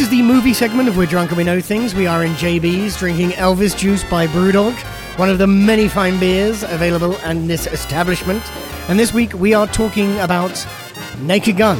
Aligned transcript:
This 0.00 0.08
is 0.08 0.16
the 0.16 0.22
movie 0.22 0.54
segment 0.54 0.88
of 0.88 0.96
We're 0.96 1.04
Drunk 1.04 1.30
and 1.30 1.36
We 1.36 1.44
Know 1.44 1.60
Things. 1.60 1.94
We 1.94 2.06
are 2.06 2.24
in 2.24 2.32
JB's 2.32 2.96
drinking 2.96 3.32
Elvis 3.32 3.76
Juice 3.76 4.02
by 4.02 4.26
Brewdog, 4.28 4.72
one 5.18 5.28
of 5.28 5.36
the 5.36 5.46
many 5.46 5.88
fine 5.88 6.18
beers 6.18 6.62
available 6.62 7.18
in 7.18 7.46
this 7.46 7.66
establishment. 7.66 8.42
And 8.88 8.98
this 8.98 9.12
week 9.12 9.34
we 9.34 9.52
are 9.52 9.66
talking 9.66 10.18
about 10.20 10.66
Naked 11.18 11.58
Gun. 11.58 11.76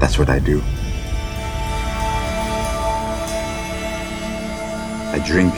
That's 0.00 0.18
what 0.18 0.28
I 0.28 0.40
do. 0.40 0.60
I 5.12 5.24
drink. 5.24 5.54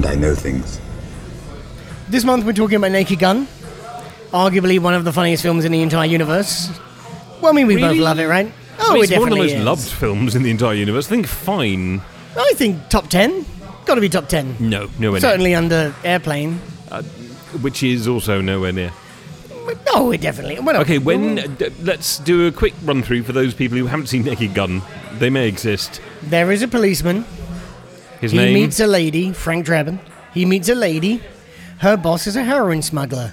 And 0.00 0.06
I 0.06 0.14
know 0.14 0.34
things. 0.34 0.80
This 2.08 2.24
month 2.24 2.46
we're 2.46 2.54
talking 2.54 2.76
about 2.76 2.90
Naked 2.90 3.18
Gun, 3.18 3.46
arguably 4.32 4.78
one 4.78 4.94
of 4.94 5.04
the 5.04 5.12
funniest 5.12 5.42
films 5.42 5.66
in 5.66 5.72
the 5.72 5.82
entire 5.82 6.06
universe. 6.06 6.70
Well, 7.42 7.52
I 7.52 7.54
mean, 7.54 7.66
we 7.66 7.76
both 7.76 7.98
love 7.98 8.18
it, 8.18 8.24
right? 8.26 8.50
Oh, 8.78 8.92
I 8.92 8.94
mean, 8.94 9.02
it 9.04 9.10
it's 9.10 9.18
one 9.18 9.30
of 9.30 9.36
the 9.36 9.36
definitely 9.36 9.46
most 9.48 9.58
is. 9.58 9.64
loved 9.66 10.00
films 10.00 10.34
in 10.34 10.42
the 10.42 10.50
entire 10.50 10.72
universe. 10.72 11.06
I 11.08 11.10
think 11.10 11.26
Fine. 11.26 12.00
I 12.34 12.52
think 12.54 12.88
top 12.88 13.08
10. 13.10 13.44
Got 13.84 13.96
to 13.96 14.00
be 14.00 14.08
top 14.08 14.26
10. 14.26 14.56
No, 14.58 14.88
nowhere 14.98 15.20
Certainly 15.20 15.54
under 15.54 15.94
Airplane. 16.02 16.58
near. 16.90 17.02
Which 17.60 17.82
is 17.82 18.08
also 18.08 18.40
nowhere 18.40 18.72
near. 18.72 18.92
No, 19.92 20.12
it 20.12 20.22
definitely. 20.22 20.60
Well, 20.60 20.80
Okay, 20.80 20.96
when 20.96 21.34
d- 21.56 21.68
let's 21.82 22.18
do 22.20 22.46
a 22.46 22.52
quick 22.52 22.72
run 22.84 23.02
through 23.02 23.24
for 23.24 23.32
those 23.32 23.52
people 23.52 23.76
who 23.76 23.84
haven't 23.84 24.06
seen 24.06 24.24
Naked 24.24 24.54
Gun. 24.54 24.80
They 25.18 25.28
may 25.28 25.46
exist. 25.46 26.00
There 26.22 26.50
is 26.50 26.62
a 26.62 26.68
policeman. 26.68 27.26
His 28.20 28.32
He 28.32 28.38
name. 28.38 28.54
meets 28.54 28.80
a 28.80 28.86
lady, 28.86 29.32
Frank 29.32 29.66
Drebin. 29.66 29.98
He 30.34 30.44
meets 30.44 30.68
a 30.68 30.74
lady. 30.74 31.22
Her 31.78 31.96
boss 31.96 32.26
is 32.26 32.36
a 32.36 32.42
heroin 32.44 32.82
smuggler. 32.82 33.32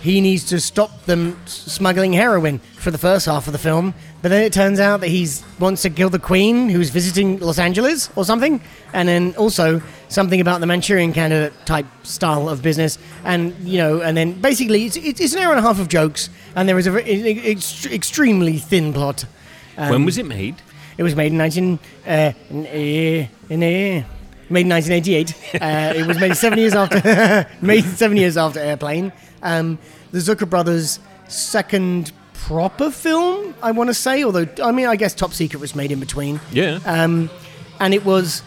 He 0.00 0.20
needs 0.20 0.44
to 0.46 0.60
stop 0.60 1.04
them 1.06 1.38
smuggling 1.46 2.12
heroin 2.12 2.58
for 2.76 2.90
the 2.90 2.98
first 2.98 3.24
half 3.24 3.46
of 3.46 3.52
the 3.54 3.58
film, 3.58 3.94
but 4.20 4.28
then 4.28 4.42
it 4.42 4.52
turns 4.52 4.78
out 4.78 5.00
that 5.00 5.08
he 5.08 5.26
wants 5.58 5.80
to 5.82 5.90
kill 5.90 6.10
the 6.10 6.18
queen 6.18 6.68
who's 6.68 6.90
visiting 6.90 7.38
Los 7.40 7.58
Angeles 7.58 8.10
or 8.14 8.24
something, 8.26 8.60
and 8.92 9.08
then 9.08 9.34
also 9.36 9.80
something 10.08 10.42
about 10.42 10.60
the 10.60 10.66
Manchurian 10.66 11.14
candidate 11.14 11.54
type 11.64 11.86
style 12.02 12.50
of 12.50 12.60
business, 12.62 12.98
and 13.24 13.54
you 13.60 13.78
know, 13.78 14.02
and 14.02 14.14
then 14.14 14.32
basically 14.40 14.84
it's, 14.84 14.96
it's 14.98 15.32
an 15.32 15.38
hour 15.38 15.52
and 15.54 15.58
a 15.58 15.62
half 15.62 15.80
of 15.80 15.88
jokes, 15.88 16.28
and 16.54 16.68
there 16.68 16.78
is 16.78 16.86
a 16.86 16.90
very, 16.90 17.40
ex- 17.46 17.86
extremely 17.86 18.58
thin 18.58 18.92
plot. 18.92 19.24
Um, 19.78 19.88
when 19.90 20.04
was 20.04 20.18
it 20.18 20.26
made? 20.26 20.56
It 20.98 21.02
was 21.02 21.16
made 21.16 21.32
in 21.32 21.38
19, 21.38 21.78
uh, 22.06 22.32
in, 22.50 22.66
uh, 22.66 23.28
in, 23.48 23.62
uh, 23.62 24.04
made 24.54 24.62
in 24.62 24.70
1988. 24.70 25.60
Uh, 25.60 25.92
it 26.00 26.06
was 26.06 26.18
made 26.18 26.34
seven 26.36 26.58
years 26.58 26.74
after 26.74 27.46
made 27.60 27.84
seven 27.84 28.16
years 28.16 28.36
after 28.38 28.58
Airplane. 28.60 29.12
Um, 29.42 29.78
the 30.12 30.18
Zucker 30.20 30.48
brothers' 30.48 30.98
second 31.28 32.12
proper 32.32 32.90
film, 32.90 33.54
I 33.62 33.72
want 33.72 33.88
to 33.90 33.94
say. 33.94 34.24
Although 34.24 34.46
I 34.62 34.72
mean, 34.72 34.86
I 34.86 34.96
guess 34.96 35.12
Top 35.14 35.32
Secret 35.34 35.58
was 35.60 35.74
made 35.74 35.92
in 35.92 36.00
between, 36.00 36.40
Yeah. 36.52 36.78
um, 36.86 37.28
and 37.80 37.92
it 37.92 38.04
was 38.04 38.42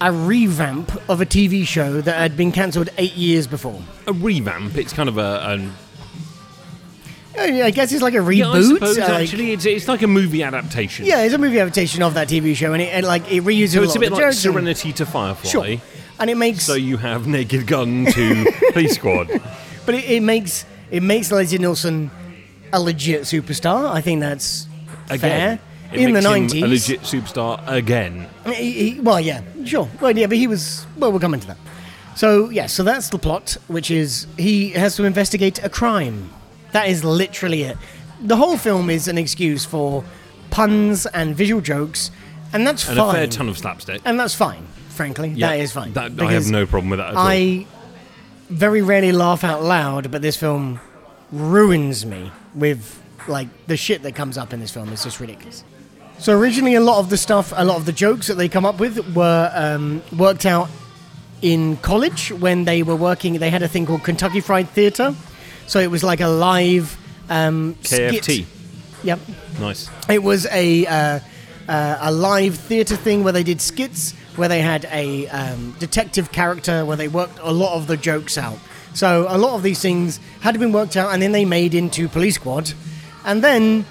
a 0.00 0.12
revamp 0.12 0.90
of 1.08 1.20
a 1.20 1.26
TV 1.26 1.66
show 1.66 2.00
that 2.00 2.16
had 2.18 2.36
been 2.36 2.50
cancelled 2.52 2.90
eight 2.98 3.14
years 3.14 3.46
before. 3.46 3.80
a 4.06 4.12
revamp. 4.12 4.76
It's 4.76 4.92
kind 4.92 5.08
of 5.08 5.16
a. 5.18 5.40
an 5.48 5.72
I 7.36 7.70
guess 7.70 7.92
it's 7.92 8.02
like 8.02 8.14
a 8.14 8.18
reboot. 8.18 8.36
yeah, 8.38 8.50
I 8.50 8.62
suppose 8.62 8.98
like- 8.98 9.08
actually, 9.08 9.52
it's, 9.52 9.66
it's 9.66 9.88
like 9.88 10.02
a 10.02 10.06
movie 10.06 10.42
adaptation. 10.42 11.04
yeah, 11.06 11.22
it's 11.22 11.34
a 11.34 11.38
movie 11.38 11.58
adaptation 11.58 12.02
of 12.02 12.14
that 12.14 12.28
TV 12.28 12.54
show, 12.54 12.72
and 12.72 12.82
it 12.82 12.86
and 12.92 13.06
like 13.06 13.30
it 13.30 13.42
reuses 13.44 13.74
So 13.74 13.80
a 13.80 13.84
it's 13.84 13.96
a 13.96 14.00
bit 14.00 14.12
like 14.12 14.32
Serenity 14.32 14.92
to 14.94 15.06
Firefly. 15.06 15.50
Sure. 15.50 15.76
And 16.20 16.30
it 16.30 16.36
makes 16.36 16.62
So 16.64 16.74
you 16.74 16.96
have 16.98 17.26
Naked 17.26 17.66
Gun 17.66 18.06
to 18.06 18.52
Police 18.72 18.94
Squad. 18.94 19.28
But 19.84 19.96
it, 19.96 20.04
it 20.08 20.22
makes 20.22 20.64
it 20.90 21.02
makes 21.02 21.32
Leslie 21.32 21.58
Nielsen 21.58 22.10
a 22.72 22.80
legit 22.80 23.22
superstar. 23.22 23.90
I 23.92 24.00
think 24.00 24.20
that's 24.20 24.68
Again. 25.10 25.58
fair. 25.58 25.60
In 25.92 26.12
the 26.12 26.20
nineties, 26.20 26.62
a 26.62 26.66
legit 26.66 27.00
superstar 27.02 27.62
again. 27.68 28.28
well, 29.02 29.20
yeah, 29.20 29.42
sure, 29.64 29.88
well, 30.00 30.16
yeah, 30.16 30.26
but 30.26 30.36
he 30.36 30.48
was. 30.48 30.86
Well, 30.96 31.12
we'll 31.12 31.20
come 31.20 31.34
into 31.34 31.46
that. 31.48 31.56
So 32.16 32.48
yeah, 32.50 32.66
so 32.66 32.82
that's 32.82 33.10
the 33.10 33.18
plot, 33.18 33.56
which 33.68 33.90
is 33.92 34.26
he 34.36 34.70
has 34.70 34.96
to 34.96 35.04
investigate 35.04 35.62
a 35.62 35.68
crime. 35.68 36.30
That 36.74 36.88
is 36.88 37.04
literally 37.04 37.62
it. 37.62 37.78
The 38.20 38.36
whole 38.36 38.56
film 38.58 38.90
is 38.90 39.06
an 39.06 39.16
excuse 39.16 39.64
for 39.64 40.04
puns 40.50 41.06
and 41.06 41.34
visual 41.36 41.60
jokes, 41.60 42.10
and 42.52 42.66
that's 42.66 42.86
And 42.88 42.98
fine. 42.98 43.08
a 43.10 43.12
fair 43.12 43.26
ton 43.28 43.48
of 43.48 43.56
slapstick. 43.56 44.02
and 44.04 44.18
that's 44.18 44.34
fine. 44.34 44.66
Frankly, 44.88 45.28
Yeah, 45.36 45.50
that 45.50 45.60
is 45.60 45.72
fine. 45.72 45.92
that- 45.92 46.12
I 46.20 46.32
have 46.32 46.46
no 46.50 46.66
problem 46.66 46.90
with 46.90 46.98
that 46.98 47.10
at 47.10 47.14
all. 47.16 47.26
I 47.26 47.66
very 48.50 48.82
rarely 48.82 49.12
laugh 49.12 49.44
out 49.44 49.62
loud, 49.62 50.10
but 50.10 50.20
this 50.22 50.36
film 50.36 50.80
ruins 51.32 52.04
me 52.04 52.30
with 52.54 53.00
like 53.26 53.48
the 53.68 53.76
shit 53.76 54.02
that 54.02 54.14
comes 54.14 54.36
up 54.36 54.52
in 54.52 54.60
this 54.60 54.70
film. 54.70 54.92
It's 54.92 55.04
just 55.04 55.18
ridiculous. 55.20 55.64
So 56.18 56.36
originally, 56.38 56.74
a 56.74 56.80
lot 56.80 56.98
of 56.98 57.08
the 57.10 57.16
stuff, 57.16 57.52
a 57.56 57.64
lot 57.64 57.76
of 57.76 57.86
the 57.86 57.92
jokes 57.92 58.26
that 58.26 58.34
they 58.36 58.48
come 58.48 58.64
up 58.66 58.78
with 58.78 59.14
were 59.14 59.50
um, 59.54 60.02
worked 60.16 60.44
out 60.46 60.68
in 61.42 61.76
college 61.78 62.32
when 62.32 62.64
they 62.64 62.82
were 62.82 62.96
working. 62.96 63.34
They 63.38 63.50
had 63.50 63.62
a 63.62 63.68
thing 63.68 63.86
called 63.86 64.02
Kentucky 64.04 64.40
Fried 64.40 64.68
Theatre, 64.70 65.14
so 65.66 65.78
it 65.80 65.90
was 65.90 66.04
like 66.04 66.20
a 66.20 66.28
live 66.28 66.96
um, 67.28 67.74
KFT. 67.82 68.22
skit. 68.22 68.46
Yep. 69.04 69.20
Nice. 69.60 69.90
It 70.08 70.22
was 70.22 70.46
a 70.46 70.86
uh, 70.86 71.20
uh, 71.68 71.98
a 72.00 72.12
live 72.12 72.56
theatre 72.56 72.96
thing 72.96 73.24
where 73.24 73.32
they 73.32 73.42
did 73.42 73.60
skits, 73.60 74.12
where 74.36 74.48
they 74.48 74.60
had 74.60 74.86
a 74.90 75.28
um, 75.28 75.74
detective 75.78 76.32
character, 76.32 76.84
where 76.84 76.96
they 76.96 77.08
worked 77.08 77.38
a 77.42 77.52
lot 77.52 77.76
of 77.76 77.86
the 77.86 77.96
jokes 77.96 78.38
out. 78.38 78.58
So 78.94 79.26
a 79.28 79.38
lot 79.38 79.56
of 79.56 79.62
these 79.62 79.80
things 79.80 80.20
had 80.40 80.58
been 80.58 80.72
worked 80.72 80.96
out, 80.96 81.12
and 81.12 81.20
then 81.20 81.32
they 81.32 81.44
made 81.44 81.74
into 81.74 82.08
Police 82.08 82.36
Squad, 82.36 82.72
and 83.24 83.42
then 83.42 83.84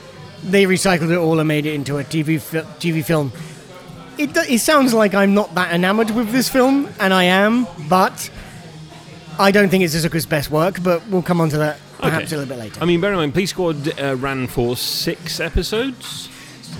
they 0.43 0.65
recycled 0.65 1.11
it 1.11 1.17
all 1.17 1.39
and 1.39 1.47
made 1.47 1.65
it 1.65 1.73
into 1.73 1.97
a 1.97 2.03
TV 2.03 2.39
fi- 2.39 2.61
TV 2.79 3.03
film. 3.03 3.31
It, 4.17 4.35
it 4.37 4.59
sounds 4.59 4.93
like 4.93 5.13
I'm 5.13 5.33
not 5.33 5.55
that 5.55 5.73
enamored 5.73 6.11
with 6.11 6.31
this 6.31 6.47
film, 6.49 6.87
and 6.99 7.13
I 7.13 7.25
am, 7.25 7.67
but 7.89 8.29
I 9.39 9.51
don't 9.51 9.69
think 9.69 9.83
it's 9.83 9.95
Zucker's 9.95 10.25
best 10.25 10.51
work. 10.51 10.81
But 10.83 11.05
we'll 11.07 11.21
come 11.23 11.41
on 11.41 11.49
to 11.49 11.57
that 11.57 11.79
perhaps 11.99 12.25
Okay. 12.25 12.35
a 12.35 12.39
little 12.39 12.55
bit 12.55 12.61
later. 12.63 12.81
I 12.81 12.85
mean, 12.85 12.99
bear 13.01 13.11
in 13.11 13.17
mind, 13.17 13.33
Police 13.33 13.51
Squad 13.51 13.99
uh, 13.99 14.15
ran 14.17 14.47
for 14.47 14.75
six 14.75 15.39
episodes. 15.39 16.29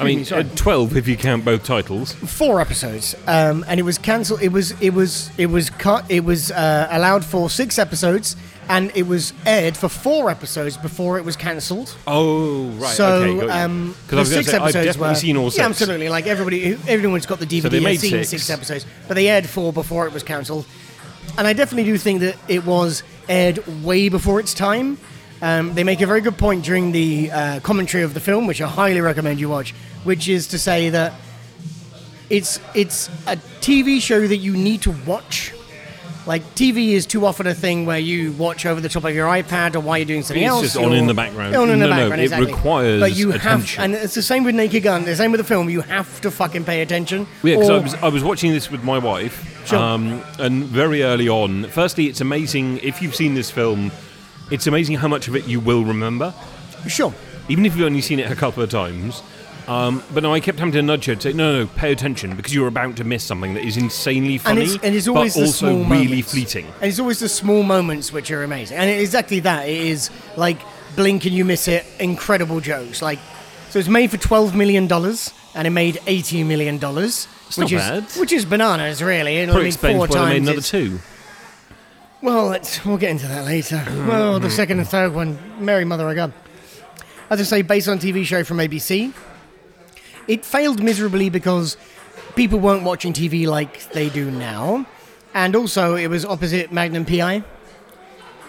I 0.00 0.04
mean, 0.04 0.20
me, 0.20 0.30
uh, 0.30 0.42
twelve 0.56 0.96
if 0.96 1.06
you 1.08 1.16
count 1.16 1.44
both 1.44 1.64
titles. 1.64 2.12
four 2.12 2.60
episodes, 2.60 3.14
um, 3.28 3.64
and 3.68 3.78
it 3.78 3.84
was 3.84 3.98
cancelled. 3.98 4.42
It 4.42 4.48
was 4.52 4.72
it 4.82 4.90
was 4.94 5.30
it 5.38 5.46
was 5.46 5.70
cut. 5.70 6.04
It 6.10 6.24
was 6.24 6.50
uh, 6.50 6.88
allowed 6.90 7.24
for 7.24 7.48
six 7.48 7.78
episodes, 7.78 8.36
and 8.68 8.90
it 8.96 9.06
was 9.06 9.32
aired 9.44 9.76
for 9.76 9.88
four 9.88 10.28
episodes 10.28 10.76
before 10.76 11.18
it 11.18 11.24
was 11.24 11.36
cancelled. 11.36 11.96
Oh, 12.06 12.66
right. 12.70 12.94
so 12.96 13.06
okay, 13.22 13.48
um, 13.48 13.94
the 14.08 14.24
six 14.24 14.48
say, 14.48 14.56
episodes 14.56 14.76
I've 14.76 14.84
definitely 14.84 15.08
were 15.08 15.14
seen 15.14 15.36
all 15.36 15.50
six. 15.50 15.58
yeah, 15.58 15.66
absolutely. 15.66 16.08
Like 16.08 16.26
everybody, 16.26 16.76
everyone's 16.88 17.26
got 17.26 17.38
the 17.38 17.46
DVD. 17.46 17.62
So 17.62 17.68
they 17.68 17.76
has 17.76 17.84
made 17.84 18.00
seen 18.00 18.10
six. 18.10 18.28
six 18.30 18.50
episodes, 18.50 18.86
but 19.06 19.14
they 19.14 19.28
aired 19.28 19.48
four 19.48 19.72
before 19.72 20.06
it 20.06 20.12
was 20.12 20.22
cancelled. 20.24 20.66
And 21.38 21.46
I 21.46 21.52
definitely 21.52 21.84
do 21.84 21.98
think 21.98 22.20
that 22.20 22.36
it 22.48 22.64
was 22.64 23.02
aired 23.28 23.66
way 23.84 24.08
before 24.08 24.40
its 24.40 24.54
time. 24.54 24.98
Um, 25.42 25.74
they 25.74 25.84
make 25.84 26.00
a 26.00 26.06
very 26.06 26.22
good 26.22 26.38
point 26.38 26.64
during 26.64 26.92
the 26.92 27.30
uh, 27.30 27.60
commentary 27.60 28.02
of 28.04 28.14
the 28.14 28.20
film, 28.20 28.46
which 28.46 28.62
I 28.62 28.68
highly 28.68 29.00
recommend 29.00 29.38
you 29.38 29.48
watch, 29.48 29.72
which 30.04 30.28
is 30.28 30.48
to 30.48 30.58
say 30.58 30.90
that 30.90 31.12
it's 32.30 32.58
it's 32.74 33.08
a 33.26 33.36
TV 33.60 34.00
show 34.00 34.26
that 34.26 34.38
you 34.38 34.56
need 34.56 34.82
to 34.82 34.92
watch. 35.06 35.52
Like 36.26 36.42
TV 36.56 36.88
is 36.90 37.06
too 37.06 37.24
often 37.24 37.46
a 37.46 37.54
thing 37.54 37.86
where 37.86 37.98
you 38.00 38.32
watch 38.32 38.66
over 38.66 38.80
the 38.80 38.88
top 38.88 39.04
of 39.04 39.14
your 39.14 39.28
iPad 39.28 39.76
or 39.76 39.80
while 39.80 39.96
you're 39.96 40.04
doing 40.06 40.22
something 40.22 40.42
It's 40.42 40.50
else. 40.50 40.64
It's 40.64 40.72
just 40.74 40.84
on 40.84 40.92
in 40.92 41.06
the 41.06 41.14
background. 41.14 41.54
On 41.54 41.70
in 41.70 41.78
the 41.78 41.86
No, 41.86 41.94
no, 41.96 42.10
background, 42.10 42.22
it 42.48 42.52
requires 42.52 43.00
But 43.00 43.14
you 43.16 43.32
attention. 43.32 43.80
have, 43.80 43.84
and 43.84 43.94
it's 43.94 44.14
the 44.14 44.22
same 44.22 44.42
with 44.42 44.56
Naked 44.56 44.82
Gun. 44.82 45.04
The 45.04 45.14
same 45.14 45.30
with 45.30 45.38
the 45.38 45.44
film. 45.44 45.70
You 45.70 45.82
have 45.82 46.20
to 46.22 46.30
fucking 46.32 46.64
pay 46.64 46.82
attention. 46.82 47.28
Yeah, 47.44 47.54
because 47.54 47.70
I 47.70 47.78
was 47.78 47.94
I 47.94 48.08
was 48.08 48.24
watching 48.24 48.50
this 48.50 48.70
with 48.72 48.82
my 48.82 48.98
wife, 48.98 49.62
Sure. 49.66 49.78
um, 49.78 50.20
and 50.40 50.64
very 50.64 51.04
early 51.04 51.28
on. 51.28 51.64
Firstly, 51.68 52.06
it's 52.06 52.20
amazing 52.20 52.78
if 52.82 53.00
you've 53.00 53.14
seen 53.14 53.34
this 53.34 53.50
film. 53.50 53.92
It's 54.50 54.66
amazing 54.66 54.96
how 54.96 55.08
much 55.08 55.28
of 55.28 55.36
it 55.36 55.46
you 55.46 55.60
will 55.60 55.84
remember, 55.84 56.34
sure. 56.88 57.14
even 57.48 57.64
if 57.66 57.76
you've 57.76 57.86
only 57.86 58.00
seen 58.00 58.18
it 58.18 58.30
a 58.30 58.36
couple 58.36 58.62
of 58.64 58.70
times. 58.70 59.22
Um, 59.68 60.02
but 60.14 60.22
no, 60.22 60.32
I 60.32 60.38
kept 60.40 60.58
having 60.60 60.72
to 60.74 60.82
nudge 60.82 61.06
her 61.06 61.14
to 61.16 61.20
say, 61.20 61.32
"No, 61.32 61.52
no, 61.52 61.64
no, 61.64 61.66
pay 61.74 61.90
attention 61.90 62.36
because 62.36 62.54
you're 62.54 62.68
about 62.68 62.96
to 62.96 63.04
miss 63.04 63.24
something 63.24 63.54
that 63.54 63.64
is 63.64 63.76
insanely 63.76 64.38
funny, 64.38 64.62
and 64.62 64.70
it's, 64.70 64.84
and 64.84 64.94
it's 64.94 65.08
always 65.08 65.34
but 65.34 65.42
also 65.42 65.66
really 65.66 66.06
moments. 66.06 66.30
fleeting." 66.30 66.66
And 66.80 66.84
it's 66.84 67.00
always 67.00 67.18
the 67.18 67.28
small 67.28 67.62
moments 67.64 68.12
which 68.12 68.30
are 68.30 68.44
amazing. 68.44 68.76
And 68.78 68.88
exactly 68.88 69.40
that. 69.40 69.68
It 69.68 69.76
is 69.80 70.10
like 70.36 70.58
blink 70.94 71.24
and 71.24 71.34
you 71.34 71.44
miss 71.44 71.66
it. 71.66 71.84
Incredible 71.98 72.60
jokes. 72.60 73.02
Like 73.02 73.18
so, 73.70 73.80
it's 73.80 73.88
made 73.88 74.10
for 74.12 74.18
twelve 74.18 74.54
million 74.54 74.86
dollars, 74.86 75.32
and 75.54 75.66
it 75.66 75.70
made 75.70 75.98
eighty 76.06 76.44
million 76.44 76.78
dollars, 76.78 77.26
It's 77.48 77.58
which 77.58 77.72
not 77.72 77.80
is 77.96 78.04
bad. 78.14 78.20
which 78.20 78.32
is 78.32 78.44
bananas, 78.44 79.02
really. 79.02 79.38
And 79.38 79.50
I 79.50 79.54
Probably 79.54 79.68
explains 79.68 79.96
four 79.98 80.06
why 80.06 80.14
they 80.14 80.40
made 80.40 80.46
times 80.46 80.48
another 80.48 80.62
two. 80.62 81.00
Well, 82.22 82.46
let's, 82.46 82.84
we'll 82.84 82.96
get 82.98 83.10
into 83.10 83.26
that 83.28 83.44
later. 83.44 83.82
well, 84.08 84.40
the 84.40 84.50
second 84.50 84.78
and 84.78 84.88
third 84.88 85.12
one, 85.12 85.38
Merry 85.64 85.84
Mother 85.84 86.08
of 86.08 86.14
God. 86.16 86.32
As 87.30 87.40
I 87.40 87.42
say, 87.44 87.62
based 87.62 87.88
on 87.88 87.98
a 87.98 88.00
TV 88.00 88.24
show 88.24 88.42
from 88.44 88.58
ABC, 88.58 89.12
it 90.28 90.44
failed 90.44 90.82
miserably 90.82 91.30
because 91.30 91.76
people 92.34 92.58
weren't 92.58 92.82
watching 92.84 93.12
TV 93.12 93.46
like 93.46 93.90
they 93.90 94.08
do 94.08 94.30
now, 94.30 94.86
and 95.34 95.54
also 95.56 95.94
it 95.94 96.08
was 96.08 96.24
opposite 96.24 96.72
Magnum 96.72 97.04
PI. 97.04 97.44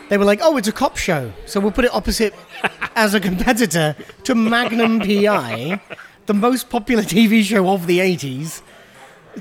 They 0.09 0.17
were 0.17 0.25
like, 0.25 0.39
"Oh, 0.41 0.57
it's 0.57 0.67
a 0.67 0.71
cop 0.71 0.97
show, 0.97 1.31
so 1.45 1.59
we'll 1.59 1.71
put 1.71 1.85
it 1.85 1.93
opposite 1.93 2.33
as 2.95 3.13
a 3.13 3.19
competitor 3.19 3.95
to 4.23 4.35
Magnum 4.35 4.99
PI, 4.99 5.81
the 6.25 6.33
most 6.33 6.69
popular 6.69 7.03
TV 7.03 7.43
show 7.43 7.69
of 7.69 7.87
the 7.87 7.99
'80s." 7.99 8.61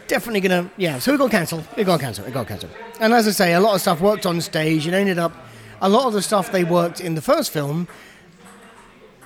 Definitely 0.08 0.40
gonna, 0.40 0.70
yeah. 0.76 0.98
So 0.98 1.14
it 1.14 1.18
got 1.18 1.30
cancelled. 1.30 1.66
It 1.76 1.84
got 1.84 2.00
cancelled. 2.00 2.28
It 2.28 2.34
got 2.34 2.46
cancelled. 2.46 2.72
And 3.00 3.14
as 3.14 3.26
I 3.26 3.30
say, 3.30 3.54
a 3.54 3.60
lot 3.60 3.74
of 3.74 3.80
stuff 3.80 4.00
worked 4.00 4.26
on 4.26 4.40
stage. 4.42 4.86
It 4.86 4.92
ended 4.92 5.18
up, 5.18 5.32
a 5.80 5.88
lot 5.88 6.06
of 6.06 6.12
the 6.12 6.20
stuff 6.20 6.52
they 6.52 6.64
worked 6.64 7.00
in 7.00 7.14
the 7.14 7.22
first 7.22 7.50
film 7.50 7.88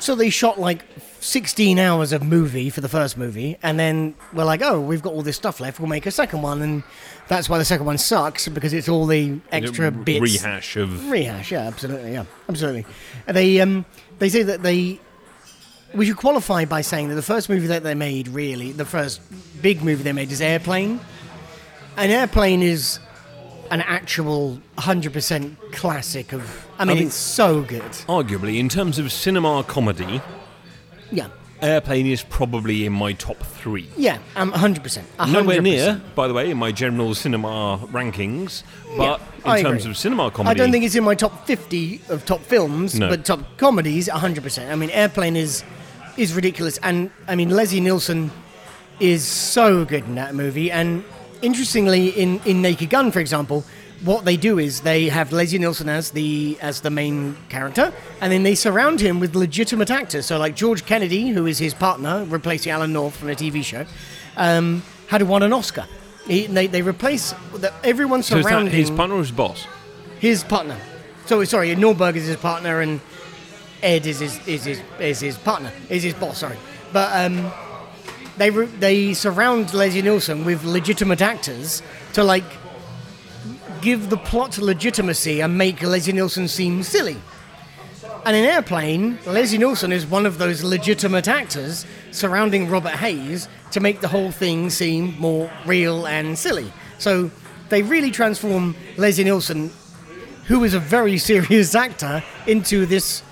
so 0.00 0.14
they 0.16 0.30
shot 0.30 0.58
like 0.58 0.84
16 1.20 1.78
hours 1.78 2.12
of 2.12 2.22
movie 2.22 2.68
for 2.70 2.80
the 2.80 2.88
first 2.88 3.16
movie, 3.16 3.56
and 3.62 3.78
then 3.78 4.14
we're 4.32 4.44
like, 4.44 4.62
oh, 4.62 4.80
we've 4.80 5.02
got 5.02 5.12
all 5.12 5.22
this 5.22 5.36
stuff 5.36 5.60
left. 5.60 5.78
We'll 5.78 5.88
make 5.88 6.06
a 6.06 6.10
second 6.10 6.42
one, 6.42 6.60
and 6.62 6.82
that's 7.28 7.48
why 7.48 7.58
the 7.58 7.64
second 7.64 7.86
one 7.86 7.98
sucks 7.98 8.48
because 8.48 8.72
it's 8.72 8.88
all 8.88 9.06
the 9.06 9.38
extra 9.52 9.88
A 9.88 9.90
bits. 9.92 10.20
rehash 10.20 10.76
of 10.76 11.08
Rehash, 11.10 11.52
yeah, 11.52 11.66
absolutely, 11.68 12.12
yeah, 12.12 12.24
absolutely. 12.48 12.84
And 13.26 13.36
They 13.36 13.60
um, 13.60 13.84
they 14.18 14.28
say 14.28 14.42
that 14.42 14.62
they. 14.62 14.98
We 15.92 16.06
should 16.06 16.18
qualify 16.18 16.66
by 16.66 16.82
saying 16.82 17.08
that 17.08 17.16
the 17.16 17.22
first 17.22 17.48
movie 17.48 17.66
that 17.66 17.82
they 17.82 17.94
made, 17.96 18.28
really, 18.28 18.70
the 18.70 18.84
first 18.84 19.20
big 19.60 19.82
movie 19.82 20.04
they 20.04 20.12
made 20.12 20.30
is 20.30 20.40
Airplane. 20.40 21.00
An 21.96 22.10
Airplane 22.10 22.62
is 22.62 23.00
an 23.70 23.80
actual 23.82 24.58
100% 24.78 25.56
classic 25.72 26.32
of. 26.32 26.66
I 26.78 26.84
mean, 26.84 26.96
mean- 26.98 27.06
it's 27.06 27.14
so 27.16 27.62
good. 27.62 27.82
arguably 28.08 28.58
in 28.58 28.68
terms 28.68 28.98
of 28.98 29.12
cinema 29.12 29.64
comedy. 29.64 30.20
Yeah. 31.12 31.28
Airplane 31.62 32.06
is 32.06 32.22
probably 32.22 32.86
in 32.86 32.92
my 32.94 33.12
top 33.12 33.36
three. 33.36 33.86
Yeah, 33.96 34.18
um, 34.34 34.50
100%. 34.52 35.02
100%. 35.18 35.30
Nowhere 35.32 35.60
near, 35.60 36.00
by 36.14 36.26
the 36.26 36.32
way, 36.32 36.50
in 36.50 36.56
my 36.56 36.72
general 36.72 37.14
cinema 37.14 37.78
rankings. 37.92 38.62
But 38.96 39.20
I 39.44 39.58
in 39.58 39.64
terms 39.64 39.82
agree. 39.82 39.90
of 39.90 39.98
cinema 39.98 40.30
comedy, 40.30 40.50
I 40.50 40.54
don't 40.54 40.72
think 40.72 40.86
it's 40.86 40.94
in 40.94 41.04
my 41.04 41.14
top 41.14 41.46
50 41.46 42.00
of 42.08 42.24
top 42.24 42.40
films, 42.40 42.94
No. 42.98 43.10
but 43.10 43.26
top 43.26 43.58
comedies, 43.58 44.08
100%. 44.08 44.70
I 44.70 44.74
mean, 44.74 44.88
Airplane 44.90 45.36
is 45.36 45.62
is 46.16 46.34
ridiculous. 46.34 46.78
And, 46.82 47.10
I 47.28 47.36
mean, 47.36 47.50
Leslie 47.50 47.80
Nielsen 47.80 48.30
is 48.98 49.24
so 49.24 49.84
good 49.84 50.04
in 50.04 50.14
that 50.14 50.34
movie. 50.34 50.70
And 50.70 51.04
interestingly, 51.42 52.08
in, 52.08 52.40
in 52.44 52.62
Naked 52.62 52.90
Gun, 52.90 53.10
for 53.10 53.20
example, 53.20 53.64
what 54.02 54.24
they 54.24 54.36
do 54.36 54.58
is 54.58 54.80
they 54.80 55.08
have 55.08 55.32
Leslie 55.32 55.58
Nielsen 55.58 55.88
as 55.88 56.10
the 56.10 56.56
as 56.62 56.80
the 56.80 56.90
main 56.90 57.36
character, 57.48 57.92
and 58.20 58.32
then 58.32 58.42
they 58.42 58.54
surround 58.54 59.00
him 59.00 59.20
with 59.20 59.34
legitimate 59.34 59.90
actors. 59.90 60.26
So, 60.26 60.38
like 60.38 60.56
George 60.56 60.86
Kennedy, 60.86 61.28
who 61.28 61.46
is 61.46 61.58
his 61.58 61.74
partner, 61.74 62.24
replacing 62.24 62.72
Alan 62.72 62.92
North 62.92 63.16
from 63.16 63.28
a 63.28 63.34
TV 63.34 63.62
show, 63.62 63.84
um, 64.36 64.82
had 65.08 65.22
won 65.22 65.42
an 65.42 65.52
Oscar. 65.52 65.86
He, 66.26 66.46
they, 66.46 66.66
they 66.66 66.82
replace 66.82 67.34
the, 67.54 67.72
everyone 67.84 68.22
so. 68.22 68.40
Surrounding 68.40 68.72
his 68.72 68.90
partner 68.90 69.16
or 69.16 69.20
his 69.20 69.30
boss? 69.30 69.66
his 70.20 70.44
partner. 70.44 70.78
So 71.26 71.42
sorry, 71.44 71.74
Nordberg 71.74 72.14
is 72.16 72.26
his 72.26 72.36
partner, 72.36 72.80
and 72.80 73.00
Ed 73.82 74.06
is 74.06 74.20
his 74.20 74.46
is 74.46 74.64
his 74.64 74.80
is 74.98 75.20
his 75.20 75.38
partner, 75.38 75.72
is 75.88 76.02
his 76.02 76.14
boss. 76.14 76.38
Sorry, 76.38 76.56
but 76.92 77.10
um, 77.14 77.50
they 78.40 78.48
they 78.48 79.12
surround 79.12 79.74
Leslie 79.74 80.00
Nielsen 80.00 80.46
with 80.46 80.64
legitimate 80.64 81.20
actors 81.20 81.82
to 82.14 82.24
like 82.24 82.44
give 83.82 84.08
the 84.08 84.16
plot 84.16 84.56
legitimacy 84.56 85.40
and 85.40 85.58
make 85.58 85.82
Leslie 85.82 86.14
Nielsen 86.14 86.48
seem 86.48 86.82
silly. 86.82 87.18
And 88.24 88.34
in 88.34 88.46
Airplane, 88.46 89.18
Leslie 89.26 89.58
Nielsen 89.58 89.92
is 89.92 90.06
one 90.06 90.24
of 90.24 90.38
those 90.38 90.64
legitimate 90.64 91.28
actors 91.28 91.84
surrounding 92.12 92.70
Robert 92.70 92.94
Hays 92.94 93.46
to 93.72 93.80
make 93.80 94.00
the 94.00 94.08
whole 94.08 94.30
thing 94.30 94.70
seem 94.70 95.18
more 95.18 95.50
real 95.66 96.06
and 96.06 96.38
silly. 96.38 96.72
So 96.96 97.30
they 97.68 97.82
really 97.82 98.10
transform 98.10 98.74
Leslie 98.96 99.24
Nielsen, 99.24 99.70
who 100.46 100.64
is 100.64 100.72
a 100.72 100.80
very 100.80 101.18
serious 101.30 101.74
actor, 101.74 102.24
into 102.46 102.86
this 102.86 103.22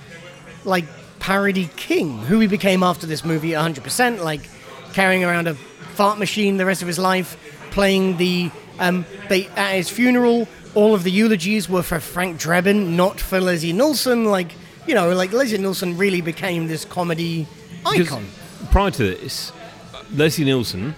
like 0.66 0.84
parody 1.18 1.70
king, 1.76 2.18
who 2.18 2.40
he 2.40 2.46
became 2.46 2.82
after 2.82 3.06
this 3.06 3.24
movie 3.24 3.52
100%, 3.52 4.22
like 4.22 4.42
carrying 4.92 5.24
around 5.24 5.48
a 5.48 5.54
fart 5.54 6.18
machine 6.18 6.56
the 6.56 6.66
rest 6.66 6.82
of 6.82 6.88
his 6.88 6.98
life, 6.98 7.36
playing 7.70 8.16
the. 8.16 8.50
Um, 8.80 9.04
they 9.28 9.46
at 9.56 9.74
his 9.74 9.88
funeral, 9.90 10.46
all 10.74 10.94
of 10.94 11.02
the 11.02 11.10
eulogies 11.10 11.68
were 11.68 11.82
for 11.82 11.98
Frank 11.98 12.38
Drebin, 12.40 12.90
not 12.94 13.18
for 13.20 13.40
Leslie 13.40 13.72
Nielsen. 13.72 14.24
Like 14.26 14.52
you 14.86 14.94
know, 14.94 15.12
like 15.12 15.32
Leslie 15.32 15.58
Nielsen 15.58 15.96
really 15.98 16.20
became 16.20 16.68
this 16.68 16.84
comedy 16.84 17.46
icon. 17.84 18.26
prior 18.70 18.90
to 18.92 19.02
this, 19.02 19.52
Leslie 20.14 20.44
Nielsen 20.44 20.94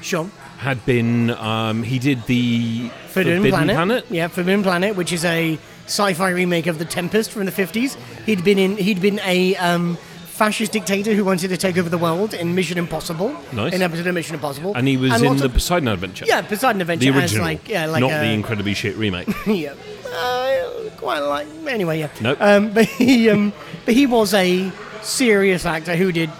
Sure. 0.00 0.30
had 0.58 0.84
been. 0.86 1.30
Um, 1.30 1.82
he 1.82 1.98
did 1.98 2.24
the 2.26 2.88
Forbidden, 3.08 3.42
Planet. 3.50 4.06
Yeah, 4.10 4.28
Forbidden 4.28 4.62
Planet, 4.62 4.96
which 4.96 5.12
is 5.12 5.24
a 5.24 5.58
sci-fi 5.84 6.30
remake 6.30 6.66
of 6.66 6.78
The 6.78 6.84
Tempest 6.84 7.30
from 7.30 7.44
the 7.44 7.52
50s. 7.52 7.96
He'd 8.24 8.42
been 8.42 8.58
in. 8.58 8.76
He'd 8.76 9.00
been 9.02 9.20
a 9.20 9.54
um, 9.56 9.98
fascist 10.36 10.72
dictator 10.72 11.14
who 11.14 11.24
wanted 11.24 11.48
to 11.48 11.56
take 11.56 11.78
over 11.78 11.88
the 11.88 11.98
world 11.98 12.34
in 12.34 12.54
Mission 12.54 12.76
Impossible. 12.76 13.34
Nice. 13.52 13.72
In 13.72 13.80
episode 13.80 14.06
of 14.06 14.14
Mission 14.14 14.34
Impossible. 14.34 14.74
And 14.74 14.86
he 14.86 14.96
was 14.96 15.20
in 15.22 15.36
the 15.38 15.46
of- 15.46 15.54
Poseidon 15.54 15.88
Adventure. 15.88 16.26
Yeah, 16.26 16.42
Poseidon 16.42 16.82
Adventure 16.82 17.12
the 17.12 17.18
original, 17.18 17.46
as 17.46 17.54
like 17.54 17.68
yeah, 17.68 17.86
like 17.86 18.00
not 18.00 18.12
a, 18.12 18.18
the 18.18 18.32
incredibly 18.32 18.74
shit 18.74 18.96
remake. 18.96 19.28
yeah, 19.46 19.74
uh, 20.12 20.90
quite 20.98 21.20
like 21.20 21.46
anyway. 21.66 22.00
Yeah. 22.00 22.10
Nope. 22.20 22.38
Um, 22.40 22.70
but 22.74 22.84
he 22.84 23.30
um, 23.30 23.52
but 23.84 23.94
he 23.94 24.06
was 24.06 24.34
a 24.34 24.70
serious 25.02 25.64
actor 25.64 25.96
who 25.96 26.12
did 26.12 26.30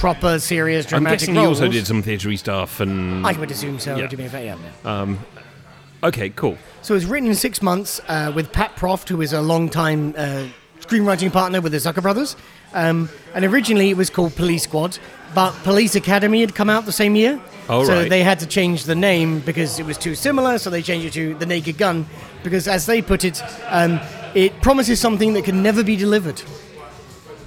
proper 0.00 0.40
serious 0.40 0.86
dramatic 0.86 1.28
I'm 1.28 1.34
guessing 1.34 1.34
he 1.36 1.46
also 1.46 1.68
did 1.68 1.86
some 1.86 2.02
theatery 2.02 2.38
stuff 2.38 2.80
and. 2.80 3.24
I 3.26 3.32
would 3.32 3.50
assume 3.50 3.78
so. 3.78 3.96
Yeah. 3.96 4.08
To 4.08 4.16
be 4.16 4.26
fair, 4.26 4.44
yeah. 4.44 4.56
Um, 4.84 5.20
okay, 6.02 6.30
cool. 6.30 6.58
So 6.82 6.94
it 6.94 6.96
was 6.96 7.06
written 7.06 7.28
in 7.28 7.34
six 7.36 7.62
months 7.62 8.00
uh, 8.08 8.32
with 8.34 8.52
Pat 8.52 8.74
Proft, 8.76 9.08
who 9.08 9.20
is 9.22 9.32
a 9.32 9.40
long-time 9.40 10.14
uh, 10.18 10.48
screenwriting 10.80 11.32
partner 11.32 11.60
with 11.60 11.72
the 11.72 11.78
Zucker 11.78 12.02
brothers. 12.02 12.36
Um, 12.74 13.08
and 13.34 13.44
originally 13.44 13.88
it 13.88 13.96
was 13.96 14.10
called 14.10 14.36
Police 14.36 14.64
Squad, 14.64 14.98
but 15.34 15.52
Police 15.62 15.94
Academy 15.94 16.40
had 16.40 16.54
come 16.54 16.68
out 16.68 16.84
the 16.84 16.92
same 16.92 17.14
year. 17.14 17.40
Oh, 17.68 17.84
so 17.84 17.94
right. 17.94 18.10
they 18.10 18.22
had 18.22 18.40
to 18.40 18.46
change 18.46 18.84
the 18.84 18.94
name 18.94 19.40
because 19.40 19.78
it 19.78 19.86
was 19.86 19.96
too 19.96 20.14
similar, 20.14 20.58
so 20.58 20.68
they 20.68 20.82
changed 20.82 21.06
it 21.06 21.12
to 21.14 21.34
The 21.36 21.46
Naked 21.46 21.78
Gun, 21.78 22.06
because 22.42 22.68
as 22.68 22.84
they 22.84 23.00
put 23.00 23.24
it, 23.24 23.42
um, 23.68 24.00
it 24.34 24.60
promises 24.60 25.00
something 25.00 25.32
that 25.32 25.44
can 25.44 25.62
never 25.62 25.82
be 25.82 25.96
delivered. 25.96 26.42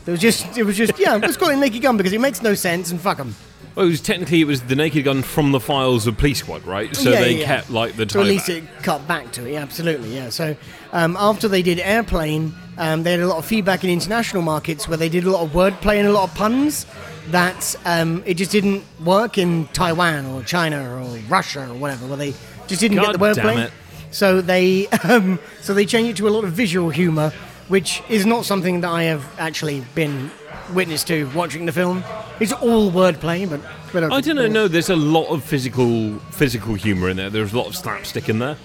It 0.08 0.12
was 0.12 0.20
just, 0.20 0.58
it 0.58 0.64
was 0.64 0.76
just, 0.76 0.98
yeah, 0.98 1.16
let's 1.16 1.38
call 1.38 1.50
it 1.50 1.58
Naked 1.58 1.82
Gun 1.82 1.98
because 1.98 2.14
it 2.14 2.22
makes 2.22 2.42
no 2.42 2.56
sense 2.56 2.90
and 2.90 3.00
fuck 3.00 3.18
them. 3.18 3.36
Well, 3.78 3.86
it 3.86 3.90
was 3.92 4.02
technically 4.02 4.42
it 4.42 4.48
was 4.48 4.64
the 4.64 4.76
Naked 4.76 5.04
Gun 5.06 5.22
from 5.22 5.52
the 5.52 5.60
files 5.60 6.08
of 6.08 6.18
Police 6.18 6.40
Squad, 6.40 6.66
right? 6.66 6.96
So 6.96 7.12
Yeah, 7.12 7.20
they 7.20 7.38
yeah, 7.42 7.46
kept 7.46 7.70
like 7.70 7.96
the 7.96 8.10
So 8.10 8.22
at 8.22 8.26
least 8.26 8.48
back. 8.48 8.58
it 8.58 8.64
cut 8.82 9.08
back 9.08 9.32
to 9.34 9.46
it, 9.48 9.54
yeah, 9.54 9.62
absolutely, 9.62 10.16
yeah. 10.16 10.30
So 10.30 10.56
um, 10.94 11.16
after 11.20 11.48
they 11.48 11.62
did 11.62 11.78
Airplane, 11.80 12.56
um, 12.80 13.04
they 13.04 13.12
had 13.12 13.20
a 13.20 13.28
lot 13.28 13.38
of 13.38 13.46
feedback 13.46 13.84
in 13.84 13.92
international 13.92 14.42
markets 14.42 14.88
where 14.88 14.98
they 14.98 15.10
did 15.10 15.26
a 15.26 15.30
lot 15.30 15.44
of 15.44 15.52
wordplay 15.52 15.98
and 16.00 16.08
a 16.08 16.12
lot 16.12 16.28
of 16.28 16.36
puns 16.36 16.88
that 17.28 17.76
um, 17.86 18.24
it 18.26 18.34
just 18.34 18.52
didn't 18.52 18.84
work 19.06 19.38
in 19.38 19.68
Taiwan 19.74 20.26
or 20.26 20.42
China 20.42 20.96
or 20.96 21.20
Russia 21.30 21.70
or 21.70 21.76
whatever, 21.76 22.08
where 22.08 22.18
they 22.18 22.34
just 22.66 22.82
didn't 22.82 22.98
get 22.98 23.12
the 23.12 23.20
God 23.20 23.36
wordplay. 23.38 23.44
damn 23.44 23.60
it. 23.60 23.72
So 24.10 24.42
they 24.42 24.88
um, 25.04 25.38
so 25.62 25.76
they 25.76 25.86
changed 25.86 26.10
it 26.10 26.18
to 26.18 26.28
a 26.28 26.32
lot 26.32 26.46
of 26.46 26.52
visual 26.52 26.90
humor, 26.90 27.32
which 27.68 28.02
is 28.10 28.26
not 28.26 28.44
something 28.44 28.82
that 28.82 28.90
I 28.90 29.04
have 29.04 29.24
actually 29.38 29.82
been 29.94 30.32
witness 30.74 31.04
to 31.06 31.30
watching 31.36 31.66
the 31.66 31.72
film. 31.72 32.04
It's 32.40 32.52
all 32.54 32.92
wordplay, 32.92 33.50
but, 33.50 33.62
but 33.94 34.12
I 34.12 34.22
don't 34.22 34.36
know. 34.36 34.48
No, 34.48 34.68
there's 34.68 34.90
a 34.90 34.96
lot 34.96 35.28
of 35.28 35.44
physical 35.44 36.18
physical 36.32 36.74
humor 36.76 37.10
in 37.10 37.18
there. 37.18 37.30
There's 37.30 37.54
a 37.54 37.58
lot 37.58 37.68
of 37.68 37.76
slapstick 37.76 38.30
in 38.30 38.40
there. 38.40 38.58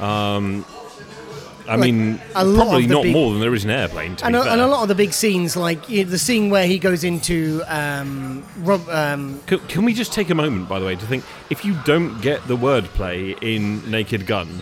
Um, 0.00 0.64
I 1.68 1.74
Like, 1.74 1.80
mean, 1.92 2.20
a 2.36 2.44
probably 2.44 2.86
not 2.86 3.02
big- 3.02 3.12
more 3.12 3.32
than 3.32 3.40
there 3.40 3.52
is 3.54 3.64
an 3.64 3.70
airplane. 3.70 4.16
And 4.22 4.36
a, 4.36 4.42
and 4.52 4.60
a 4.60 4.66
lot 4.68 4.82
of 4.82 4.88
the 4.88 4.94
big 4.94 5.12
scenes, 5.12 5.56
like 5.56 5.88
you 5.88 6.04
know, 6.04 6.10
the 6.10 6.18
scene 6.18 6.48
where 6.48 6.64
he 6.66 6.78
goes 6.78 7.02
into 7.02 7.62
um, 7.66 8.44
Rob, 8.60 8.88
um, 8.88 9.40
Can, 9.46 9.58
can 9.66 9.84
we 9.84 9.92
just 9.92 10.12
take 10.12 10.30
a 10.30 10.34
moment, 10.34 10.68
by 10.68 10.78
the 10.78 10.86
way, 10.86 10.94
to 10.94 11.06
think 11.06 11.24
if 11.50 11.64
you 11.64 11.76
don't 11.84 12.20
get 12.20 12.46
the 12.46 12.56
wordplay 12.56 13.36
in 13.42 13.88
Naked 13.90 14.26
Gun, 14.26 14.60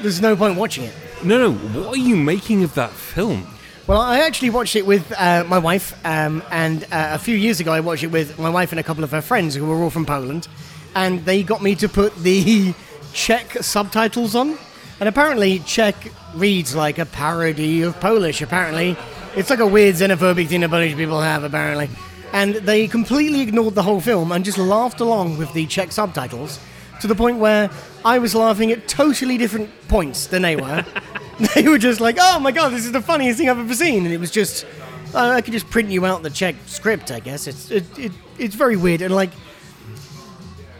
there's 0.00 0.20
no 0.20 0.34
point 0.34 0.58
watching 0.58 0.82
it. 0.84 0.94
no, 1.22 1.38
no, 1.38 1.52
what 1.80 1.96
are 1.96 2.00
you 2.00 2.16
making 2.16 2.64
of 2.64 2.74
that 2.74 2.90
film? 2.90 3.46
Well, 3.88 4.00
I 4.00 4.20
actually 4.20 4.50
watched 4.50 4.76
it 4.76 4.86
with 4.86 5.12
uh, 5.18 5.42
my 5.48 5.58
wife, 5.58 5.98
um, 6.06 6.40
and 6.52 6.84
uh, 6.84 7.10
a 7.14 7.18
few 7.18 7.34
years 7.34 7.58
ago, 7.58 7.72
I 7.72 7.80
watched 7.80 8.04
it 8.04 8.12
with 8.12 8.38
my 8.38 8.48
wife 8.48 8.70
and 8.70 8.78
a 8.78 8.84
couple 8.84 9.02
of 9.02 9.10
her 9.10 9.20
friends 9.20 9.56
who 9.56 9.66
were 9.66 9.82
all 9.82 9.90
from 9.90 10.06
Poland, 10.06 10.46
and 10.94 11.24
they 11.24 11.42
got 11.42 11.64
me 11.64 11.74
to 11.74 11.88
put 11.88 12.14
the 12.14 12.74
Czech 13.12 13.50
subtitles 13.60 14.36
on. 14.36 14.56
And 15.00 15.08
apparently, 15.08 15.58
Czech 15.66 15.96
reads 16.32 16.76
like 16.76 16.98
a 16.98 17.06
parody 17.06 17.82
of 17.82 17.98
Polish. 17.98 18.40
Apparently, 18.40 18.96
it's 19.34 19.50
like 19.50 19.58
a 19.58 19.66
weird 19.66 19.96
xenophobic 19.96 20.46
thing 20.46 20.60
that 20.60 20.70
Polish 20.70 20.94
people 20.94 21.20
have. 21.20 21.42
Apparently, 21.42 21.90
and 22.32 22.54
they 22.54 22.86
completely 22.86 23.40
ignored 23.40 23.74
the 23.74 23.82
whole 23.82 24.00
film 24.00 24.30
and 24.30 24.44
just 24.44 24.58
laughed 24.58 25.00
along 25.00 25.38
with 25.38 25.52
the 25.54 25.66
Czech 25.66 25.90
subtitles 25.90 26.60
to 27.00 27.06
the 27.06 27.14
point 27.14 27.38
where 27.38 27.70
I 28.04 28.18
was 28.18 28.34
laughing 28.34 28.70
at 28.72 28.88
totally 28.88 29.38
different 29.38 29.70
points 29.88 30.26
than 30.26 30.42
they 30.42 30.56
were. 30.56 30.84
they 31.54 31.68
were 31.68 31.78
just 31.78 32.00
like, 32.00 32.18
"Oh 32.20 32.38
my 32.38 32.52
god, 32.52 32.70
this 32.70 32.84
is 32.84 32.92
the 32.92 33.00
funniest 33.00 33.38
thing 33.38 33.48
I've 33.48 33.58
ever 33.58 33.74
seen," 33.74 34.04
and 34.04 34.12
it 34.12 34.18
was 34.18 34.30
just, 34.30 34.66
uh, 35.14 35.30
I 35.30 35.40
could 35.40 35.52
just 35.52 35.68
print 35.70 35.90
you 35.90 36.04
out 36.06 36.22
the 36.22 36.30
Czech 36.30 36.54
script. 36.66 37.10
I 37.10 37.20
guess 37.20 37.46
it's 37.46 37.70
it, 37.70 37.98
it 37.98 38.12
it's 38.38 38.54
very 38.54 38.76
weird 38.76 39.02
and 39.02 39.14
like 39.14 39.30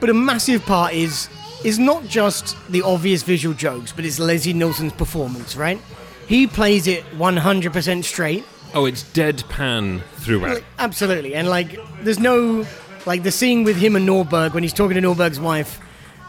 but 0.01 0.11
a 0.11 0.15
massive 0.15 0.65
part 0.65 0.95
is 0.95 1.29
is 1.65 1.79
not 1.79 2.05
just 2.05 2.57
the 2.71 2.83
obvious 2.83 3.23
visual 3.23 3.55
jokes, 3.55 3.93
but 3.93 4.05
it's 4.05 4.19
Leslie 4.19 4.53
Nielsen's 4.53 4.93
performance. 4.93 5.57
Right? 5.57 5.81
He 6.27 6.47
plays 6.47 6.87
it 6.87 7.05
100% 7.17 8.05
straight. 8.05 8.45
Oh, 8.75 8.87
it's 8.87 9.03
deadpan 9.03 10.03
throughout. 10.17 10.55
Like, 10.55 10.65
absolutely, 10.79 11.35
and 11.35 11.49
like, 11.49 11.79
there's 12.03 12.19
no 12.19 12.67
like 13.05 13.23
the 13.23 13.33
scene 13.33 13.65
with 13.65 13.77
him 13.77 13.97
and 13.97 14.09
Nordberg 14.09 14.55
when 14.55 14.63
he's 14.63 14.73
talking 14.73 15.01
to 15.01 15.03
Nordberg's 15.03 15.41
wife. 15.41 15.81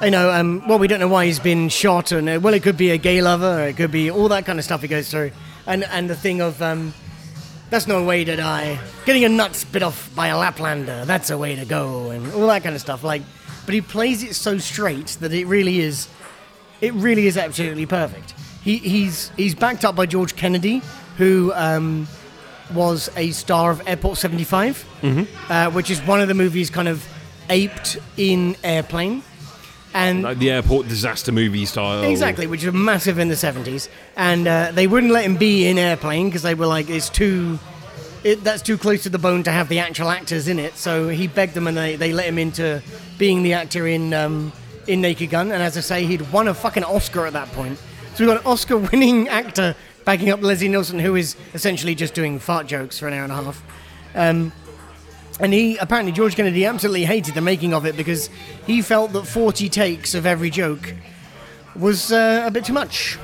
You 0.03 0.11
know, 0.11 0.31
um, 0.31 0.67
well, 0.67 0.79
we 0.79 0.89
don't 0.89 0.99
know 0.99 1.07
why 1.07 1.27
he's 1.27 1.39
been 1.39 1.69
shot, 1.69 2.11
and 2.11 2.27
uh, 2.27 2.37
well, 2.41 2.53
it 2.53 2.61
could 2.61 2.75
be 2.75 2.89
a 2.89 2.97
gay 2.97 3.21
lover, 3.21 3.61
or 3.61 3.67
it 3.67 3.77
could 3.77 3.91
be 3.91 4.11
all 4.11 4.27
that 4.27 4.45
kind 4.45 4.59
of 4.59 4.65
stuff 4.65 4.81
he 4.81 4.89
goes 4.89 5.09
through, 5.09 5.31
and 5.65 5.85
and 5.85 6.09
the 6.09 6.15
thing 6.15 6.41
of 6.41 6.61
um, 6.61 6.93
that's 7.69 7.87
no 7.87 8.03
way 8.03 8.25
to 8.25 8.35
die. 8.35 8.79
Getting 9.05 9.23
a 9.23 9.29
nut 9.29 9.55
spit 9.55 9.81
off 9.81 10.13
by 10.13 10.27
a 10.27 10.35
Laplander, 10.35 11.05
that's 11.05 11.29
a 11.29 11.37
way 11.37 11.55
to 11.55 11.63
go, 11.63 12.09
and 12.09 12.33
all 12.33 12.47
that 12.47 12.63
kind 12.63 12.75
of 12.75 12.81
stuff. 12.81 13.01
Like, 13.01 13.21
but 13.65 13.73
he 13.73 13.79
plays 13.79 14.23
it 14.23 14.35
so 14.35 14.57
straight 14.57 15.07
that 15.21 15.31
it 15.31 15.45
really 15.45 15.79
is, 15.79 16.09
it 16.81 16.93
really 16.95 17.25
is 17.25 17.37
absolutely 17.37 17.85
perfect. 17.85 18.33
He, 18.61 18.79
he's 18.79 19.31
he's 19.37 19.55
backed 19.55 19.85
up 19.85 19.95
by 19.95 20.05
George 20.05 20.35
Kennedy, 20.35 20.81
who 21.17 21.53
um, 21.55 22.09
was 22.73 23.09
a 23.15 23.31
star 23.31 23.71
of 23.71 23.81
Airport 23.87 24.17
75, 24.17 24.85
uh, 25.49 25.71
which 25.71 25.89
is 25.89 26.01
one 26.01 26.19
of 26.19 26.27
the 26.27 26.33
movies 26.33 26.69
kind 26.69 26.89
of 26.89 27.07
aped 27.49 27.97
in 28.17 28.57
Airplane. 28.65 29.23
And 29.93 30.23
Like 30.23 30.39
the 30.39 30.51
airport 30.51 30.87
disaster 30.87 31.31
movie 31.31 31.65
style. 31.65 32.03
Exactly, 32.03 32.47
which 32.47 32.63
was 32.65 32.73
massive 32.73 33.19
in 33.19 33.27
the 33.27 33.35
70s. 33.35 33.89
And 34.15 34.47
uh, 34.47 34.71
they 34.71 34.87
wouldn't 34.87 35.13
let 35.13 35.25
him 35.25 35.37
be 35.37 35.67
in 35.67 35.77
Airplane 35.77 36.27
because 36.27 36.41
they 36.41 36.55
were 36.55 36.67
like, 36.67 36.89
it's 36.89 37.09
too. 37.09 37.59
It, 38.23 38.41
that's 38.41 38.61
too 38.61 38.77
close 38.77 39.03
to 39.03 39.09
the 39.09 39.19
bone 39.19 39.43
to 39.43 39.51
have 39.51 39.67
the 39.67 39.79
actual 39.79 40.09
actors 40.09 40.47
in 40.47 40.57
it. 40.57 40.77
So 40.77 41.09
he 41.09 41.27
begged 41.27 41.55
them 41.55 41.67
and 41.67 41.75
they, 41.75 41.97
they 41.97 42.13
let 42.13 42.25
him 42.25 42.37
into 42.37 42.81
being 43.17 43.43
the 43.43 43.51
actor 43.53 43.85
in 43.85 44.13
um, 44.13 44.53
in 44.87 45.01
Naked 45.01 45.29
Gun. 45.29 45.51
And 45.51 45.61
as 45.61 45.77
I 45.77 45.81
say, 45.81 46.05
he'd 46.05 46.31
won 46.31 46.47
a 46.47 46.53
fucking 46.53 46.85
Oscar 46.85 47.25
at 47.25 47.33
that 47.33 47.51
point. 47.51 47.77
So 48.15 48.23
we've 48.23 48.27
got 48.27 48.41
an 48.41 48.47
Oscar 48.47 48.77
winning 48.77 49.27
actor 49.41 49.75
backing 50.05 50.29
up 50.29 50.41
Leslie 50.41 50.69
Nielsen, 50.69 50.99
who 50.99 51.15
is 51.15 51.35
essentially 51.53 51.95
just 51.95 52.13
doing 52.13 52.39
fart 52.39 52.67
jokes 52.67 52.97
for 52.99 53.07
an 53.07 53.13
hour 53.13 53.23
and 53.23 53.31
a 53.31 53.35
half. 53.35 53.63
Um, 54.15 54.51
and 55.39 55.53
he 55.53 55.77
apparently 55.77 56.11
George 56.11 56.35
Kennedy 56.35 56.65
absolutely 56.65 57.05
hated 57.05 57.33
the 57.33 57.41
making 57.41 57.73
of 57.73 57.85
it 57.85 57.97
because 57.97 58.29
he 58.67 58.81
felt 58.81 59.13
that 59.13 59.25
40 59.25 59.69
takes 59.69 60.13
of 60.15 60.25
every 60.25 60.49
joke 60.49 60.93
was 61.75 62.11
uh, 62.11 62.43
a 62.45 62.51
bit 62.51 62.65
too 62.65 62.73
much. 62.73 63.17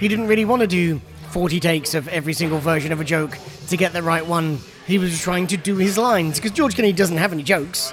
He 0.00 0.08
didn't 0.08 0.28
really 0.28 0.44
want 0.44 0.60
to 0.62 0.66
do 0.68 1.00
40 1.30 1.60
takes 1.60 1.94
of 1.94 2.08
every 2.08 2.32
single 2.32 2.58
version 2.58 2.92
of 2.92 3.00
a 3.00 3.04
joke 3.04 3.36
to 3.68 3.76
get 3.76 3.92
the 3.92 4.02
right 4.02 4.26
one. 4.26 4.58
He 4.86 4.98
was 4.98 5.20
trying 5.20 5.46
to 5.48 5.56
do 5.56 5.76
his 5.76 5.98
lines 5.98 6.38
because 6.38 6.52
George 6.52 6.74
Kennedy 6.74 6.94
doesn't 6.94 7.18
have 7.18 7.32
any 7.32 7.42
jokes. 7.42 7.92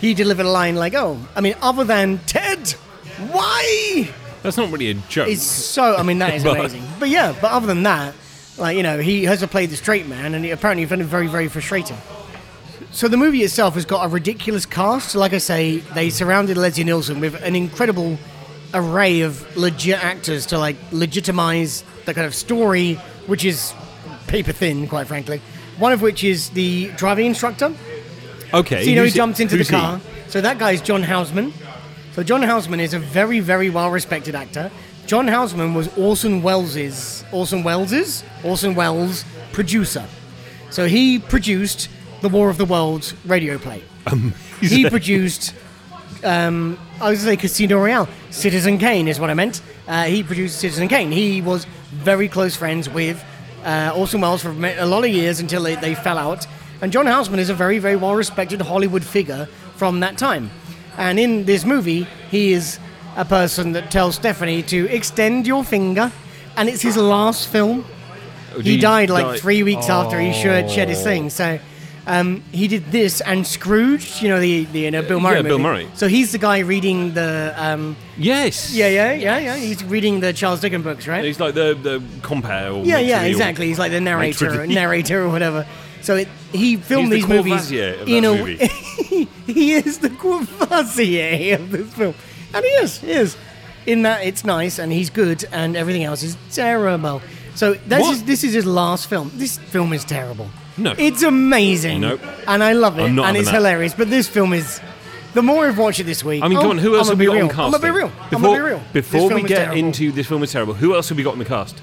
He 0.00 0.14
delivered 0.14 0.46
a 0.46 0.50
line 0.50 0.76
like, 0.76 0.94
"Oh, 0.94 1.18
I 1.34 1.40
mean, 1.40 1.54
other 1.62 1.82
than 1.82 2.18
Ted, 2.26 2.70
why?" 3.32 4.10
That's 4.42 4.56
not 4.56 4.70
really 4.70 4.90
a 4.90 4.94
joke. 4.94 5.28
It's 5.28 5.42
so. 5.42 5.96
I 5.96 6.02
mean, 6.02 6.18
that 6.18 6.34
is 6.34 6.44
But- 6.44 6.56
amazing. 6.60 6.84
But 7.00 7.08
yeah, 7.08 7.34
but 7.40 7.50
other 7.50 7.66
than 7.66 7.82
that, 7.84 8.14
like 8.58 8.76
you 8.76 8.82
know, 8.82 8.98
he 9.00 9.24
has 9.24 9.40
to 9.40 9.48
play 9.48 9.66
the 9.66 9.74
straight 9.74 10.06
man, 10.06 10.34
and 10.34 10.44
he 10.44 10.50
apparently 10.50 10.84
found 10.86 11.00
it 11.00 11.06
very, 11.06 11.26
very 11.26 11.48
frustrating. 11.48 11.96
So 12.96 13.08
the 13.08 13.18
movie 13.18 13.42
itself 13.42 13.74
has 13.74 13.84
got 13.84 14.06
a 14.06 14.08
ridiculous 14.08 14.64
cast. 14.64 15.14
Like 15.14 15.34
I 15.34 15.38
say, 15.38 15.80
they 15.92 16.08
surrounded 16.08 16.56
Leslie 16.56 16.82
Nielsen 16.82 17.20
with 17.20 17.34
an 17.42 17.54
incredible 17.54 18.16
array 18.72 19.20
of 19.20 19.54
legit 19.54 20.02
actors 20.02 20.46
to 20.46 20.58
like 20.58 20.76
legitimize 20.92 21.84
the 22.06 22.14
kind 22.14 22.26
of 22.26 22.34
story, 22.34 22.94
which 23.26 23.44
is 23.44 23.74
paper 24.28 24.50
thin, 24.52 24.88
quite 24.88 25.08
frankly. 25.08 25.42
One 25.76 25.92
of 25.92 26.00
which 26.00 26.24
is 26.24 26.48
the 26.48 26.88
driving 26.96 27.26
instructor. 27.26 27.74
okay. 28.54 28.84
So 28.84 28.88
you 28.88 28.96
know 28.96 29.04
he 29.04 29.10
jumps 29.10 29.40
into 29.40 29.58
the 29.58 29.64
he? 29.64 29.68
car. 29.68 30.00
So 30.28 30.40
that 30.40 30.58
guy 30.58 30.70
is 30.70 30.80
John 30.80 31.02
Houseman. 31.02 31.52
So 32.12 32.22
John 32.22 32.40
Houseman 32.40 32.80
is 32.80 32.94
a 32.94 32.98
very, 32.98 33.40
very 33.40 33.68
well-respected 33.68 34.34
actor. 34.34 34.70
John 35.04 35.28
Houseman 35.28 35.74
was 35.74 35.94
Orson 35.98 36.40
Welles's 36.42 37.26
Orson 37.30 37.62
Welles's 37.62 38.24
Orson 38.42 38.74
Welles 38.74 39.26
producer. 39.52 40.06
So 40.70 40.86
he 40.86 41.18
produced 41.18 41.90
the 42.20 42.28
War 42.28 42.48
of 42.50 42.58
the 42.58 42.64
Worlds 42.64 43.14
radio 43.24 43.58
play. 43.58 43.82
he 44.60 44.88
produced. 44.88 45.54
Um, 46.24 46.78
I 47.00 47.10
was 47.10 47.22
going 47.24 47.36
to 47.36 47.36
say 47.36 47.36
Casino 47.36 47.78
Royale. 47.78 48.08
Citizen 48.30 48.78
Kane 48.78 49.06
is 49.08 49.20
what 49.20 49.30
I 49.30 49.34
meant. 49.34 49.60
Uh, 49.86 50.04
he 50.04 50.22
produced 50.22 50.58
Citizen 50.58 50.88
Kane. 50.88 51.12
He 51.12 51.42
was 51.42 51.66
very 51.92 52.28
close 52.28 52.56
friends 52.56 52.88
with 52.88 53.22
uh, 53.64 53.92
Orson 53.94 54.20
Welles 54.20 54.42
for 54.42 54.50
a 54.50 54.86
lot 54.86 55.04
of 55.04 55.10
years 55.10 55.40
until 55.40 55.62
they, 55.62 55.76
they 55.76 55.94
fell 55.94 56.18
out. 56.18 56.46
And 56.80 56.92
John 56.92 57.06
Houseman 57.06 57.38
is 57.40 57.50
a 57.50 57.54
very, 57.54 57.78
very 57.78 57.96
well 57.96 58.14
respected 58.14 58.60
Hollywood 58.60 59.04
figure 59.04 59.46
from 59.76 60.00
that 60.00 60.18
time. 60.18 60.50
And 60.96 61.18
in 61.18 61.44
this 61.44 61.64
movie, 61.64 62.06
he 62.30 62.52
is 62.52 62.78
a 63.16 63.24
person 63.24 63.72
that 63.72 63.90
tells 63.90 64.14
Stephanie 64.16 64.62
to 64.64 64.88
extend 64.88 65.46
your 65.46 65.64
finger. 65.64 66.10
And 66.56 66.68
it's 66.68 66.82
his 66.82 66.96
last 66.96 67.48
film. 67.48 67.84
Oh, 68.54 68.60
He 68.60 68.78
died 68.78 69.10
like 69.10 69.26
die- 69.26 69.38
three 69.38 69.62
weeks 69.62 69.88
after 69.90 70.18
he 70.18 70.32
shed, 70.32 70.70
shed 70.70 70.88
his 70.88 71.02
thing. 71.02 71.28
So 71.30 71.58
um, 72.06 72.42
he 72.52 72.68
did 72.68 72.92
this 72.92 73.20
and 73.20 73.46
Scrooge, 73.46 74.22
you 74.22 74.28
know, 74.28 74.38
the, 74.40 74.64
the 74.66 74.80
you 74.80 74.90
know, 74.90 75.02
Bill 75.02 75.18
Murray 75.20 75.36
Yeah, 75.36 75.42
Bill 75.42 75.58
movie. 75.58 75.84
Murray. 75.84 75.88
So 75.94 76.06
he's 76.08 76.32
the 76.32 76.38
guy 76.38 76.60
reading 76.60 77.14
the. 77.14 77.52
Um, 77.56 77.96
Yes. 78.18 78.72
yeah, 78.74 78.88
yeah, 78.88 79.12
yeah, 79.12 79.38
yeah. 79.38 79.56
He's 79.56 79.82
reading 79.84 80.20
the 80.20 80.32
Charles 80.32 80.60
Dickens 80.60 80.84
books, 80.84 81.06
right? 81.06 81.24
He's 81.24 81.38
like 81.40 81.54
the 81.54 81.74
the 81.74 82.02
compare. 82.22 82.70
Or 82.72 82.84
Yeah, 82.84 82.98
yeah, 82.98 83.16
maitre 83.16 83.24
or- 83.24 83.30
exactly. 83.30 83.66
He's 83.66 83.78
like 83.78 83.90
the 83.92 84.00
narrator, 84.00 84.48
Maitre 84.50 84.66
d'. 84.68 84.74
narrator 84.74 85.22
or 85.22 85.28
whatever. 85.28 85.66
So 86.02 86.14
it, 86.16 86.28
he 86.52 86.76
filmed 86.76 87.12
He's 87.12 87.26
these 87.26 87.28
the 87.28 87.34
movies 87.34 87.52
Courvoisier 87.68 88.00
of 88.02 88.08
in 88.08 88.22
that 88.22 88.32
a. 88.32 88.36
movie. 88.38 89.28
he 89.52 89.72
is 89.74 89.98
the 89.98 90.10
Courvoisier 90.10 91.54
of 91.56 91.70
this 91.70 91.92
film, 91.94 92.14
and 92.54 92.64
he 92.64 92.70
is, 92.70 92.98
he 93.00 93.10
is. 93.10 93.36
In 93.86 94.02
that 94.02 94.24
it's 94.26 94.44
nice 94.44 94.78
and 94.80 94.92
he's 94.92 95.10
good, 95.10 95.44
and 95.52 95.76
everything 95.76 96.04
else 96.04 96.22
is 96.22 96.36
terrible. 96.52 97.20
So 97.54 97.74
this 97.74 98.00
What? 98.02 98.12
is 98.14 98.24
this 98.24 98.44
is 98.44 98.52
his 98.54 98.66
last 98.66 99.08
film. 99.08 99.30
This 99.34 99.58
film 99.58 99.92
is 99.92 100.04
terrible. 100.04 100.48
No. 100.78 100.94
it's 100.98 101.22
amazing. 101.22 102.02
Nope. 102.02 102.20
and 102.46 102.62
I 102.62 102.72
love 102.72 102.98
it, 102.98 103.04
I'm 103.04 103.14
not 103.14 103.22
and 103.28 103.36
having 103.36 103.40
it's 103.42 103.50
that. 103.50 103.56
hilarious. 103.56 103.94
But 103.94 104.10
this 104.10 104.28
film 104.28 104.52
is. 104.52 104.80
The 105.34 105.42
more 105.42 105.66
I've 105.66 105.76
watched 105.76 106.00
it 106.00 106.04
this 106.04 106.24
week, 106.24 106.42
I 106.42 106.48
mean, 106.48 106.56
oh, 106.56 106.62
come 106.62 106.70
on. 106.72 106.78
Who 106.78 106.96
else 106.96 107.10
have 107.10 107.18
we 107.18 107.26
be 107.26 107.32
got 107.32 107.36
in 107.36 107.48
casting? 107.48 107.64
I'm 107.64 107.70
gonna 107.72 107.82
be 107.82 107.90
real. 107.90 108.08
Before, 108.08 108.36
I'm 108.36 108.42
gonna 108.42 108.54
be 108.56 108.60
real. 108.62 108.78
This 108.78 109.10
Before 109.10 109.28
film 109.28 109.34
we 109.34 109.42
is 109.42 109.48
get 109.48 109.56
terrible. 109.64 109.78
into 109.78 110.12
this 110.12 110.26
film 110.26 110.42
is 110.42 110.50
terrible, 110.52 110.72
who 110.74 110.94
else 110.94 111.08
have 111.10 111.18
we 111.18 111.24
got 111.24 111.34
in 111.34 111.38
the 111.40 111.44
cast? 111.44 111.80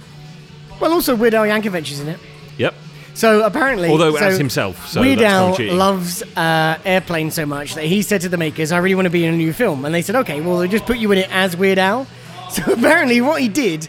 well, 0.79 0.91
also 0.91 1.15
Weird 1.15 1.33
Al 1.35 1.43
Yankovic 1.45 1.91
is 1.91 1.99
in 1.99 2.07
it. 2.07 2.19
Yep. 2.57 2.73
So 3.13 3.43
apparently, 3.43 3.89
Although 3.89 4.15
so 4.15 4.25
as 4.25 4.37
himself, 4.39 4.87
so 4.89 5.01
Weird 5.01 5.19
that's 5.19 5.31
Al 5.31 5.45
kinda 5.45 5.57
cheating. 5.57 5.77
loves 5.77 6.23
uh, 6.35 6.79
Airplane 6.83 7.29
so 7.29 7.45
much 7.45 7.75
that 7.75 7.83
he 7.85 8.01
said 8.01 8.21
to 8.21 8.29
the 8.29 8.37
makers, 8.37 8.71
"I 8.71 8.79
really 8.79 8.95
want 8.95 9.05
to 9.05 9.11
be 9.11 9.23
in 9.23 9.33
a 9.33 9.37
new 9.37 9.53
film," 9.53 9.85
and 9.85 9.93
they 9.93 10.01
said, 10.01 10.15
"Okay, 10.15 10.41
well, 10.41 10.57
they'll 10.57 10.71
just 10.71 10.85
put 10.87 10.97
you 10.97 11.11
in 11.11 11.19
it 11.19 11.29
as 11.31 11.55
Weird 11.55 11.77
Al." 11.79 12.07
So 12.49 12.71
apparently, 12.73 13.19
what 13.21 13.39
he 13.41 13.49
did 13.49 13.85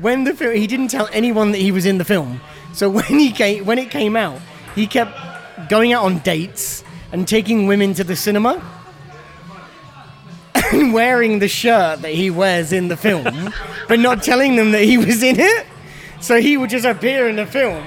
when 0.00 0.22
the 0.24 0.34
film, 0.34 0.54
he 0.56 0.66
didn't 0.68 0.88
tell 0.88 1.08
anyone 1.12 1.50
that 1.52 1.58
he 1.60 1.70
was 1.72 1.84
in 1.86 1.98
the 1.98 2.04
film. 2.04 2.40
So 2.74 2.90
when 2.90 3.04
he 3.04 3.32
came, 3.32 3.64
when 3.64 3.78
it 3.78 3.90
came 3.90 4.16
out, 4.16 4.40
he 4.74 4.86
kept 4.86 5.68
going 5.70 5.92
out 5.92 6.04
on 6.04 6.18
dates 6.18 6.84
and 7.12 7.26
taking 7.26 7.66
women 7.66 7.94
to 7.94 8.04
the 8.04 8.16
cinema. 8.16 8.62
And 10.72 10.94
wearing 10.94 11.38
the 11.38 11.46
shirt 11.46 12.02
that 12.02 12.14
he 12.14 12.30
wears 12.30 12.72
in 12.72 12.88
the 12.88 12.96
film, 12.96 13.52
but 13.88 14.00
not 14.00 14.22
telling 14.22 14.56
them 14.56 14.72
that 14.72 14.82
he 14.82 14.98
was 14.98 15.22
in 15.22 15.38
it. 15.38 15.66
So 16.20 16.40
he 16.40 16.56
would 16.56 16.70
just 16.70 16.86
appear 16.86 17.28
in 17.28 17.36
the 17.36 17.46
film, 17.46 17.84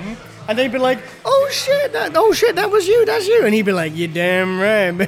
and 0.47 0.57
they'd 0.57 0.71
be 0.71 0.77
like, 0.77 0.99
"Oh 1.25 1.49
shit, 1.51 1.91
that, 1.93 2.11
oh 2.15 2.31
shit, 2.33 2.55
that 2.55 2.69
was 2.69 2.87
you, 2.87 3.03
that's 3.05 3.27
you," 3.27 3.45
and 3.45 3.53
he'd 3.53 3.65
be 3.65 3.73
like, 3.73 3.95
"You 3.95 4.07
damn 4.07 4.59
right." 4.59 4.91
man." 4.91 5.07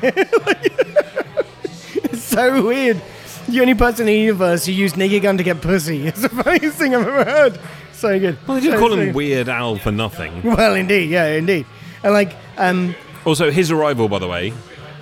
it's 2.04 2.24
so 2.24 2.66
weird. 2.66 3.00
The 3.48 3.62
only 3.62 3.76
person 3.76 4.08
in 4.08 4.14
the 4.14 4.20
universe 4.20 4.66
who 4.66 4.72
used 4.74 4.98
Naked 4.98 5.22
Gun 5.22 5.38
to 5.38 5.44
get 5.44 5.62
pussy. 5.62 6.08
It's 6.08 6.22
the 6.22 6.30
funniest 6.30 6.78
thing 6.78 6.96
I've 6.96 7.08
ever 7.08 7.24
heard. 7.24 7.60
So 8.00 8.18
good. 8.18 8.38
Well, 8.48 8.56
they 8.56 8.62
didn't 8.62 8.76
So, 8.76 8.80
call 8.80 8.90
so 8.92 8.96
him 8.98 9.06
good. 9.08 9.16
Weird 9.16 9.50
Al 9.50 9.76
for 9.78 9.92
nothing. 9.92 10.42
Well, 10.44 10.74
indeed, 10.76 11.10
yeah, 11.10 11.26
indeed. 11.28 11.66
And 12.02 12.14
like, 12.14 12.34
um, 12.58 12.96
Also, 13.26 13.52
his 13.52 13.72
arrival, 13.72 14.08
by 14.08 14.20
the 14.20 14.28
way, 14.28 14.54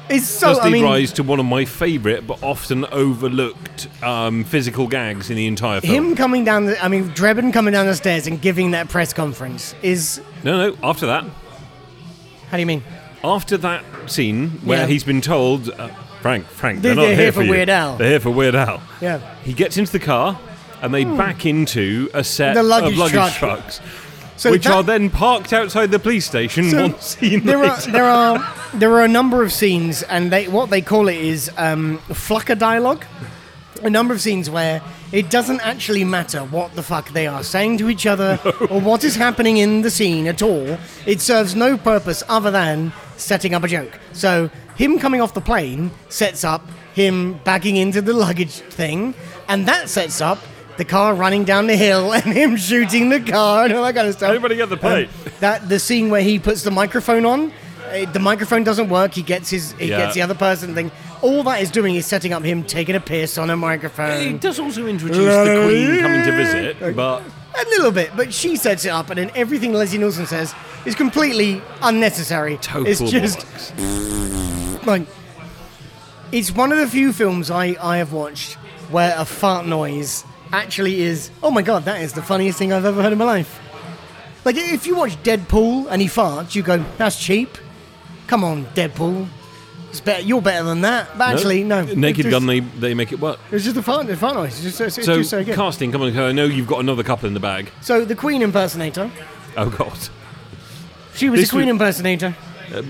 it's 0.09 0.25
so. 0.25 0.47
does 0.55 0.59
I 0.59 0.69
mean, 0.69 0.83
rise 0.83 1.11
to 1.13 1.23
one 1.23 1.39
of 1.39 1.45
my 1.45 1.63
favourite 1.65 2.25
but 2.25 2.41
often 2.41 2.85
overlooked 2.85 3.87
um, 4.01 4.43
physical 4.45 4.87
gags 4.87 5.29
in 5.29 5.35
the 5.35 5.45
entire 5.45 5.79
film. 5.81 5.93
him 5.93 6.15
coming 6.15 6.43
down. 6.43 6.65
The, 6.65 6.83
I 6.83 6.87
mean, 6.87 7.09
Drebin 7.11 7.53
coming 7.53 7.71
down 7.73 7.85
the 7.85 7.93
stairs 7.95 8.25
and 8.25 8.41
giving 8.41 8.71
that 8.71 8.89
press 8.89 9.13
conference 9.13 9.75
is. 9.83 10.19
No, 10.43 10.69
no. 10.71 10.77
After 10.81 11.05
that, 11.05 11.23
How 12.49 12.57
do 12.57 12.59
you 12.61 12.65
mean? 12.65 12.81
after 13.23 13.57
that 13.57 13.83
scene 14.07 14.49
where 14.63 14.79
Yeah. 14.79 14.87
he's 14.87 15.03
been 15.03 15.21
told, 15.21 15.69
uh, 15.69 15.89
Frank, 16.21 16.47
Frank, 16.47 16.81
They're- 16.81 16.95
they're, 16.95 17.03
not 17.03 17.07
here, 17.09 17.15
here 17.17 17.31
for 17.31 17.43
you. 17.43 17.49
Weird 17.51 17.69
Al." 17.69 17.97
They're 17.97 18.09
here 18.09 18.19
for 18.21 18.31
Weird 18.31 18.55
Al. 18.55 18.81
Yeah. 19.01 19.19
He 19.43 19.53
gets 19.53 19.77
into 19.77 19.91
the 19.91 19.99
car 19.99 20.39
and 20.81 20.93
they 20.93 21.03
back 21.05 21.45
into 21.45 22.09
a 22.13 22.23
set 22.23 22.53
The 22.55 22.63
luggage 22.63 22.93
of 22.93 22.97
luggage 22.99 23.13
truck. 23.13 23.33
trucks, 23.59 23.81
So 24.35 24.51
which 24.51 24.63
that- 24.65 24.73
are 24.73 24.83
then 24.83 25.09
parked 25.09 25.53
outside 25.53 25.91
the 25.91 25.99
police 25.99 26.25
station 26.25 26.69
So 26.69 26.81
one 26.81 26.99
scene 26.99 27.43
there 27.45 27.63
are 27.63 27.77
there 27.81 28.05
are 28.05 28.53
there 28.73 28.91
are 28.93 29.03
a 29.03 29.07
number 29.07 29.41
of 29.43 29.51
scenes, 29.51 30.03
and 30.03 30.31
they 30.31 30.47
what 30.47 30.69
they 30.69 30.81
call 30.81 31.07
it 31.07 31.17
is 31.17 31.49
um, 31.57 31.97
flucker 32.09 32.57
dialogue. 32.57 33.05
A 33.83 33.89
number 33.91 34.11
of 34.13 34.19
scenes 34.21 34.49
where 34.49 34.81
it 35.11 35.29
doesn't 35.29 35.61
actually 35.61 36.03
matter 36.03 36.39
what 36.39 36.75
the 36.75 36.81
fuck 36.81 37.09
they 37.13 37.27
are 37.27 37.43
saying 37.43 37.77
to 37.77 37.89
each 37.89 38.07
other 38.07 38.39
or 38.71 38.81
what 38.81 39.03
is 39.03 39.15
happening 39.15 39.57
in 39.57 39.83
the 39.83 39.91
scene 39.91 40.25
at 40.27 40.41
all. 40.41 40.77
It 41.05 41.21
serves 41.21 41.55
no 41.55 41.77
purpose 41.77 42.23
other 42.27 42.49
than 42.49 42.91
setting 43.17 43.53
up 43.53 43.63
a 43.63 43.67
joke. 43.67 43.99
So 44.13 44.49
him 44.75 44.97
coming 44.97 45.21
off 45.21 45.35
the 45.35 45.41
plane 45.41 45.91
sets 46.09 46.43
up 46.43 46.67
him 46.95 47.39
backing 47.43 47.75
into 47.77 48.01
the 48.01 48.13
luggage 48.13 48.53
thing, 48.53 49.13
and 49.47 49.67
that 49.67 49.89
sets 49.89 50.21
up 50.21 50.39
the 50.77 50.85
car 50.85 51.13
running 51.15 51.43
down 51.43 51.67
the 51.67 51.75
hill 51.75 52.13
and 52.17 52.23
him 52.25 52.55
shooting 52.57 53.09
the 53.09 53.19
car 53.19 53.65
and 53.65 53.73
all 53.73 53.83
that 53.83 53.95
kind 53.95 54.07
of 54.07 54.13
stuff. 54.13 54.29
Everybody 54.29 54.55
get 54.55 54.69
the 54.69 54.77
plate. 54.77 55.09
Um, 55.25 55.31
that 55.39 55.69
the 55.69 55.79
scene 55.79 56.09
where 56.09 56.21
he 56.21 56.39
puts 56.39 56.63
the 56.63 56.71
microphone 56.71 57.25
on, 57.25 57.51
uh, 57.91 58.09
the 58.11 58.19
microphone 58.19 58.63
doesn't 58.63 58.89
work. 58.89 59.13
He 59.13 59.21
gets 59.21 59.49
his, 59.49 59.71
he 59.73 59.89
Yeah. 59.89 59.97
gets 59.99 60.15
the 60.15 60.21
other 60.21 60.35
person 60.35 60.73
thing. 60.75 60.91
All 61.21 61.41
that 61.43 61.61
is 61.61 61.71
doing 61.71 61.95
is 61.95 62.05
setting 62.05 62.31
up 62.31 62.43
him 62.43 62.63
taking 62.63 62.95
a 62.95 62.99
piss 62.99 63.37
on 63.39 63.49
a 63.49 63.57
microphone. 63.57 64.35
It 64.35 64.41
does 64.41 64.59
also 64.59 64.85
introduce 64.85 65.17
the 65.17 65.63
Queen 65.65 65.99
coming 66.01 66.23
to 66.23 66.31
visit, 66.31 66.79
but 66.95 67.23
A 67.55 67.65
little 67.69 67.89
bit, 67.91 68.11
but 68.15 68.31
she 68.31 68.55
sets 68.55 68.85
it 68.85 68.89
up, 68.89 69.09
and 69.09 69.17
then 69.17 69.31
everything 69.33 69.73
Leslie 69.73 69.97
Nielsen 69.97 70.27
says 70.27 70.53
is 70.85 70.93
completely 70.93 71.59
unnecessary. 71.81 72.57
total 72.57 72.85
it's 72.87 72.99
just 73.01 73.39
bollocks. 73.39 74.85
like 74.85 75.07
it's 76.31 76.51
one 76.51 76.71
of 76.71 76.77
the 76.77 76.87
few 76.87 77.11
films 77.13 77.49
I, 77.49 77.75
I 77.81 77.97
have 77.97 78.13
watched 78.13 78.53
where 78.91 79.15
a 79.17 79.25
fart 79.25 79.65
noise 79.65 80.23
actually 80.51 81.01
is. 81.01 81.29
Oh 81.43 81.51
my 81.51 81.61
god, 81.61 81.85
that 81.85 82.01
is 82.01 82.13
the 82.13 82.21
funniest 82.21 82.57
thing 82.59 82.71
I've 82.73 82.85
ever 82.85 83.01
heard 83.01 83.11
in 83.13 83.17
my 83.19 83.25
life. 83.25 83.59
Like 84.45 84.55
if 84.57 84.87
you 84.87 84.95
watch 84.95 85.21
Deadpool 85.23 85.87
and 85.89 86.01
he 86.01 86.07
farts, 86.07 86.55
you 86.55 86.63
go, 86.63 86.83
"That's 86.97 87.19
cheap." 87.19 87.57
Come 88.27 88.43
on, 88.43 88.65
Deadpool. 88.67 89.27
It's 89.89 90.01
better. 90.01 90.21
You're 90.21 90.41
better 90.41 90.65
than 90.65 90.81
that. 90.81 91.17
But 91.17 91.35
actually, 91.35 91.63
no. 91.63 91.83
Naked 91.83 92.25
It's 92.25 92.29
Gun, 92.31 92.45
they, 92.45 92.59
they 92.59 92.93
make 92.93 93.13
it 93.13 93.19
work. 93.21 93.39
It's 93.51 93.63
just 93.63 93.77
a 93.77 93.81
fart, 93.81 94.09
a 94.09 94.17
fart 94.17 94.35
noise. 94.35 94.65
It's 94.65 94.77
just, 94.77 94.97
it's 94.97 95.05
So, 95.07 95.17
just 95.19 95.29
so 95.29 95.43
good. 95.45 95.55
casting, 95.55 95.93
come 95.93 96.01
on, 96.01 96.15
I 96.17 96.33
know 96.33 96.43
you've 96.43 96.67
got 96.67 96.81
another 96.81 97.03
couple 97.03 97.25
in 97.27 97.33
the 97.33 97.39
bag. 97.39 97.71
So 97.79 98.03
the 98.03 98.13
Queen 98.15 98.41
impersonator. 98.41 99.09
Oh, 99.55 99.69
God. 99.69 99.97
She 101.15 101.29
was 101.29 101.39
This 101.39 101.49
a 101.49 101.53
Queen 101.53 101.67
was- 101.67 101.71
impersonator. 101.71 102.35
Uh, 102.75 102.83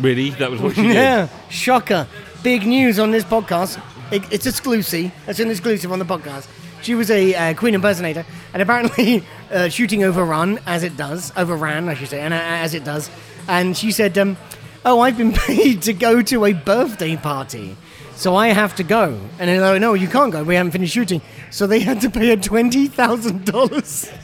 really? 0.00 0.30
That 0.30 0.50
was 0.50 0.60
what 0.60 0.74
she 0.74 0.82
did? 0.88 0.94
Yeah, 0.94 1.28
shocker. 1.48 2.08
Big 2.42 2.66
news 2.66 2.98
on 2.98 3.12
this 3.12 3.22
podcast. 3.24 3.80
It, 4.10 4.24
it's 4.32 4.46
exclusive. 4.46 5.12
It's 5.28 5.38
an 5.38 5.48
exclusive 5.48 5.92
on 5.92 6.00
the 6.00 6.04
podcast. 6.04 6.48
She 6.82 6.96
was 6.96 7.10
a 7.10 7.34
uh, 7.34 7.54
Queen 7.54 7.74
impersonator, 7.74 8.26
and 8.52 8.60
apparently 8.60 9.24
uh, 9.52 9.68
shooting 9.68 10.02
overrun, 10.02 10.58
as 10.66 10.82
it 10.82 10.96
does, 10.96 11.32
overran, 11.36 11.88
I 11.88 11.94
should 11.94 12.08
say, 12.08 12.20
and 12.20 12.34
uh, 12.34 12.38
as 12.38 12.74
it 12.74 12.84
does. 12.84 13.08
And 13.48 13.76
she 13.76 13.92
said, 13.92 14.18
um, 14.18 14.36
"Oh, 14.84 15.00
I've 15.00 15.16
been 15.16 15.32
paid 15.46 15.82
to 15.82 15.92
go 15.92 16.22
to 16.22 16.44
a 16.44 16.52
birthday 16.52 17.16
party, 17.16 17.76
so 18.16 18.34
I 18.34 18.48
have 18.48 18.74
to 18.76 18.82
go." 18.82 19.18
And 19.38 19.48
they're 19.48 19.60
like, 19.60 19.80
"No, 19.80 19.94
you 19.94 20.08
can't 20.08 20.32
go. 20.32 20.42
We 20.42 20.56
haven't 20.56 20.72
finished 20.72 20.92
shooting." 20.92 21.22
So 21.50 21.68
they 21.68 21.80
had 21.80 22.00
to 22.00 22.10
pay 22.10 22.28
her 22.30 22.36
twenty 22.36 22.88
thousand 22.88 23.44
dollars. 23.46 24.10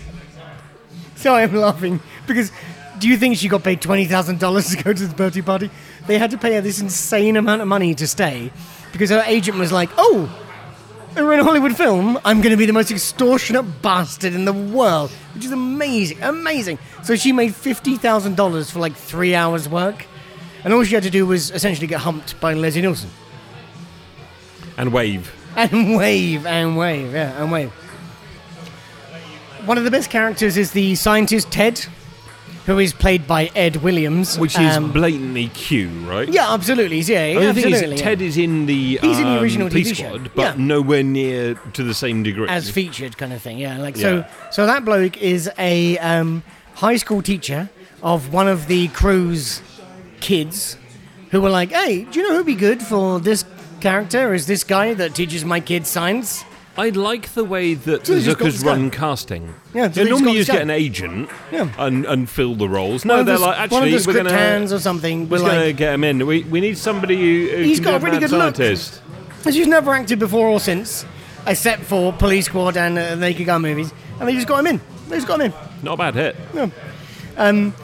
So 1.19 1.35
I'm 1.35 1.53
laughing 1.53 1.99
because 2.29 2.53
do 3.01 3.09
you 3.09 3.17
think 3.17 3.39
she 3.39 3.49
got 3.49 3.65
paid 3.65 3.83
twenty 3.83 4.05
thousand 4.05 4.39
dollars 4.39 4.71
to 4.71 4.81
go 4.81 4.93
to 4.93 5.05
the 5.05 5.15
birthday 5.17 5.41
party? 5.43 5.69
They 6.07 6.17
had 6.17 6.31
to 6.31 6.39
pay 6.39 6.55
her 6.55 6.61
this 6.61 6.81
insane 6.81 7.37
amount 7.37 7.61
of 7.61 7.67
money 7.67 7.93
to 7.97 8.07
stay 8.07 8.53
because 8.93 9.11
her 9.11 9.25
agent 9.27 9.59
was 9.59 9.73
like, 9.73 9.91
"Oh, 9.99 10.31
in 11.19 11.41
a 11.41 11.45
Hollywood 11.45 11.77
film. 11.77 12.19
I'm 12.25 12.41
going 12.41 12.51
to 12.53 12.57
be 12.57 12.67
the 12.67 12.73
most 12.73 12.91
extortionate 12.91 13.83
bastard 13.83 14.33
in 14.35 14.45
the 14.45 14.53
world," 14.53 15.11
which 15.35 15.45
is 15.45 15.53
amazing, 15.53 16.23
amazing. 16.23 16.79
So 17.03 17.17
she 17.17 17.33
made 17.33 17.55
fifty 17.55 17.97
thousand 17.97 18.37
dollars 18.37 18.71
for 18.71 18.79
like 18.79 18.95
three 18.95 19.35
hours 19.35 19.69
work, 19.69 20.07
and 20.65 20.73
all 20.73 20.85
she 20.85 20.95
had 20.95 21.03
to 21.05 21.11
do 21.11 21.27
was 21.27 21.51
essentially 21.51 21.87
get 21.87 22.01
humped 22.01 22.39
by 22.41 22.55
Leslie 22.55 22.83
Nielsen 22.83 23.11
And 24.77 24.93
wave. 24.93 25.33
and 25.57 25.97
wave 25.97 26.47
and 26.47 26.77
wave, 26.77 27.13
yeah, 27.13 27.43
and 27.43 27.51
wave. 27.51 27.71
One 29.65 29.77
of 29.77 29.85
the 29.85 29.91
best 29.91 30.09
characters 30.11 30.57
is 30.57 30.71
the 30.73 30.95
scientist 30.95 31.51
Ted, 31.51 31.85
who 32.69 32.79
is 32.79 32.93
played 32.93 33.27
by 33.27 33.51
Ed 33.57 33.77
Williams, 33.77 34.39
Which 34.39 34.59
is 34.59 34.77
Um, 34.77 34.93
blatantly 34.93 35.49
Q, 35.55 35.89
right? 36.05 36.29
yeah, 36.29 36.53
absolutely, 36.53 37.01
yeah, 37.01 37.23
I 37.23 37.35
mean, 37.35 37.35
the 37.35 37.55
thing 37.55 37.73
absolutely. 37.73 37.95
is, 37.95 38.01
yeah. 38.01 38.07
Ted 38.07 38.21
is 38.21 38.37
in 38.37 38.67
the, 38.67 38.99
He's 39.01 39.19
in 39.19 39.25
the 39.25 39.37
um, 39.39 39.43
original 39.43 39.69
police 39.71 39.93
TV 39.93 39.97
show. 39.97 40.19
but 40.37 40.43
Yeah. 40.43 40.55
nowhere 40.75 41.03
near 41.03 41.55
to 41.73 41.83
the 41.83 41.95
same 41.95 42.23
degree. 42.23 42.47
as 42.49 42.69
featured 42.71 43.17
kind 43.17 43.33
of 43.33 43.41
thing. 43.41 43.57
Yeah, 43.59 43.79
like 43.79 43.97
so. 43.97 44.25
So 44.51 44.67
that 44.67 44.85
bloke 44.85 45.17
is 45.17 45.51
a 45.59 45.97
um, 45.99 46.43
high 46.75 46.97
school 46.99 47.23
teacher 47.23 47.71
of 48.03 48.33
one 48.35 48.49
of 48.49 48.67
the 48.69 48.89
crew's 48.89 49.63
kids, 50.21 50.77
who 51.31 51.41
were 51.41 51.51
like, 51.61 51.73
"Hey, 51.73 52.05
do 52.11 52.21
you 52.21 52.29
know 52.29 52.37
who'd 52.37 52.47
be 52.47 52.55
good 52.69 52.83
for 52.83 53.19
this 53.19 53.45
character? 53.81 54.35
Is 54.35 54.47
this 54.47 54.63
guy 54.63 54.93
that 54.95 55.15
teaches 55.15 55.43
my 55.45 55.61
kids 55.61 55.89
science?" 55.89 56.45
I 56.79 56.91
like 56.91 57.31
the 57.31 57.45
way 57.45 57.75
that 57.75 58.07
So 58.07 58.15
Zucker's 58.15 58.63
run 58.65 58.91
casting. 58.91 59.53
Yeah, 59.75 59.91
so 59.91 60.01
Yeah, 60.01 60.05
they 60.05 60.11
normally 60.11 60.33
you 60.33 60.39
just 60.45 60.51
get 60.53 60.63
an 60.63 60.71
agent 60.71 61.29
Yeah. 61.51 61.71
and, 61.77 62.07
and 62.07 62.31
fill 62.31 62.55
the 62.55 62.69
roles. 62.69 63.05
No, 63.05 63.25
they're 63.25 63.37
the, 63.37 63.43
like, 63.45 63.59
actually, 63.59 63.91
the 63.99 64.05
we're 64.07 64.13
going 64.13 64.27
to 64.27 64.33
hands 64.33 64.73
or 64.73 64.79
something. 64.79 65.29
we're 65.29 65.43
We're 65.43 65.51
going 65.51 65.67
to 65.67 65.73
get 65.73 65.93
him 65.95 66.05
in. 66.05 66.25
We, 66.25 66.45
we 66.45 66.61
need 66.61 66.79
somebody 66.79 67.17
who, 67.17 67.57
who 67.57 67.63
He's 67.65 67.81
got 67.81 68.01
a 68.01 68.05
really 68.05 68.21
good 68.21 68.31
look. 68.31 68.55
scientist. 68.57 69.03
She's 69.45 69.67
never 69.67 69.93
acted 69.93 70.21
before 70.21 70.47
or 70.49 70.61
since, 70.61 71.05
except 71.47 71.83
for 71.83 72.13
Police 72.13 72.47
Squad 72.47 72.77
and 72.77 72.97
uh, 72.97 73.15
Naked 73.17 73.47
Gun 73.47 73.61
movies, 73.63 73.93
and 74.21 74.29
they 74.29 74.35
just 74.35 74.47
got 74.47 74.61
him 74.61 74.67
in. 74.69 74.81
They 75.09 75.17
just 75.17 75.27
got 75.27 75.41
him 75.41 75.47
in. 75.53 75.55
Not 75.83 75.95
a 75.95 75.97
bad 75.97 76.15
hit. 76.15 76.37
No. 76.55 76.71
Um, 77.37 77.75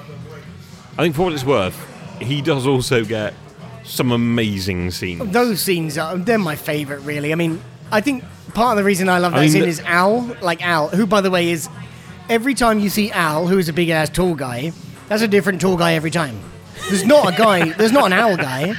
I 0.97 1.03
think 1.03 1.17
for 1.17 1.23
what 1.23 1.33
it's 1.33 1.45
worth, 1.45 1.77
he 2.21 2.43
does 2.43 2.67
also 2.67 3.05
get 3.05 3.35
some 3.83 4.13
amazing 4.13 4.91
scenes. 4.93 5.33
Those 5.33 5.61
scenes 5.61 5.99
are 5.99 6.17
they're 6.17 6.39
my 6.39 6.55
favourite, 6.57 7.03
really. 7.03 7.33
I 7.33 7.35
mean, 7.37 7.61
I 7.91 8.01
think 8.01 8.23
part 8.55 8.73
of 8.73 8.77
the 8.79 8.85
reason 8.85 9.09
I 9.09 9.19
love 9.19 9.33
that 9.33 9.39
I 9.39 9.43
mean, 9.43 9.51
scene 9.51 9.65
is 9.65 9.81
Al, 9.81 10.37
like 10.41 10.65
Al, 10.65 10.89
who, 10.89 11.07
by 11.07 11.21
the 11.21 11.31
way, 11.31 11.51
is 11.51 11.69
every 12.29 12.55
time 12.55 12.79
you 12.79 12.89
see 12.89 13.11
Al, 13.11 13.47
who 13.47 13.59
is 13.59 13.69
a 13.69 13.73
big 13.73 13.91
ass 13.91 14.09
tall 14.09 14.35
guy, 14.35 14.73
that's 15.09 15.23
a 15.23 15.29
different 15.29 15.61
tall 15.61 15.77
guy 15.77 15.95
every 15.95 16.11
time. 16.11 16.39
There's 16.89 17.05
not 17.05 17.33
a 17.33 17.37
guy. 17.37 17.71
There's 17.79 17.93
not 17.93 18.07
an 18.07 18.13
Al 18.13 18.37
guy. 18.37 18.75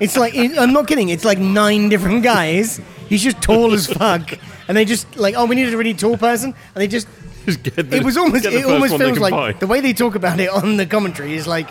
It's 0.00 0.16
like 0.16 0.34
I'm 0.36 0.72
not 0.72 0.86
kidding. 0.86 1.08
It's 1.08 1.24
like 1.24 1.38
nine 1.38 1.88
different 1.88 2.22
guys. 2.22 2.80
He's 3.08 3.22
just 3.22 3.42
tall 3.42 3.72
as 3.72 3.86
fuck, 3.86 4.38
and 4.68 4.76
they 4.76 4.84
just 4.84 5.16
like, 5.16 5.34
oh, 5.36 5.46
we 5.46 5.56
need 5.56 5.72
a 5.72 5.76
really 5.76 5.94
tall 5.94 6.16
person, 6.16 6.54
and 6.74 6.82
they 6.82 6.86
just. 6.86 7.08
Just 7.46 7.62
get 7.62 7.74
the- 7.90 7.96
It 7.96 8.04
was 8.04 8.16
almost. 8.16 8.44
It 8.44 8.64
almost 8.64 8.96
feels 8.98 9.18
like 9.18 9.32
find. 9.32 9.58
the 9.60 9.66
way 9.66 9.80
they 9.80 9.92
talk 9.94 10.14
about 10.14 10.38
it 10.38 10.50
on 10.50 10.76
the 10.76 10.86
commentary 10.86 11.34
is 11.34 11.46
like, 11.46 11.68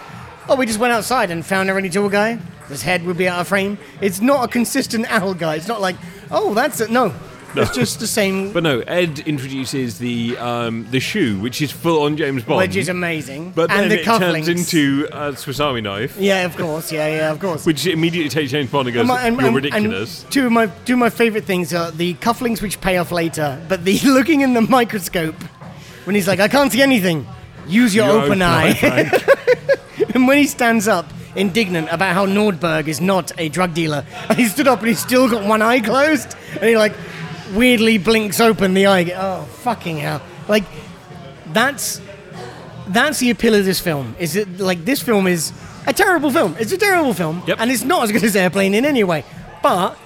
oh, 0.50 0.56
we 0.56 0.66
just 0.66 0.80
went 0.80 0.94
outside 0.94 1.30
and 1.32 1.46
found 1.46 1.70
a 1.70 1.74
really 1.74 1.90
tall 1.90 2.10
guy. 2.10 2.40
His 2.68 2.82
head 2.84 3.04
would 3.06 3.18
be 3.18 3.28
out 3.28 3.40
of 3.40 3.48
frame. 3.48 3.78
It's 4.02 4.20
not 4.22 4.44
a 4.46 4.48
consistent 4.48 5.06
owl 5.12 5.34
guy. 5.34 5.56
It's 5.56 5.68
not 5.68 5.80
like, 5.82 5.96
oh, 6.30 6.54
that's 6.54 6.82
it. 6.82 6.92
No, 6.92 7.14
it's 7.56 7.76
just 7.76 8.00
the 8.00 8.08
same. 8.08 8.52
But 8.54 8.64
no, 8.64 8.80
Ed 8.82 9.20
introduces 9.20 9.98
the 10.00 10.38
um, 10.38 10.88
the 10.92 11.00
shoe, 11.00 11.40
which 11.40 11.62
is 11.62 11.72
full 11.72 12.04
on 12.04 12.16
James 12.18 12.44
Bond. 12.44 12.58
which 12.68 12.76
is 12.76 12.90
amazing. 12.90 13.52
But 13.52 13.70
then 13.70 13.84
and 13.84 13.92
the 13.92 14.02
it 14.02 14.06
cufflinks. 14.06 14.46
turns 14.46 14.48
into 14.48 15.08
a 15.12 15.36
Swiss 15.36 15.60
Army 15.60 15.82
knife, 15.82 16.16
Yeah, 16.20 16.46
of 16.46 16.56
course. 16.56 16.92
Yeah, 16.92 17.08
yeah, 17.08 17.32
of 17.32 17.40
course. 17.40 17.66
which 17.66 17.86
immediately 17.88 18.30
takes 18.30 18.52
James 18.52 18.70
Bond 18.70 18.88
and 18.88 18.94
goes, 18.96 19.02
And 19.02 19.08
my- 19.08 19.22
and- 19.24 19.40
"You're 19.40 19.52
ridiculous." 19.52 20.26
two 20.30 20.46
of 20.46 20.52
my 20.52 20.68
two 20.86 20.94
of 20.94 21.00
my 21.00 21.10
favorite 21.10 21.46
things 21.46 21.74
are 21.74 21.92
the 21.92 22.14
cufflinks, 22.16 22.62
which 22.62 22.80
pay 22.82 22.98
off 22.98 23.12
later, 23.12 23.60
but 23.68 23.84
the 23.86 24.00
looking 24.06 24.42
in 24.42 24.54
the 24.54 24.62
microscope 24.62 25.36
when 26.06 26.16
he's 26.16 26.28
like, 26.28 26.40
"I 26.40 26.48
can't 26.48 26.72
see 26.72 26.82
anything." 26.82 27.26
Use 27.68 27.94
your, 27.94 28.08
Your 28.08 28.16
open, 28.24 28.32
open 28.32 28.42
eye. 28.42 28.80
eye, 28.82 29.76
and 30.16 30.28
when 30.28 30.38
he 30.40 30.48
stands 30.48 30.88
up, 30.88 31.06
indignant 31.36 31.88
about 31.92 32.16
how 32.16 32.26
Nordberg 32.26 32.88
is 32.88 33.00
not 33.00 33.32
a 33.38 33.48
drug 33.50 33.76
dealer, 33.76 34.04
and 34.28 34.40
he 34.40 34.46
stood 34.48 34.68
up 34.68 34.80
and 34.80 34.88
he's 34.88 35.00
still 35.00 35.30
got 35.30 35.44
one 35.46 35.62
eye 35.62 35.80
closed, 35.80 36.36
and 36.56 36.64
he 36.64 36.76
like 36.78 36.94
weirdly 37.54 37.98
blinks 37.98 38.40
open 38.40 38.74
the 38.74 38.88
eye. 38.88 39.12
Oh 39.16 39.44
fucking 39.62 39.98
hell! 39.98 40.22
Like 40.48 40.64
that's 41.54 42.02
that's 42.88 43.20
the 43.20 43.30
appeal 43.30 43.56
of 43.56 43.66
this 43.66 43.80
film. 43.80 44.16
Is 44.20 44.36
it 44.36 44.60
like 44.60 44.86
this 44.86 45.02
film 45.02 45.28
is 45.28 45.52
a 45.88 45.94
terrible 45.94 46.32
film? 46.32 46.56
It's 46.60 46.72
a 46.72 46.78
terrible 46.78 47.14
film, 47.14 47.44
Yep. 47.48 47.58
and 47.60 47.72
it's 47.72 47.84
not 47.84 48.04
as 48.04 48.12
good 48.12 48.24
as 48.24 48.36
Airplane 48.36 48.74
in 48.74 48.86
any 48.86 49.04
way. 49.04 49.24
But 49.62 49.98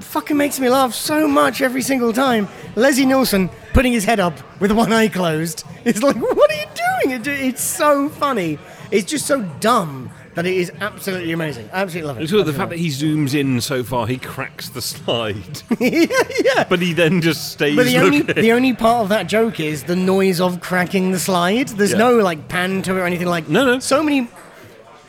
fucking 0.00 0.36
makes 0.36 0.58
me 0.60 0.68
laugh 0.68 0.94
so 0.94 1.26
much 1.28 1.60
every 1.60 1.82
single 1.82 2.12
time. 2.12 2.48
Leslie 2.74 3.06
Nielsen 3.06 3.50
putting 3.72 3.92
his 3.92 4.04
head 4.04 4.20
up 4.20 4.34
with 4.60 4.72
one 4.72 4.92
eye 4.92 5.08
closed. 5.08 5.64
It's 5.86 6.02
like, 6.02 6.16
what 6.16 6.50
are 6.50 6.54
you 6.54 6.66
doing? 7.04 7.22
It's 7.48 7.62
so 7.62 8.08
funny. 8.08 8.58
It's 8.90 9.08
just 9.08 9.24
so 9.24 9.42
dumb 9.60 10.10
that 10.36 10.46
it 10.46 10.54
is 10.54 10.70
absolutely 10.80 11.32
amazing. 11.32 11.68
I 11.72 11.80
absolutely 11.82 12.06
love 12.08 12.20
it. 12.20 12.28
So 12.28 12.42
the 12.44 12.52
fact 12.52 12.70
that 12.70 12.78
he 12.78 12.88
zooms 12.88 13.34
in 13.34 13.60
so 13.60 13.82
far, 13.82 14.06
he 14.06 14.18
cracks 14.18 14.68
the 14.68 14.80
slide, 14.82 15.62
yeah, 15.80 16.06
yeah. 16.44 16.64
but 16.68 16.78
he 16.80 16.92
then 16.92 17.20
just 17.20 17.50
stays 17.50 17.74
But 17.74 17.86
the 17.86 17.98
only 17.98 18.22
looking. 18.22 18.42
the 18.42 18.52
only 18.52 18.72
part 18.74 19.02
of 19.02 19.08
that 19.08 19.26
joke 19.26 19.58
is 19.58 19.84
the 19.84 19.96
noise 19.96 20.40
of 20.40 20.60
cracking 20.60 21.10
the 21.10 21.18
slide. 21.18 21.68
There's 21.68 21.92
Yeah. 21.92 21.98
no 21.98 22.18
like 22.18 22.46
pan 22.48 22.82
to 22.82 22.96
it 22.96 23.00
or 23.00 23.04
anything 23.06 23.26
like. 23.26 23.48
No, 23.48 23.64
no. 23.64 23.78
So 23.80 24.02
many. 24.02 24.28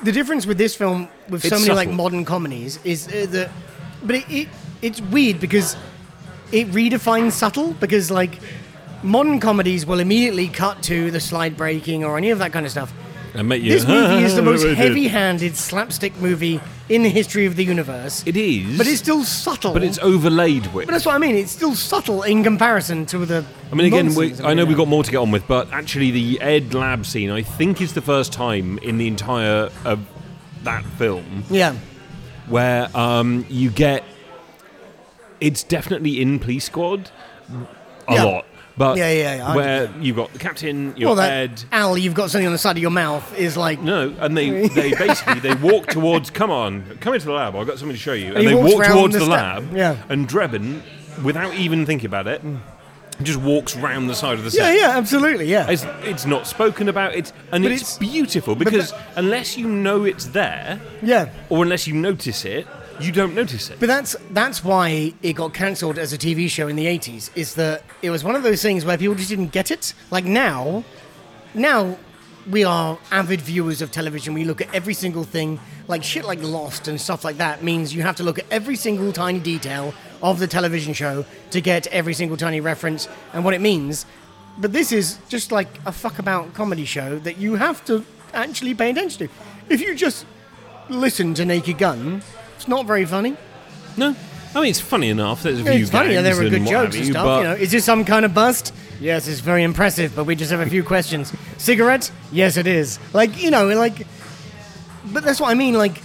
The 0.04 0.12
difference 0.12 0.46
with 0.48 0.58
this 0.58 0.76
film 0.76 1.08
with 1.30 1.42
so 1.42 1.56
It's 1.56 1.68
many 1.68 1.76
like 1.76 1.90
modern 1.90 2.24
comedies 2.26 2.80
is 2.84 3.08
uh, 3.08 3.26
that, 3.32 3.50
but 4.04 4.16
it, 4.18 4.26
it 4.30 4.48
it's 4.82 5.02
weird 5.02 5.40
because 5.40 5.76
it 6.52 6.68
redefines 6.72 7.32
subtle 7.34 7.74
because 7.74 8.10
like 8.12 8.40
modern 9.04 9.40
comedies 9.40 9.86
will 9.86 10.00
immediately 10.00 10.48
cut 10.48 10.82
to 10.84 11.12
the 11.12 11.20
slide 11.20 11.58
breaking 11.58 12.04
or 12.06 12.18
any 12.18 12.30
of 12.30 12.40
that 12.40 12.54
kind 12.54 12.66
of 12.66 12.72
stuff. 12.72 12.94
And 13.34 13.48
make 13.50 13.62
you, 13.64 13.72
This 13.72 13.88
movie 13.88 14.24
is 14.24 14.36
the 14.36 14.42
most 14.42 14.66
heavy-handed 14.66 15.56
slapstick 15.56 16.16
movie 16.18 16.60
in 16.90 17.04
the 17.04 17.10
history 17.10 17.46
of 17.46 17.56
the 17.56 17.64
universe. 17.66 18.24
It 18.26 18.38
is, 18.38 18.78
but 18.78 18.88
it's 18.88 19.00
still 19.00 19.24
subtle. 19.24 19.74
but 19.74 19.84
it's 19.84 20.00
overlaid 20.00 20.68
with. 20.74 20.86
But 20.88 20.94
that's 20.94 21.06
what 21.06 21.16
I 21.16 21.18
mean. 21.18 21.36
It's 21.36 21.52
still 21.52 21.76
subtle 21.76 22.24
in 22.24 22.44
comparison 22.44 23.06
to 23.08 23.26
the. 23.26 23.46
I 23.72 23.76
mean, 23.76 23.88
again, 23.88 24.16
we, 24.16 24.34
I 24.42 24.54
know 24.54 24.66
we've 24.66 24.78
got 24.78 24.88
more 24.88 25.04
to 25.04 25.12
get 25.12 25.18
on 25.18 25.32
with, 25.32 25.48
but 25.48 25.72
actually, 25.74 26.12
the 26.12 26.40
Ed 26.42 26.74
Lab 26.74 27.06
scene, 27.06 27.30
I 27.30 27.42
think, 27.42 27.82
is 27.82 27.94
the 27.94 28.02
first 28.02 28.32
time 28.34 28.78
in 28.80 28.98
the 28.98 29.08
entire 29.08 29.70
of 29.86 30.00
that 30.64 30.84
film 30.98 31.44
Yeah, 31.50 31.74
where 32.48 32.90
um, 32.98 33.46
you 33.50 33.70
get. 33.70 34.04
It's 35.40 35.62
definitely 35.64 36.20
in 36.22 36.40
Police 36.40 36.66
Squad 36.66 37.12
a 38.08 38.14
Yeah. 38.16 38.24
lot, 38.24 38.46
but 38.78 38.98
Yeah, 38.98 39.12
yeah, 39.12 39.36
yeah, 39.36 39.56
where 39.56 39.92
you've 40.00 40.16
got 40.16 40.32
the 40.34 40.40
captain, 40.40 40.96
your 40.96 41.10
well, 41.10 41.16
that 41.16 41.32
Ed. 41.32 41.64
Al, 41.72 41.98
you've 41.98 42.14
got 42.14 42.30
something 42.30 42.46
on 42.46 42.52
the 42.54 42.60
side 42.60 42.78
of 42.78 42.82
your 42.82 42.92
mouth 42.92 43.36
is 43.38 43.58
like. 43.58 43.82
No, 43.82 44.16
and 44.20 44.38
they, 44.38 44.68
they 44.68 44.94
basically 44.94 45.40
they 45.40 45.56
walk 45.56 45.88
towards. 45.88 46.30
Come 46.30 46.52
on, 46.52 46.98
come 47.00 47.14
into 47.14 47.26
the 47.28 47.34
lab. 47.34 47.56
I've 47.56 47.66
got 47.68 47.80
something 47.80 47.96
to 47.96 48.02
show 48.02 48.14
you. 48.14 48.34
And, 48.36 48.40
he 48.40 48.46
they 48.48 48.56
walk 48.56 48.86
towards 48.86 49.14
the 49.14 49.20
the, 49.22 49.26
lab. 49.26 49.76
Yeah. 49.76 49.98
And 50.10 50.28
Drebin, 50.28 50.82
without 51.24 51.56
even 51.56 51.86
thinking 51.86 52.06
about 52.08 52.28
it, 52.28 52.42
just 53.24 53.40
walks 53.40 53.76
round 53.76 54.10
the 54.10 54.14
side 54.16 54.38
of 54.38 54.44
the 54.44 54.52
Yeah, 54.56 54.64
set. 54.66 54.76
yeah, 54.80 54.90
absolutely, 54.98 55.46
yeah. 55.48 55.70
It's, 55.72 55.84
it's 56.04 56.26
not 56.28 56.46
spoken 56.46 56.88
about. 56.88 57.16
It's 57.16 57.34
and 57.52 57.66
it's, 57.66 57.82
it's- 57.82 57.98
beautiful 57.98 58.56
because 58.56 58.92
that- 58.92 59.14
unless 59.16 59.58
you 59.58 59.68
know 59.68 60.04
it's 60.04 60.26
there, 60.26 60.80
yeah. 61.02 61.30
or 61.50 61.64
unless 61.64 61.88
you 61.88 61.96
notice 61.96 62.46
it, 62.46 62.68
you 63.00 63.12
don't 63.12 63.36
notice 63.36 63.70
it. 63.70 63.80
But 63.80 63.88
that's 63.88 64.16
that's 64.32 64.64
why 64.64 65.14
it 65.22 65.34
got 65.34 65.54
cancelled 65.54 65.98
as 65.98 66.14
a 66.14 66.18
TV 66.18 66.50
show 66.50 66.68
in 66.68 66.76
the 66.76 66.86
80s. 66.86 67.30
Is 67.36 67.56
that 67.56 67.84
it 68.02 68.10
was 68.10 68.24
one 68.24 68.36
of 68.36 68.44
those 68.44 68.62
things 68.62 68.86
where 68.86 68.98
people 68.98 69.16
just 69.16 69.30
didn't 69.30 69.52
get 69.52 69.72
it. 69.72 69.94
Like 70.12 70.26
now, 70.26 70.84
now 71.54 71.98
we 72.50 72.64
are 72.64 72.98
avid 73.12 73.42
viewers 73.42 73.82
of 73.82 73.92
television. 73.92 74.34
We 74.34 74.46
look 74.46 74.62
at 74.62 74.74
every 74.74 74.94
single 74.94 75.24
thing, 75.24 75.60
like 75.88 76.04
shit 76.04 76.26
like 76.26 76.42
Lost 76.42 76.88
and 76.88 77.00
stuff 77.00 77.24
like 77.24 77.38
that. 77.38 77.64
Means 77.64 77.94
you 77.94 78.02
have 78.04 78.16
to 78.18 78.24
look 78.24 78.40
at 78.40 78.46
every 78.50 78.76
single 78.76 79.12
tiny 79.12 79.40
detail 79.40 79.94
of 80.22 80.40
the 80.40 80.48
television 80.48 80.94
show 80.94 81.26
to 81.52 81.62
get 81.62 81.88
every 81.88 82.14
single 82.14 82.38
tiny 82.38 82.62
reference 82.62 83.08
and 83.34 83.46
what 83.46 83.54
it 83.54 83.62
means. 83.62 84.06
But 84.58 84.74
this 84.74 84.92
is 84.92 85.20
just 85.30 85.52
like 85.52 85.68
a 85.86 85.92
fuck 85.92 86.18
about 86.18 86.54
comedy 86.54 86.86
show 86.86 87.20
that 87.20 87.38
you 87.38 87.56
have 87.56 87.86
to 87.86 88.04
actually 88.34 88.74
pay 88.74 88.90
attention 88.90 89.28
to. 89.28 89.34
If 89.70 89.82
you 89.82 89.94
just 89.94 90.26
listen 90.90 91.34
to 91.36 91.46
Naked 91.46 91.78
Gun, 91.78 92.24
it's 92.58 92.68
not 92.68 92.86
very 92.86 93.06
funny. 93.06 93.36
no, 93.96 94.14
I 94.54 94.62
mean 94.62 94.70
it's 94.70 94.80
funny 94.82 95.10
enough. 95.10 95.44
There's 95.44 95.60
a 95.62 95.64
Yeah, 95.64 95.72
few 95.72 95.82
it's 95.84 95.92
funny. 95.92 96.16
There 96.16 96.36
were 96.36 96.50
good 96.50 96.66
jokes 96.66 96.72
have 96.72 96.96
and 96.96 97.06
you, 97.06 97.12
stuff. 97.12 97.26
but 97.26 97.38
You 97.38 97.44
know, 97.46 97.54
is 97.54 97.72
this 97.72 97.86
some 97.86 98.04
kind 98.04 98.26
of 98.26 98.34
bust? 98.34 98.74
Yes, 99.00 99.28
it's 99.28 99.40
very 99.42 99.64
impressive, 99.64 100.16
but 100.16 100.26
we 100.26 100.36
just 100.36 100.50
have 100.52 100.60
a 100.60 100.70
few 100.70 100.84
questions. 100.84 101.32
Cigarette? 101.58 102.12
Yes, 102.32 102.58
it 102.58 102.68
is. 102.68 103.00
Like 103.14 103.42
you 103.42 103.52
know, 103.52 103.68
like, 103.68 104.06
but 105.14 105.24
that's 105.24 105.40
what 105.40 105.50
I 105.50 105.54
mean. 105.54 105.76
Like 105.76 106.02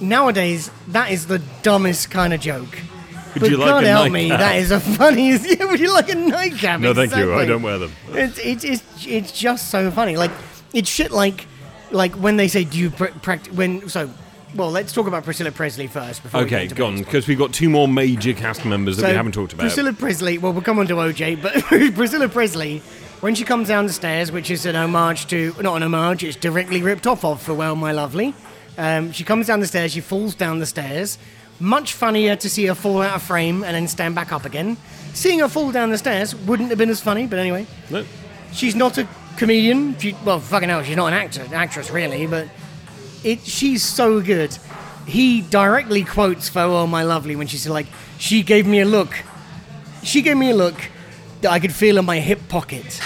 nowadays, 0.00 0.70
that 0.88 1.10
is 1.10 1.26
the 1.26 1.40
dumbest 1.62 2.10
kind 2.10 2.32
of 2.34 2.40
joke. 2.40 2.78
Would 3.34 3.40
but 3.40 3.50
you 3.50 3.56
like 3.58 3.68
God 3.68 3.84
a 3.84 3.88
help 3.88 4.10
me, 4.12 4.28
that 4.30 4.56
is 4.56 4.70
the 4.70 4.80
funniest. 5.00 5.46
Yeah, 5.48 5.66
would 5.66 5.80
you 5.80 5.92
like 5.92 6.08
a 6.08 6.14
nightcap? 6.14 6.80
no, 6.80 6.94
thank 6.94 7.14
you. 7.14 7.34
I 7.34 7.44
don't 7.44 7.62
wear 7.62 7.78
them. 7.78 7.92
It's, 8.12 8.38
it's, 8.38 8.64
it's, 8.64 8.82
it's 9.06 9.32
just 9.32 9.70
so 9.70 9.90
funny. 9.90 10.16
Like, 10.16 10.30
it's 10.72 10.88
shit 10.88 11.10
like, 11.10 11.46
like 11.90 12.12
when 12.14 12.36
they 12.36 12.48
say, 12.48 12.64
do 12.64 12.78
you 12.78 12.90
pr- 12.90 13.06
practice, 13.22 13.52
when, 13.52 13.88
so, 13.88 14.10
well, 14.54 14.70
let's 14.70 14.92
talk 14.92 15.06
about 15.06 15.24
Priscilla 15.24 15.52
Presley 15.52 15.86
first. 15.86 16.22
Before 16.22 16.40
we 16.40 16.46
Okay, 16.46 16.66
get 16.66 16.76
gone 16.76 16.98
because 16.98 17.26
we've 17.28 17.38
got 17.38 17.52
two 17.52 17.68
more 17.68 17.86
major 17.88 18.32
cast 18.32 18.64
members 18.64 18.96
that 18.96 19.02
So, 19.02 19.08
we 19.08 19.14
haven't 19.14 19.32
talked 19.32 19.52
about. 19.52 19.62
Priscilla 19.62 19.92
Presley, 19.92 20.38
well, 20.38 20.52
we'll 20.52 20.62
come 20.62 20.78
on 20.78 20.86
to 20.88 20.94
OJ, 20.94 21.42
but 21.42 21.54
Priscilla 21.94 22.28
Presley, 22.28 22.78
when 23.20 23.34
she 23.34 23.44
comes 23.44 23.68
down 23.68 23.86
the 23.86 23.92
stairs, 23.92 24.32
which 24.32 24.50
is 24.50 24.64
an 24.66 24.76
homage 24.76 25.26
to, 25.28 25.54
not 25.60 25.76
an 25.76 25.82
homage, 25.82 26.24
it's 26.24 26.36
directly 26.36 26.82
ripped 26.82 27.06
off 27.06 27.24
of 27.24 27.42
For 27.42 27.54
Well, 27.54 27.76
My 27.76 27.92
Lovely. 27.92 28.34
Um, 28.76 29.10
she 29.12 29.24
comes 29.24 29.46
down 29.48 29.60
the 29.60 29.66
stairs, 29.66 29.92
she 29.92 30.00
falls 30.00 30.34
down 30.34 30.60
the 30.60 30.66
stairs. 30.66 31.18
Much 31.60 31.92
funnier 31.92 32.36
to 32.36 32.48
see 32.48 32.66
her 32.66 32.74
fall 32.74 33.02
out 33.02 33.16
of 33.16 33.22
frame 33.22 33.64
and 33.64 33.74
then 33.74 33.88
stand 33.88 34.14
back 34.14 34.32
up 34.32 34.44
again. 34.44 34.76
Seeing 35.14 35.40
her 35.40 35.48
fall 35.48 35.72
down 35.72 35.90
the 35.90 35.98
stairs 35.98 36.34
wouldn't 36.34 36.68
have 36.68 36.78
been 36.78 36.90
as 36.90 37.00
funny, 37.00 37.26
but 37.26 37.40
anyway. 37.40 37.66
No. 37.90 38.04
She's 38.52 38.76
not 38.76 38.96
a 38.96 39.08
comedian. 39.36 39.98
She, 39.98 40.14
well, 40.24 40.38
fucking 40.38 40.68
hell, 40.68 40.84
she's 40.84 40.96
not 40.96 41.08
an 41.08 41.14
actor, 41.14 41.44
actress 41.52 41.90
really, 41.90 42.28
but 42.28 42.46
it. 43.24 43.40
She's 43.46 43.84
so 43.84 44.20
good. 44.20 44.56
He 45.06 45.40
directly 45.40 46.04
quotes 46.04 46.54
"Oh, 46.54 46.86
my 46.86 47.02
lovely" 47.02 47.36
when 47.36 47.46
she's 47.46 47.66
like, 47.66 47.86
"She 48.18 48.42
gave 48.42 48.66
me 48.66 48.80
a 48.80 48.84
look. 48.84 49.24
She 50.02 50.22
gave 50.22 50.36
me 50.36 50.50
a 50.50 50.54
look 50.54 50.76
that 51.40 51.50
I 51.50 51.58
could 51.60 51.72
feel 51.72 51.98
in 51.98 52.04
my 52.04 52.20
hip 52.20 52.48
pocket." 52.48 53.00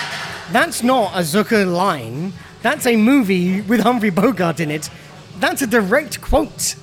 That's 0.50 0.82
not 0.82 1.12
a 1.14 1.20
Zucker 1.20 1.66
line. 1.72 2.32
That's 2.62 2.86
a 2.86 2.96
movie 2.96 3.60
with 3.62 3.80
Humphrey 3.80 4.10
Bogart 4.10 4.60
in 4.60 4.70
it. 4.70 4.90
That's 5.38 5.62
a 5.62 5.66
direct 5.66 6.20
quote. 6.20 6.76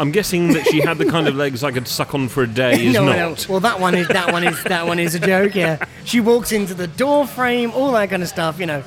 I'm 0.00 0.12
guessing 0.12 0.52
that 0.52 0.66
she 0.66 0.80
had 0.80 0.98
the 0.98 1.06
kind 1.06 1.26
of 1.26 1.34
legs 1.34 1.64
I 1.64 1.72
could 1.72 1.88
suck 1.88 2.14
on 2.14 2.28
for 2.28 2.42
a 2.42 2.46
day. 2.46 2.86
Is 2.86 2.94
no, 2.98 3.04
not. 3.04 3.16
no. 3.16 3.36
Well, 3.48 3.60
that 3.60 3.80
one 3.80 3.94
is 3.94 4.06
that 4.08 4.32
one 4.32 4.44
is 4.44 4.62
that 4.64 4.86
one 4.86 4.98
is 4.98 5.14
a 5.14 5.20
joke. 5.20 5.54
Yeah, 5.54 5.84
she 6.04 6.20
walks 6.20 6.52
into 6.52 6.74
the 6.74 6.86
door 6.86 7.26
frame, 7.26 7.72
all 7.72 7.92
that 7.92 8.10
kind 8.10 8.22
of 8.22 8.28
stuff. 8.28 8.60
You 8.60 8.66
know, 8.66 8.84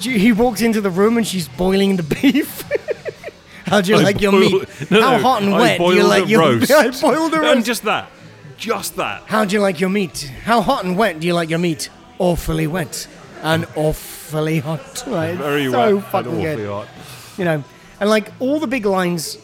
he 0.00 0.32
walks 0.32 0.60
into 0.62 0.80
the 0.80 0.90
room 0.90 1.16
and 1.16 1.26
she's 1.26 1.48
boiling 1.48 1.96
the 1.96 2.02
beef. 2.02 2.62
How 3.66 3.80
do 3.80 3.90
you 3.92 3.98
I 3.98 4.02
like 4.02 4.20
your 4.20 4.32
meat? 4.32 4.52
No, 4.90 5.00
How 5.02 5.16
no, 5.16 5.22
hot 5.22 5.42
and 5.42 5.52
I 5.54 5.60
wet 5.60 5.78
do 5.78 5.94
you 5.94 6.04
like 6.04 6.28
your 6.28 6.40
roast. 6.58 6.70
I 6.70 6.90
boiled 6.90 7.34
a 7.34 7.50
And 7.50 7.64
just 7.64 7.82
that, 7.82 8.08
just 8.56 8.94
that. 8.96 9.22
How 9.26 9.44
do 9.44 9.54
you 9.56 9.60
like 9.60 9.80
your 9.80 9.90
meat? 9.90 10.30
How 10.44 10.60
hot 10.60 10.84
and 10.84 10.96
wet 10.96 11.18
do 11.18 11.26
you 11.26 11.34
like 11.34 11.50
your 11.50 11.58
meat? 11.58 11.90
Awfully 12.18 12.66
wet 12.68 13.08
and 13.42 13.66
awfully 13.74 14.60
hot. 14.60 15.04
Right? 15.08 15.34
Very 15.36 15.70
so 15.70 15.78
wet 15.78 15.88
and 15.90 16.04
fucking 16.04 16.30
awfully 16.32 16.42
good. 16.56 16.68
hot. 16.68 16.88
You 17.38 17.44
know, 17.44 17.64
and 18.00 18.08
like 18.10 18.30
all 18.38 18.60
the 18.60 18.66
big 18.68 18.86
lines, 18.86 19.36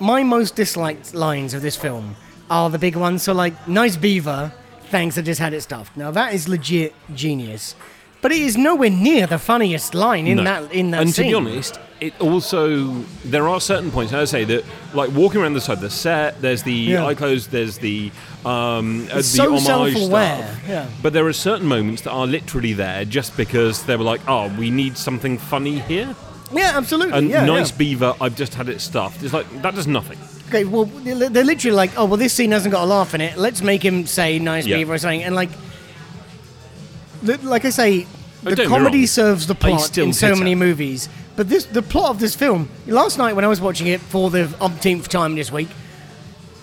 my 0.00 0.22
most 0.24 0.56
disliked 0.56 1.14
lines 1.14 1.54
of 1.54 1.62
this 1.62 1.76
film 1.76 2.16
are 2.50 2.68
the 2.68 2.78
big 2.78 2.96
ones. 2.96 3.22
So 3.22 3.32
like, 3.32 3.68
nice 3.68 3.96
beaver, 3.96 4.52
thanks, 4.90 5.16
I 5.16 5.22
just 5.22 5.40
had 5.40 5.52
it 5.54 5.60
stuffed. 5.62 5.96
Now 5.96 6.10
that 6.10 6.34
is 6.34 6.48
legit 6.48 6.94
genius, 7.14 7.74
but 8.22 8.32
it 8.32 8.38
is 8.40 8.56
nowhere 8.56 8.88
near 8.90 9.26
the 9.26 9.38
funniest 9.38 9.94
line 9.94 10.26
in 10.26 10.38
No. 10.38 10.44
that 10.44 10.72
in 10.72 10.90
that 10.92 10.98
scene. 10.98 11.02
and 11.02 11.14
scene. 11.14 11.24
to 11.26 11.30
be 11.30 11.34
honest, 11.34 11.78
it 12.00 12.14
also 12.20 12.92
there 13.24 13.46
are 13.48 13.60
certain 13.60 13.90
points. 13.90 14.12
as 14.12 14.32
I 14.34 14.38
say 14.38 14.44
that, 14.44 14.64
like 14.94 15.10
walking 15.12 15.40
around 15.42 15.52
the 15.54 15.60
side 15.60 15.74
of 15.74 15.80
the 15.82 15.90
set, 15.90 16.40
there's 16.40 16.62
the 16.62 16.72
Yeah. 16.72 17.04
eye 17.06 17.14
closed, 17.14 17.50
there's 17.50 17.78
the 17.78 18.10
um, 18.44 19.04
uh, 19.10 19.14
the 19.14 19.18
It's 19.20 19.28
so 19.28 19.48
homage 19.50 19.62
self-aware, 19.64 20.36
stuff. 20.38 20.68
yeah. 20.68 20.86
But 21.02 21.12
there 21.12 21.26
are 21.26 21.32
certain 21.32 21.66
moments 21.68 22.02
that 22.02 22.10
are 22.10 22.26
literally 22.26 22.72
there 22.72 23.04
just 23.04 23.36
because 23.36 23.82
they 23.84 23.96
were 23.96 24.02
like, 24.04 24.20
oh, 24.26 24.48
we 24.58 24.70
need 24.70 24.96
something 24.96 25.38
funny 25.38 25.78
here. 25.80 26.14
yeah, 26.52 26.72
absolutely. 26.74 27.16
And 27.18 27.28
yeah, 27.30 27.44
nice 27.44 27.70
yeah. 27.70 27.76
beaver, 27.78 28.14
I've 28.20 28.34
just 28.36 28.54
had 28.54 28.68
it 28.68 28.80
stuffed. 28.80 29.22
It's 29.22 29.32
like 29.32 29.46
that 29.62 29.74
does 29.74 29.86
nothing. 29.86 30.18
Okay, 30.48 30.64
well, 30.64 30.84
they're 30.84 31.30
they're 31.30 31.44
literally 31.44 31.74
like, 31.76 31.92
oh, 31.96 32.04
well, 32.04 32.18
this 32.18 32.32
scene 32.34 32.50
hasn't 32.52 32.72
got 32.72 32.82
a 32.84 32.86
laugh 32.86 33.14
in 33.14 33.20
it. 33.20 33.36
Let's 33.38 33.62
make 33.62 33.82
him 33.82 34.06
say 34.06 34.38
nice 34.38 34.66
Yeah. 34.66 34.76
beaver 34.78 34.92
or 34.94 34.98
something. 34.98 35.22
And 35.22 35.34
like, 35.34 35.50
the, 37.22 37.38
like 37.38 37.64
I 37.64 37.70
say, 37.70 38.06
Oh, 38.44 38.50
the 38.50 38.56
me 38.64 38.66
comedy 38.68 39.06
serves 39.06 39.46
the 39.46 39.54
plot 39.54 39.96
in 39.98 40.12
so 40.12 40.34
many 40.34 40.54
movies. 40.56 41.08
But 41.36 41.48
this, 41.48 41.64
the 41.64 41.80
plot 41.82 42.10
of 42.10 42.18
this 42.18 42.34
film, 42.34 42.68
last 42.86 43.16
night 43.16 43.34
when 43.34 43.44
I 43.44 43.48
was 43.48 43.60
watching 43.60 43.86
it 43.86 44.00
for 44.00 44.30
the 44.30 44.52
umpteenth 44.60 45.08
time 45.08 45.36
this 45.36 45.50
week, 45.52 45.68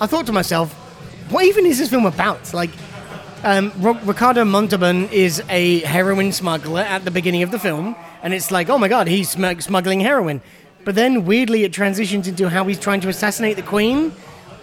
I 0.01 0.05
thought 0.05 0.25
to 0.27 0.33
myself, 0.33 0.73
what 1.31 1.45
even 1.45 1.65
is 1.65 1.77
this 1.79 1.89
film 1.89 2.05
about? 2.05 2.53
Like, 2.53 2.69
um, 3.43 3.71
Ro- 3.77 3.97
Ricardo 4.03 4.43
Montalban 4.43 5.07
is 5.09 5.41
a 5.49 5.79
heroin 5.79 6.31
smuggler 6.33 6.81
at 6.81 7.05
the 7.05 7.11
beginning 7.11 7.43
of 7.43 7.51
the 7.51 7.59
film, 7.59 7.95
and 8.21 8.33
it's 8.33 8.51
like, 8.51 8.69
oh 8.69 8.77
my 8.77 8.89
god, 8.89 9.07
he's 9.07 9.29
smug- 9.29 9.61
smuggling 9.61 10.01
heroin. 10.01 10.41
But 10.83 10.95
then 10.95 11.25
weirdly, 11.25 11.63
it 11.63 11.71
transitions 11.73 12.27
into 12.27 12.49
how 12.49 12.65
he's 12.65 12.79
trying 12.79 12.99
to 13.01 13.09
assassinate 13.09 13.55
the 13.55 13.61
queen. 13.63 14.11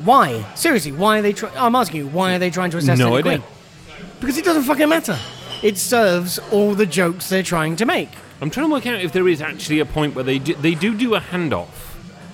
Why? 0.05 0.45
Seriously, 0.55 0.93
why 0.93 1.19
are 1.19 1.23
they? 1.23 1.33
Try- 1.33 1.51
I'm 1.57 1.75
asking 1.75 1.97
you, 2.03 2.09
why 2.09 2.35
are 2.35 2.39
they 2.39 2.51
trying 2.51 2.71
to 2.73 2.77
assassinate 2.77 2.99
No 3.11 3.11
the 3.23 3.29
idea. 3.31 3.39
queen? 3.39 4.11
Because 4.21 4.37
it 4.37 4.45
doesn't 4.45 4.65
fucking 4.65 4.89
matter. 4.89 5.19
It 5.63 5.79
serves 5.79 6.39
all 6.51 6.75
the 6.75 6.87
jokes 6.87 7.29
they're 7.29 7.43
trying 7.43 7.77
to 7.77 7.87
make. 7.87 8.11
I'm 8.41 8.51
trying 8.51 8.69
to 8.69 8.73
work 8.73 8.87
out 8.87 9.01
if 9.01 9.13
there 9.13 9.29
is 9.29 9.41
actually 9.41 9.81
a 9.81 9.87
point 9.87 10.15
where 10.15 10.25
they 10.25 10.39
do, 10.39 10.55
they 10.55 10.75
do 10.75 10.95
do 10.95 11.15
a 11.15 11.21
handoff. 11.21 11.69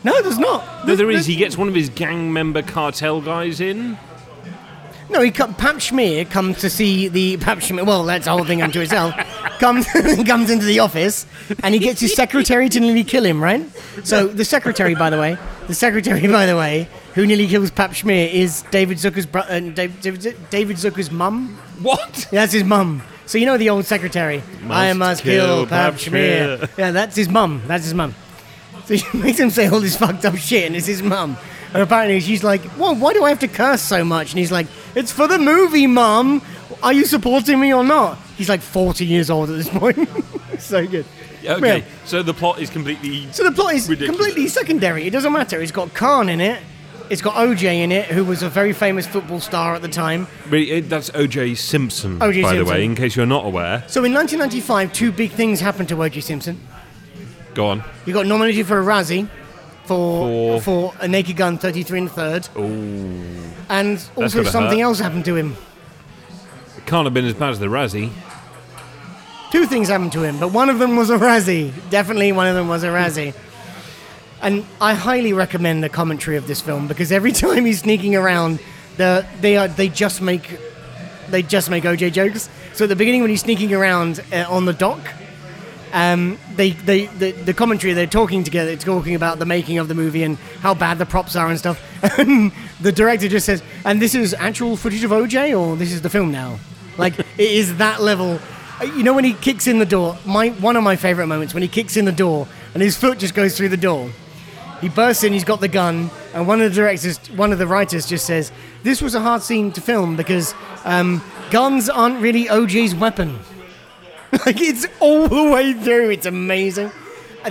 No, 0.04 0.20
there's 0.20 0.38
not. 0.38 0.86
No, 0.86 0.96
there 0.96 1.10
is. 1.10 1.26
He 1.26 1.36
gets 1.36 1.56
one 1.56 1.68
of 1.68 1.74
his 1.74 1.88
gang 1.88 2.32
member 2.32 2.62
cartel 2.62 3.20
guys 3.20 3.60
in. 3.60 3.96
No, 5.10 5.20
he 5.20 5.30
come, 5.30 5.54
Pahpshmir 5.54 6.30
comes 6.30 6.58
to 6.60 6.70
see 6.70 7.06
the 7.08 7.36
Pahpshmir. 7.36 7.86
Well, 7.86 8.04
that's 8.04 8.26
a 8.26 8.30
whole 8.30 8.44
thing 8.44 8.62
unto 8.62 8.80
itself. 8.80 9.14
comes 9.60 9.86
comes 10.26 10.50
into 10.50 10.64
the 10.64 10.80
office, 10.80 11.26
and 11.62 11.74
he 11.74 11.78
gets 11.78 12.00
his 12.00 12.14
secretary 12.14 12.68
to 12.70 12.80
nearly 12.80 13.04
kill 13.04 13.24
him. 13.24 13.42
Right. 13.42 13.64
So 14.04 14.26
the 14.26 14.44
secretary, 14.44 14.94
by 14.94 15.10
the 15.10 15.18
way, 15.18 15.36
the 15.68 15.74
secretary, 15.74 16.26
by 16.26 16.46
the 16.46 16.56
way, 16.56 16.88
who 17.14 17.26
nearly 17.26 17.46
kills 17.46 17.70
Pahpshmir 17.70 18.32
is 18.32 18.62
David 18.70 18.98
Zucker's 18.98 19.26
bro- 19.26 19.42
uh, 19.42 19.60
David, 19.60 20.00
David, 20.00 20.36
David 20.50 20.76
Zucker's 20.78 21.10
mum. 21.10 21.58
What? 21.80 22.26
Yeah, 22.32 22.40
that's 22.40 22.54
his 22.54 22.64
mum. 22.64 23.02
So 23.26 23.38
you 23.38 23.46
know 23.46 23.56
the 23.56 23.70
old 23.70 23.84
secretary. 23.86 24.42
I 24.68 24.92
must 24.92 25.22
kill 25.22 25.66
Pahpshmir. 25.66 26.76
Yeah, 26.76 26.90
that's 26.90 27.16
his 27.16 27.28
mum. 27.28 27.62
That's 27.66 27.84
his 27.84 27.94
mum. 27.94 28.14
So 28.86 28.96
she 28.96 29.16
makes 29.18 29.38
him 29.38 29.50
say 29.50 29.68
all 29.68 29.80
this 29.80 29.96
fucked 29.96 30.24
up 30.24 30.36
shit, 30.36 30.66
and 30.66 30.76
it's 30.76 30.86
his 30.86 31.02
mum. 31.02 31.36
And 31.72 31.82
apparently 31.82 32.20
she's 32.20 32.44
like, 32.44 32.60
well, 32.78 32.94
why 32.94 33.12
do 33.14 33.24
I 33.24 33.30
have 33.30 33.38
to 33.40 33.48
curse 33.48 33.80
so 33.80 34.04
much? 34.04 34.32
And 34.32 34.38
he's 34.38 34.52
like, 34.52 34.66
it's 34.94 35.10
for 35.12 35.26
the 35.26 35.38
movie, 35.38 35.86
mum. 35.86 36.42
Are 36.82 36.92
you 36.92 37.04
supporting 37.06 37.60
me 37.60 37.72
or 37.72 37.84
not? 37.84 38.18
He's 38.36 38.48
like 38.48 38.60
40 38.60 39.06
years 39.06 39.30
old 39.30 39.48
at 39.50 39.56
this 39.56 39.68
point. 39.68 39.96
so 40.58 40.86
good. 40.86 41.06
Okay, 41.44 41.78
Yeah. 41.78 41.84
so 42.04 42.22
the 42.22 42.34
plot 42.34 42.60
is 42.60 42.70
completely. 42.70 43.30
So 43.32 43.44
the 43.44 43.52
plot 43.52 43.74
is 43.74 43.88
Ridiculous. 43.88 44.16
completely 44.18 44.48
secondary. 44.48 45.06
It 45.06 45.10
doesn't 45.10 45.32
matter. 45.32 45.60
It's 45.62 45.72
got 45.72 45.94
Khan 45.94 46.28
in 46.28 46.40
it. 46.40 46.60
It's 47.12 47.20
got 47.20 47.34
OJ 47.34 47.64
in 47.84 47.92
it, 47.92 48.06
who 48.06 48.24
was 48.24 48.42
a 48.42 48.48
very 48.48 48.72
famous 48.72 49.06
football 49.06 49.38
star 49.38 49.74
at 49.74 49.82
the 49.82 49.88
time. 49.88 50.26
Really, 50.48 50.70
it- 50.70 50.88
That's 50.88 51.10
O.J. 51.14 51.56
Simpson, 51.56 52.22
O.J. 52.22 52.40
by 52.40 52.52
the 52.52 52.56
Simpson. 52.60 52.74
way, 52.74 52.84
in 52.86 52.94
case 52.94 53.14
you're 53.16 53.26
not 53.26 53.44
aware. 53.44 53.84
So 53.86 54.02
in 54.02 54.14
1995, 54.14 54.94
two 54.94 55.12
big 55.12 55.30
things 55.32 55.60
happened 55.60 55.90
to 55.90 55.94
OJ 55.96 56.22
Simpson. 56.22 56.58
Go 57.52 57.66
on. 57.66 57.84
He 58.06 58.12
got 58.12 58.24
nominated 58.24 58.66
for 58.66 58.80
a 58.80 58.82
Razzie, 58.82 59.28
for 59.84 60.58
For- 60.62 60.94
a 61.00 61.06
Naked 61.06 61.36
Gun 61.36 61.58
33 61.58 61.98
and 61.98 62.08
a 62.08 62.10
third, 62.10 62.48
Ooh. 62.56 63.22
and 63.68 64.02
also 64.16 64.42
something 64.44 64.78
hurt. 64.78 64.84
else 64.84 64.98
happened 64.98 65.26
to 65.26 65.36
him. 65.36 65.54
It 66.78 66.86
can't 66.86 67.04
have 67.04 67.12
been 67.12 67.26
as 67.26 67.34
bad 67.34 67.50
as 67.50 67.58
the 67.58 67.66
Razzie. 67.66 68.08
Two 69.50 69.66
things 69.66 69.88
happened 69.90 70.12
to 70.12 70.22
him, 70.22 70.38
but 70.40 70.50
one 70.50 70.70
of 70.70 70.78
them 70.78 70.96
was 70.96 71.10
a 71.10 71.18
Razzie. 71.18 71.72
Definitely 71.90 72.32
one 72.32 72.46
of 72.46 72.54
them 72.54 72.68
was 72.68 72.84
a 72.84 72.88
Razzie. 72.88 73.34
And 74.42 74.66
I 74.80 74.94
highly 74.94 75.32
recommend 75.32 75.84
the 75.84 75.88
commentary 75.88 76.36
of 76.36 76.46
this 76.48 76.60
film 76.60 76.88
because 76.88 77.12
every 77.12 77.32
time 77.44 77.64
he's 77.64 77.80
sneaking 77.80 78.16
around, 78.16 78.58
the 78.96 79.24
they 79.40 79.56
are 79.56 79.68
they 79.68 79.88
just 79.88 80.20
make 80.20 80.58
they 81.30 81.42
just 81.42 81.70
make 81.70 81.84
OJ 81.84 82.12
jokes. 82.12 82.50
So 82.74 82.84
at 82.84 82.88
the 82.88 82.96
beginning 82.96 83.20
when 83.20 83.30
he's 83.30 83.42
sneaking 83.42 83.72
around 83.72 84.22
uh, 84.32 84.44
on 84.48 84.64
the 84.64 84.72
dock, 84.72 85.00
um, 85.92 86.38
they, 86.56 86.70
they 86.70 87.06
the, 87.06 87.32
the 87.32 87.54
commentary 87.54 87.92
they're 87.92 88.06
talking 88.06 88.44
together, 88.44 88.70
it's 88.70 88.84
talking 88.84 89.14
about 89.14 89.38
the 89.38 89.46
making 89.46 89.78
of 89.78 89.88
the 89.88 89.94
movie 89.94 90.22
and 90.22 90.36
how 90.60 90.74
bad 90.74 90.98
the 90.98 91.06
props 91.06 91.36
are 91.36 91.48
and 91.48 91.58
stuff. 91.58 91.80
And 92.18 92.50
the 92.80 92.90
director 92.90 93.28
just 93.28 93.46
says, 93.46 93.62
"And 93.84 94.02
this 94.02 94.14
is 94.14 94.34
actual 94.34 94.76
footage 94.76 95.04
of 95.04 95.12
OJ, 95.12 95.58
or 95.58 95.76
this 95.76 95.92
is 95.92 96.02
the 96.02 96.10
film 96.10 96.32
now?" 96.32 96.58
Like 96.98 97.18
it 97.18 97.26
is 97.38 97.76
that 97.76 98.02
level. 98.02 98.40
Uh, 98.80 98.84
You 98.84 99.04
know 99.04 99.14
when 99.14 99.24
he 99.24 99.34
kicks 99.34 99.68
in 99.68 99.78
the 99.78 99.86
door. 99.86 100.18
My 100.26 100.48
one 100.48 100.76
of 100.76 100.82
my 100.82 100.96
favorite 100.96 101.28
moments 101.28 101.54
when 101.54 101.62
he 101.62 101.68
kicks 101.68 101.96
in 101.96 102.04
the 102.06 102.12
door 102.12 102.48
and 102.74 102.82
his 102.82 102.96
foot 102.96 103.18
just 103.18 103.34
goes 103.34 103.56
through 103.56 103.68
the 103.68 103.76
door. 103.76 104.10
He 104.82 104.88
bursts 104.90 105.22
in, 105.24 105.32
he's 105.32 105.44
got 105.44 105.60
the 105.60 105.68
gun, 105.68 106.10
and 106.34 106.46
one 106.46 106.60
of 106.60 106.68
the 106.70 106.74
directors, 106.74 107.18
one 107.30 107.52
of 107.52 107.58
the 107.58 107.66
writers 107.66 108.04
just 108.06 108.26
says, 108.26 108.52
This 108.82 109.00
was 109.00 109.14
a 109.14 109.20
hard 109.20 109.40
scene 109.42 109.72
to 109.72 109.80
film 109.80 110.16
because 110.16 110.54
um, 110.84 111.22
guns 111.50 111.88
aren't 111.88 112.20
really 112.20 112.44
OJ's 112.46 112.94
weapon. 112.94 113.38
like, 114.46 114.60
it's 114.60 114.86
all 115.00 115.28
the 115.28 115.50
way 115.50 115.72
through. 115.72 116.10
It's 116.10 116.26
amazing. 116.26 116.90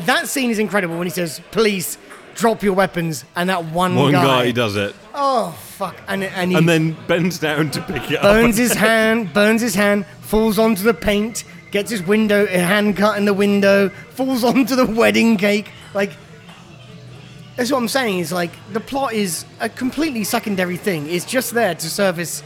That 0.01 0.27
scene 0.27 0.49
is 0.51 0.59
incredible 0.59 0.97
when 0.97 1.07
he 1.07 1.11
says, 1.11 1.41
Police, 1.51 1.97
drop 2.35 2.63
your 2.63 2.73
weapons, 2.73 3.23
and 3.35 3.49
that 3.49 3.63
one, 3.65 3.95
One 3.95 4.11
guy. 4.11 4.23
guy 4.45 4.51
does 4.51 4.75
it. 4.75 4.93
Oh, 5.13 5.51
fuck. 5.51 5.95
And, 6.09 6.23
and 6.25 6.51
he 6.51 6.57
And 6.57 6.67
then 6.67 6.97
bends 7.07 7.39
down 7.39 7.71
to 7.71 7.81
pick 7.81 8.11
it 8.11 8.21
burns 8.21 8.55
up. 8.55 8.61
his 8.61 8.73
hand, 8.89 9.31
burns 9.33 9.61
his 9.61 9.75
hand, 9.75 10.05
falls 10.21 10.59
onto 10.59 10.83
the 10.83 10.93
paint, 10.93 11.43
gets 11.71 11.89
his 11.91 12.03
window, 12.03 12.43
a 12.45 12.59
hand 12.59 12.97
cut 12.97 13.17
in 13.17 13.23
the 13.25 13.33
window, 13.33 13.87
falls 13.87 14.43
onto 14.43 14.75
the 14.75 14.85
wedding 14.85 15.37
cake. 15.37 15.69
Like, 15.93 16.11
that's 17.61 17.71
what 17.71 17.77
I'm 17.77 17.87
saying. 17.87 18.19
Is 18.19 18.31
like 18.31 18.51
the 18.73 18.79
plot 18.79 19.13
is 19.13 19.45
a 19.59 19.69
completely 19.69 20.23
secondary 20.23 20.77
thing. 20.77 21.07
It's 21.09 21.25
just 21.25 21.53
there 21.53 21.75
to 21.75 21.89
service, 21.89 22.43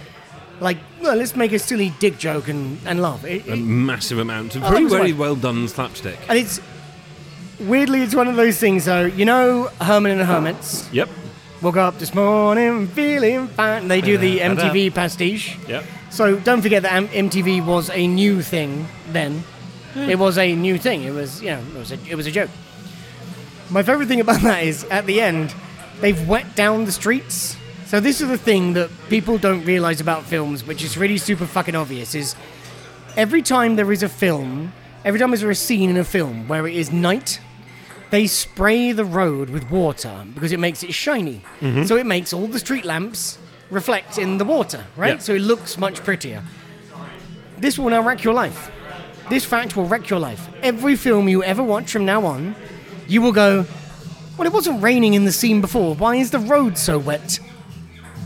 like, 0.59 0.77
well, 1.01 1.15
let's 1.15 1.35
make 1.35 1.53
a 1.53 1.59
silly 1.59 1.93
dick 1.99 2.17
joke 2.17 2.47
and 2.49 2.77
and 2.85 3.01
laugh. 3.01 3.23
It- 3.23 3.47
a 3.47 3.53
it- 3.53 3.57
massive 3.59 4.19
amount 4.19 4.55
of 4.55 4.63
Oh, 4.63 4.69
very, 4.69 4.85
right. 5.11 5.15
well 5.17 5.35
done 5.35 5.67
slapstick. 5.67 6.17
and 6.29 6.37
it's 6.37 6.59
weirdly, 7.59 8.01
it's 8.01 8.15
one 8.15 8.27
of 8.27 8.35
those 8.35 8.57
things. 8.57 8.85
Though 8.85 9.05
you 9.05 9.25
know, 9.25 9.69
Herman 9.81 10.11
and 10.11 10.19
the 10.21 10.25
Hermits. 10.25 10.89
Yep. 10.91 11.09
Woke 11.61 11.77
up 11.77 11.97
this 11.99 12.13
morning 12.13 12.87
feeling 12.89 13.47
fine. 13.47 13.87
They 13.87 14.01
do 14.01 14.17
the 14.17 14.39
MTV 14.53 14.93
pastiche. 14.93 15.57
Yep. 15.67 15.83
So 16.09 16.35
don't 16.39 16.61
forget 16.61 16.83
that 16.83 17.09
MTV 17.11 17.65
was 17.65 17.89
a 17.89 18.07
new 18.07 18.41
thing 18.41 18.85
then. 19.13 19.43
It 19.95 20.19
was 20.19 20.37
a 20.37 20.53
new 20.53 20.77
thing. 20.77 21.03
It 21.03 21.13
was, 21.13 21.41
you 21.41 21.51
know, 21.51 21.59
it 21.73 21.79
was 21.79 21.91
a, 21.93 21.97
it 22.09 22.15
was 22.15 22.27
a 22.27 22.31
joke. 22.31 22.49
My 23.69 23.83
favorite 23.83 24.07
thing 24.07 24.19
about 24.19 24.41
that 24.41 24.63
is 24.63 24.83
at 24.85 25.05
the 25.05 25.21
end, 25.21 25.53
they've 25.99 26.27
wet 26.27 26.55
down 26.55 26.85
the 26.85 26.91
streets. 26.91 27.57
So 27.85 27.99
this 27.99 28.21
is 28.21 28.27
the 28.29 28.37
thing 28.37 28.73
that 28.73 28.89
people 29.09 29.37
don't 29.37 29.63
realize 29.65 30.01
about 30.01 30.23
films, 30.23 30.65
which 30.65 30.83
is 30.83 30.97
really 30.97 31.17
super 31.17 31.45
fucking 31.45 31.75
obvious. 31.75 32.15
Is 32.15 32.35
every 33.15 33.41
time 33.41 33.75
there 33.75 33.91
is 33.91 34.03
a 34.03 34.09
film, 34.09 34.73
every 35.03 35.19
time 35.19 35.31
there's 35.31 35.43
a 35.43 35.55
scene 35.55 35.89
in 35.89 35.97
a 35.97 36.03
film 36.03 36.47
where 36.47 36.67
it 36.67 36.75
is 36.75 36.91
night, 36.91 37.39
they 38.11 38.27
spray 38.27 38.91
the 38.91 39.05
road 39.05 39.49
with 39.49 39.69
water 39.69 40.25
because 40.33 40.51
it 40.51 40.59
makes 40.59 40.83
it 40.83 40.93
shiny. 40.93 41.41
Mm-hmm. 41.59 41.83
So 41.83 41.95
it 41.95 42.05
makes 42.05 42.33
all 42.33 42.47
the 42.47 42.59
street 42.59 42.85
lamps 42.85 43.37
reflect 43.69 44.17
in 44.17 44.37
the 44.37 44.45
water, 44.45 44.85
right? 44.95 45.15
Yeah. 45.15 45.19
So 45.19 45.33
it 45.33 45.41
looks 45.41 45.77
much 45.77 46.03
prettier. 46.03 46.43
This 47.57 47.79
will 47.79 47.89
now 47.89 48.01
wreck 48.01 48.23
your 48.23 48.33
life. 48.33 48.71
This 49.29 49.43
fact 49.43 49.75
will 49.75 49.85
wreck 49.85 50.09
your 50.09 50.19
life. 50.19 50.49
Every 50.61 50.95
film 50.95 51.27
you 51.27 51.43
ever 51.43 51.63
watch 51.63 51.91
from 51.91 52.05
now 52.05 52.25
on, 52.25 52.55
you 53.07 53.21
will 53.21 53.31
go, 53.31 53.65
Well, 54.37 54.47
it 54.47 54.53
wasn't 54.53 54.81
raining 54.81 55.13
in 55.13 55.25
the 55.25 55.31
scene 55.31 55.61
before. 55.61 55.95
Why 55.95 56.15
is 56.15 56.31
the 56.31 56.39
road 56.39 56.77
so 56.77 56.97
wet? 56.97 57.39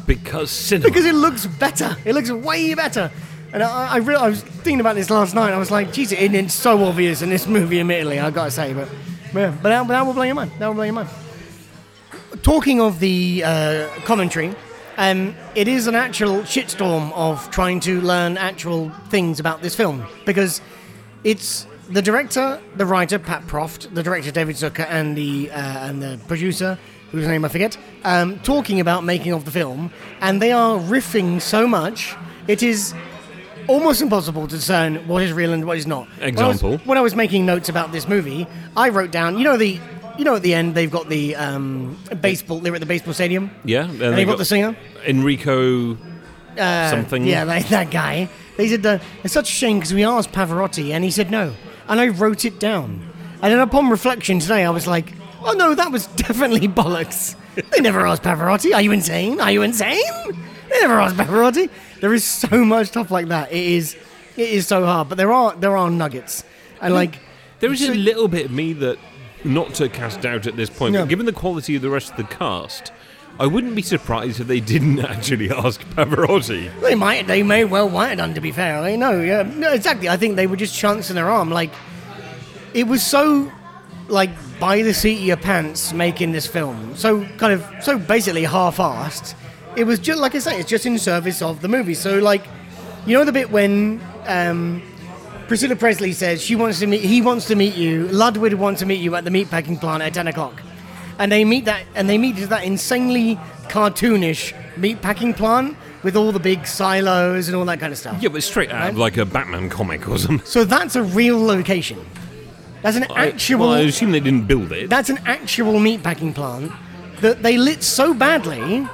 Because 0.05 0.49
cinema. 0.49 0.89
Because 0.89 1.05
it 1.05 1.15
looks 1.15 1.45
better. 1.45 1.95
It 2.05 2.13
looks 2.13 2.31
way 2.31 2.73
better. 2.73 3.11
And 3.51 3.63
I, 3.63 3.95
I, 3.95 3.97
re- 3.97 4.15
I 4.15 4.27
was 4.27 4.41
thinking 4.41 4.79
about 4.79 4.95
this 4.95 5.09
last 5.09 5.33
night. 5.33 5.53
I 5.53 5.57
was 5.57 5.71
like, 5.71 5.91
Jesus, 5.91 6.19
it, 6.19 6.33
it's 6.33 6.53
so 6.53 6.83
obvious 6.85 7.21
in 7.21 7.29
this 7.29 7.47
movie, 7.47 7.79
admittedly, 7.79 8.19
i 8.19 8.29
got 8.29 8.45
to 8.45 8.51
say. 8.51 8.73
But, 8.73 8.89
but, 9.33 9.39
yeah, 9.39 9.57
but 9.61 9.69
that, 9.69 9.87
that 9.87 10.05
will 10.05 10.13
blow 10.13 10.23
your 10.23 10.35
mind. 10.35 10.51
That 10.59 10.67
will 10.67 10.75
blow 10.75 10.83
your 10.83 10.93
mind. 10.93 11.09
Talking 12.43 12.79
of 12.79 12.99
the 12.99 13.43
uh, 13.43 13.87
commentary, 14.05 14.53
um, 14.97 15.35
it 15.55 15.67
is 15.67 15.87
an 15.87 15.95
actual 15.95 16.41
shitstorm 16.41 17.11
of 17.13 17.49
trying 17.49 17.79
to 17.81 18.01
learn 18.01 18.37
actual 18.37 18.91
things 19.09 19.39
about 19.39 19.61
this 19.61 19.75
film. 19.75 20.05
Because 20.25 20.61
it's 21.23 21.65
the 21.89 22.01
director, 22.01 22.59
the 22.75 22.85
writer, 22.85 23.19
Pat 23.19 23.45
Proft, 23.47 23.93
the 23.93 24.03
director, 24.03 24.31
David 24.31 24.55
Zucker, 24.55 24.85
and 24.89 25.17
the, 25.17 25.49
uh, 25.51 25.55
and 25.87 26.01
the 26.01 26.19
producer, 26.27 26.77
whose 27.11 27.27
name 27.27 27.43
I 27.43 27.47
forget, 27.49 27.77
um, 28.03 28.39
talking 28.39 28.79
about 28.79 29.03
making 29.03 29.33
of 29.33 29.45
the 29.45 29.51
film, 29.51 29.91
and 30.21 30.41
they 30.41 30.51
are 30.51 30.77
riffing 30.77 31.41
so 31.41 31.67
much, 31.67 32.15
it 32.47 32.61
is 32.63 32.93
almost 33.67 34.01
impossible 34.01 34.47
to 34.47 34.55
discern 34.55 35.07
what 35.07 35.21
is 35.23 35.31
real 35.33 35.53
and 35.53 35.65
what 35.65 35.77
is 35.77 35.87
not. 35.87 36.07
When 36.19 36.37
I 36.39 36.47
was- 36.47 36.55
Example? 36.57 36.77
When 36.85 36.97
I 36.97 37.01
was, 37.01 37.15
making 37.15 37.45
notes 37.45 37.69
about 37.69 37.91
this 37.91 38.07
movie, 38.07 38.47
I 38.77 38.89
wrote 38.89 39.11
down, 39.11 39.37
you 39.37 39.43
know, 39.43 39.57
the, 39.57 39.79
you 40.17 40.25
know, 40.25 40.35
at 40.35 40.41
the 40.41 40.53
end 40.53 40.75
they've 40.75 40.91
got 40.91 41.07
the 41.09 41.35
um, 41.35 41.97
baseball. 42.21 42.59
They're 42.59 42.73
at 42.75 42.79
the 42.81 42.85
baseball 42.85 43.13
stadium. 43.13 43.51
yeah. 43.63 43.83
And 43.83 43.91
And 43.93 43.99
they 44.01 44.15
they've 44.17 44.27
got 44.27 44.37
the 44.37 44.45
singer. 44.45 44.75
Enrico 45.07 45.97
something. 46.57 47.25
Yeah, 47.25 47.43
like 47.43 47.67
that 47.77 47.89
guy. 47.91 48.29
They 48.57 48.67
said 48.67 48.85
uh, 48.85 48.99
it's 49.23 49.33
such 49.33 49.49
a 49.49 49.53
shame 49.53 49.77
because 49.77 49.93
we 49.93 50.03
asked 50.03 50.31
Pavarotti 50.33 50.91
and 50.91 51.03
he 51.05 51.11
said 51.11 51.31
no, 51.31 51.53
and 51.89 51.99
I 51.99 52.07
wrote 52.09 52.45
it 52.45 52.59
down. 52.59 53.01
And 53.41 53.51
then 53.53 53.59
upon 53.59 53.89
reflection 53.89 54.39
today, 54.39 54.63
I 54.65 54.69
was 54.69 54.87
like, 54.87 55.13
oh 55.43 55.53
no, 55.53 55.73
that 55.75 55.91
was 55.91 56.07
definitely 56.15 56.67
bollocks. 56.67 57.35
They 57.55 57.81
never 57.81 58.05
asked 58.07 58.23
Pavarotti. 58.23 58.73
Are 58.73 58.81
you 58.81 58.91
insane? 58.91 59.41
Are 59.41 59.51
you 59.51 59.61
insane? 59.63 59.99
They 60.69 60.79
never 60.81 60.99
asked 60.99 61.15
Pavarotti. 61.17 61.69
There 61.99 62.13
is 62.13 62.23
so 62.23 62.63
much 62.63 62.87
stuff 62.87 63.11
like 63.11 63.27
that. 63.29 63.51
It 63.51 63.57
is, 63.65 63.95
it 64.37 64.49
is 64.49 64.67
so 64.67 64.85
hard. 64.85 65.09
But 65.09 65.17
there 65.17 65.31
are 65.33 65.55
there 65.55 65.75
are 65.75 65.89
nuggets, 65.89 66.43
and 66.81 66.93
like 66.93 67.19
There 67.59 67.71
is 67.73 67.85
so- 67.85 67.91
a 67.91 67.95
little 67.95 68.27
bit 68.27 68.45
of 68.45 68.51
me 68.51 68.73
that, 68.73 68.97
not 69.43 69.73
to 69.75 69.89
cast 69.89 70.21
doubt 70.21 70.47
at 70.47 70.55
this 70.55 70.69
point, 70.69 70.93
Yeah. 70.93 71.01
but 71.01 71.09
given 71.09 71.25
the 71.25 71.33
quality 71.33 71.75
of 71.75 71.81
the 71.81 71.89
rest 71.89 72.11
of 72.11 72.17
the 72.17 72.23
cast, 72.25 72.91
I 73.39 73.47
wouldn't 73.47 73.75
be 73.75 73.81
surprised 73.81 74.41
if 74.41 74.47
they 74.47 74.59
didn't 74.59 74.99
actually 75.13 75.49
ask 75.49 75.81
Pavarotti. 75.95 76.69
They 76.81 76.95
might, 76.95 77.27
they 77.27 77.41
may 77.41 77.63
well 77.63 77.89
want 77.89 78.11
it 78.11 78.15
done. 78.17 78.33
To 78.33 78.41
be 78.41 78.51
fair, 78.51 78.79
I 78.79 78.95
know, 78.95 79.21
yeah, 79.21 79.43
no, 79.43 79.71
exactly. 79.71 80.09
I 80.09 80.17
think 80.17 80.35
they 80.35 80.47
were 80.47 80.57
just 80.57 80.75
chancing 80.75 81.15
their 81.15 81.29
arm. 81.29 81.49
Like, 81.49 81.71
it 82.73 82.87
was 82.87 83.05
so, 83.05 83.51
like, 84.07 84.29
by 84.59 84.81
the 84.81 84.93
seat 84.93 85.19
of 85.19 85.23
your 85.23 85.37
pants 85.37 85.93
making 85.93 86.33
this 86.33 86.45
film. 86.45 86.95
So 86.95 87.25
kind 87.37 87.53
of, 87.53 87.65
so 87.81 87.97
basically 87.97 88.43
half-assed. 88.43 89.35
It 89.77 89.85
was 89.85 89.99
just 89.99 90.19
like 90.19 90.35
I 90.35 90.39
say, 90.39 90.59
it's 90.59 90.69
just 90.69 90.85
in 90.85 90.97
service 90.99 91.41
of 91.41 91.61
the 91.61 91.69
movie. 91.69 91.93
So 91.93 92.19
like, 92.19 92.43
you 93.05 93.17
know 93.17 93.23
the 93.23 93.31
bit 93.31 93.49
when 93.49 94.01
um, 94.25 94.81
Priscilla 95.47 95.75
Presley 95.75 96.11
says 96.11 96.41
she 96.43 96.55
wants 96.55 96.79
to 96.79 96.87
meet, 96.87 97.01
he 97.01 97.21
wants 97.21 97.47
to 97.47 97.55
meet 97.55 97.75
you, 97.75 98.07
Ludwig 98.09 98.53
wants 98.55 98.81
to 98.81 98.85
meet 98.85 98.99
you 98.99 99.15
at 99.15 99.23
the 99.23 99.29
meatpacking 99.29 99.79
plant 99.79 100.03
at 100.03 100.13
ten 100.13 100.27
o'clock, 100.27 100.61
and 101.19 101.31
they 101.31 101.45
meet 101.45 101.65
that, 101.65 101.83
and 101.95 102.09
they 102.09 102.17
meet 102.17 102.39
at 102.39 102.49
that 102.49 102.63
insanely 102.63 103.35
cartoonish 103.67 104.53
meatpacking 104.75 105.35
plant 105.35 105.77
with 106.01 106.15
all 106.15 106.31
the 106.31 106.39
big 106.39 106.65
silos 106.65 107.47
and 107.49 107.55
all 107.57 107.65
that 107.65 107.79
kind 107.79 107.91
of 107.91 107.99
stuff. 107.99 108.21
Yeah, 108.21 108.29
but 108.29 108.41
straight 108.41 108.71
out 108.71 108.89
of 108.91 108.97
like 108.97 109.17
a 109.17 109.25
Batman 109.25 109.69
comic 109.69 110.07
or 110.09 110.17
something. 110.17 110.45
So 110.47 110.63
that's 110.63 110.95
a 110.95 111.03
real 111.03 111.39
location. 111.43 112.03
That's 112.81 112.95
an 112.97 113.05
I- 113.09 113.27
actual. 113.27 113.59
well, 113.59 113.73
I 113.73 113.81
assume 113.81 114.11
they 114.11 114.21
didn't 114.21 114.47
build 114.47 114.71
it. 114.71 114.89
that's 114.89 115.09
an 115.09 115.19
actual 115.25 115.73
meatpacking 115.73 116.33
plant 116.33 116.71
that 117.19 117.43
they 117.43 117.57
lit 117.57 117.83
so 117.83 118.13
badly. 118.13 118.87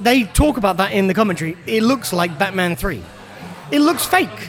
They 0.00 0.24
talk 0.24 0.56
about 0.56 0.78
that 0.78 0.92
in 0.92 1.06
the 1.06 1.14
commentary. 1.14 1.56
It 1.66 1.82
looks 1.82 2.12
like 2.12 2.38
Batman 2.38 2.76
Three. 2.76 3.02
It 3.70 3.80
looks 3.80 4.06
fake. 4.06 4.48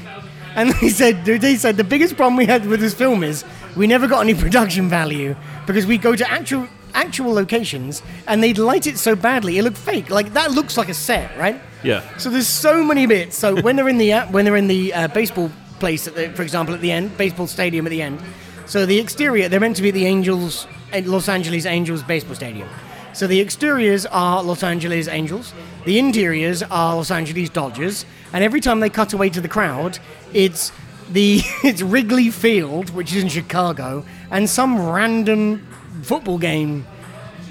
And 0.56 0.71
they 0.82 0.89
said 0.89 1.26
they 1.26 1.56
said 1.58 1.76
the 1.78 1.84
biggest 1.84 2.15
problem 2.15 2.38
we 2.38 2.45
had 2.45 2.65
with 2.65 2.80
this 2.80 2.93
film 2.93 3.23
is 3.23 3.43
we 3.76 3.88
never 3.88 4.08
got 4.08 4.21
any 4.21 4.34
production 4.45 4.88
value 4.89 5.36
because 5.65 5.86
we 5.86 5.97
go 5.97 6.15
to 6.15 6.30
actual 6.32 6.67
actual 6.97 7.33
locations 7.33 8.01
and 8.27 8.43
they'd 8.43 8.57
light 8.57 8.88
it 8.88 8.97
so 8.97 9.15
badly 9.15 9.57
it 9.57 9.63
looked 9.63 9.77
fake. 9.77 10.10
Like 10.10 10.33
that 10.33 10.51
looks 10.51 10.77
like 10.77 10.89
a 10.89 10.93
set, 10.93 11.38
right? 11.38 11.62
yeah. 11.83 12.17
So 12.17 12.29
there's 12.29 12.47
so 12.47 12.83
many 12.83 13.05
bits. 13.05 13.38
So 13.38 13.62
when 13.62 13.75
they're 13.75 13.89
in 13.89 13.97
the 13.97 14.13
uh, 14.13 14.27
when 14.27 14.45
they're 14.45 14.55
in 14.57 14.67
the 14.67 14.93
uh, 14.93 15.07
baseball 15.07 15.51
place, 15.79 16.07
at 16.07 16.15
the, 16.15 16.29
for 16.29 16.41
example, 16.41 16.73
at 16.73 16.81
the 16.81 16.91
end, 16.91 17.17
baseball 17.17 17.47
stadium 17.47 17.86
at 17.86 17.89
the 17.89 18.01
end. 18.01 18.19
So 18.65 18.86
the 18.86 18.99
exterior, 18.99 19.47
they're 19.47 19.60
meant 19.60 19.77
to 19.77 19.81
be 19.81 19.91
the 19.91 20.05
Angels, 20.05 20.67
uh, 20.93 21.01
Los 21.05 21.29
Angeles 21.29 21.65
Angels 21.65 22.03
baseball 22.03 22.36
stadium. 22.36 22.67
So 23.13 23.25
the 23.25 23.39
exteriors 23.39 24.05
are 24.05 24.43
Los 24.43 24.62
Angeles 24.62 25.07
Angels, 25.07 25.53
the 25.86 25.97
interiors 25.97 26.62
are 26.63 26.95
Los 26.95 27.10
Angeles 27.10 27.49
Dodgers, 27.49 28.05
and 28.33 28.43
every 28.43 28.60
time 28.62 28.79
they 28.79 28.89
cut 28.89 29.13
away 29.13 29.29
to 29.29 29.41
the 29.41 29.47
crowd, 29.47 29.99
it's 30.33 30.71
the 31.10 31.41
it's 31.63 31.81
Wrigley 31.81 32.29
Field, 32.29 32.89
which 32.91 33.15
is 33.15 33.23
in 33.23 33.29
Chicago, 33.29 34.05
and 34.29 34.49
some 34.49 34.89
random 34.89 35.66
football 36.03 36.38
game 36.38 36.86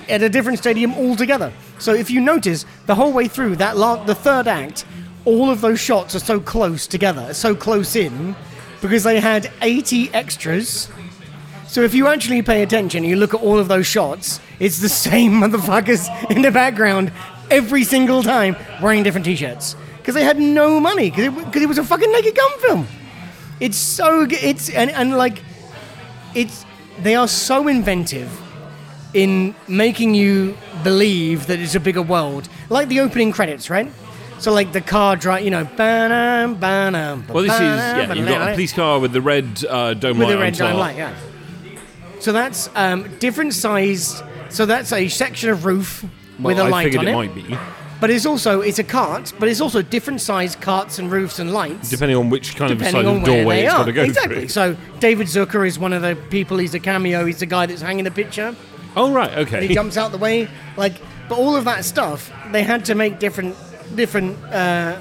at 0.09 0.22
a 0.22 0.28
different 0.28 0.59
stadium 0.59 0.94
altogether. 0.94 1.52
So 1.78 1.94
if 1.94 2.11
you 2.11 2.20
notice, 2.20 2.64
the 2.87 2.94
whole 2.94 3.12
way 3.12 3.28
through 3.28 3.56
that 3.56 3.76
la- 3.76 4.04
the 4.04 4.14
third 4.14 4.46
act, 4.46 4.85
all 5.24 5.50
of 5.50 5.61
those 5.61 5.80
shots 5.80 6.14
are 6.14 6.20
so 6.20 6.38
close 6.40 6.87
together, 6.87 7.35
so 7.35 7.54
close 7.54 7.96
in, 7.96 8.37
because 8.80 9.04
they 9.04 9.20
had 9.20 9.50
80 9.62 10.12
extras. 10.14 10.88
So 11.66 11.82
if 11.82 11.94
you 11.94 12.06
actually 12.06 12.42
pay 12.42 12.62
attention, 12.62 13.04
you 13.04 13.16
look 13.16 13.35
at 13.35 13.40
all 13.40 13.59
of 13.59 13.68
those 13.68 13.87
shots, 13.87 14.40
it's 14.61 14.78
the 14.78 14.88
same 15.09 15.32
motherfuckers 15.32 16.09
in 16.30 16.42
the 16.42 16.50
background 16.50 17.12
every 17.50 17.85
single 17.85 18.22
time 18.22 18.56
wearing 18.80 19.02
different 19.02 19.24
t-shirts 19.24 19.76
because 19.98 20.14
they 20.14 20.24
had 20.24 20.38
no 20.38 20.80
money 20.80 21.11
because 21.11 21.24
it, 21.24 21.62
it 21.62 21.66
was 21.66 21.78
a 21.78 21.85
fucking 21.85 22.11
Naked 22.12 22.35
Gun 22.35 22.59
film. 22.61 22.87
It's 23.61 23.76
so 23.76 24.26
it's 24.30 24.68
and, 24.68 24.90
and 24.90 25.16
like 25.16 25.42
it's 26.35 26.65
they 27.02 27.14
are 27.14 27.28
so 27.28 27.68
inventive 27.68 28.30
in 29.14 29.54
making 29.68 30.14
you 30.14 30.56
believe 30.82 31.46
that 31.46 31.59
it's 31.59 31.74
a 31.74 31.80
bigger 31.80 32.02
world, 32.02 32.48
like 32.68 32.88
the 32.88 33.00
opening 33.00 33.32
credits, 33.32 33.70
right? 33.70 33.90
So 34.38 34.52
like 34.52 34.72
the 34.72 34.82
car 34.82 35.16
drive, 35.16 35.44
you 35.44 35.50
know, 35.50 35.64
ba-dum, 35.64 36.56
ba-dum, 36.56 37.24
Well, 37.28 37.42
this 37.42 37.54
is 37.54 37.61
yeah. 37.61 38.12
You've 38.12 38.28
got 38.28 38.50
a 38.50 38.52
police 38.52 38.72
car 38.72 39.00
with 39.00 39.12
the 39.12 39.22
red 39.22 39.64
uh, 39.68 39.94
dome 39.94 40.18
with 40.18 40.28
light 40.28 40.35
the 40.35 40.40
red 40.40 40.54
dime 40.54 40.76
light, 40.76 40.96
yeah. 40.96 41.14
So 42.20 42.32
that's 42.32 42.68
um, 42.74 43.09
different 43.18 43.54
sized. 43.54 44.22
So 44.50 44.66
that's 44.66 44.92
a 44.92 45.09
section 45.09 45.50
of 45.50 45.64
roof 45.64 46.04
Well, 46.38 46.54
with 46.54 46.59
a 46.59 46.62
I 46.64 46.68
light 46.68 46.85
figured 46.85 47.00
on 47.00 47.09
it, 47.09 47.11
it. 47.11 47.14
might 47.14 47.35
be, 47.35 47.59
But 48.00 48.11
it's 48.11 48.26
also 48.26 48.61
it's 48.61 48.78
a 48.78 48.85
cart, 48.85 49.32
but 49.38 49.48
it's 49.48 49.61
also 49.61 49.80
different 49.80 50.20
sized 50.20 50.61
carts 50.61 50.98
and 50.98 51.11
roofs 51.11 51.38
and 51.38 51.52
lights. 51.52 51.88
depending 51.88 52.16
on 52.16 52.28
which 52.28 52.54
kind 52.54 52.70
of 52.72 52.80
side 52.80 53.06
on 53.06 53.16
of 53.16 53.24
the 53.24 53.30
where 53.30 53.37
doorway 53.42 53.62
it's 53.62 53.72
got 53.72 53.85
to 53.87 53.92
go 53.92 54.02
exactly. 54.02 54.37
through. 54.40 54.48
So 54.48 54.76
David 55.00 55.28
Zucker 55.28 55.66
is 55.66 55.78
one 55.78 55.92
of 55.92 56.02
the 56.02 56.14
people. 56.30 56.59
He's 56.59 56.74
a 56.74 56.80
cameo. 56.80 57.24
He's 57.24 57.40
the 57.40 57.46
guy 57.46 57.66
that's 57.66 57.80
hanging 57.80 58.04
the 58.04 58.11
picture. 58.11 58.54
Oh 58.96 59.12
right, 59.12 59.30
And 59.30 59.62
he 59.64 59.74
jumps 59.74 59.96
out 59.96 60.11
the 60.11 60.18
way. 60.18 60.48
Like, 60.76 60.94
but 61.28 61.38
all 61.38 61.54
of 61.56 61.64
that 61.64 61.85
stuff 61.85 62.32
they 62.52 62.62
had 62.62 62.85
to 62.87 62.94
make 62.94 63.18
different, 63.18 63.56
different, 63.94 64.42
uh, 64.44 64.98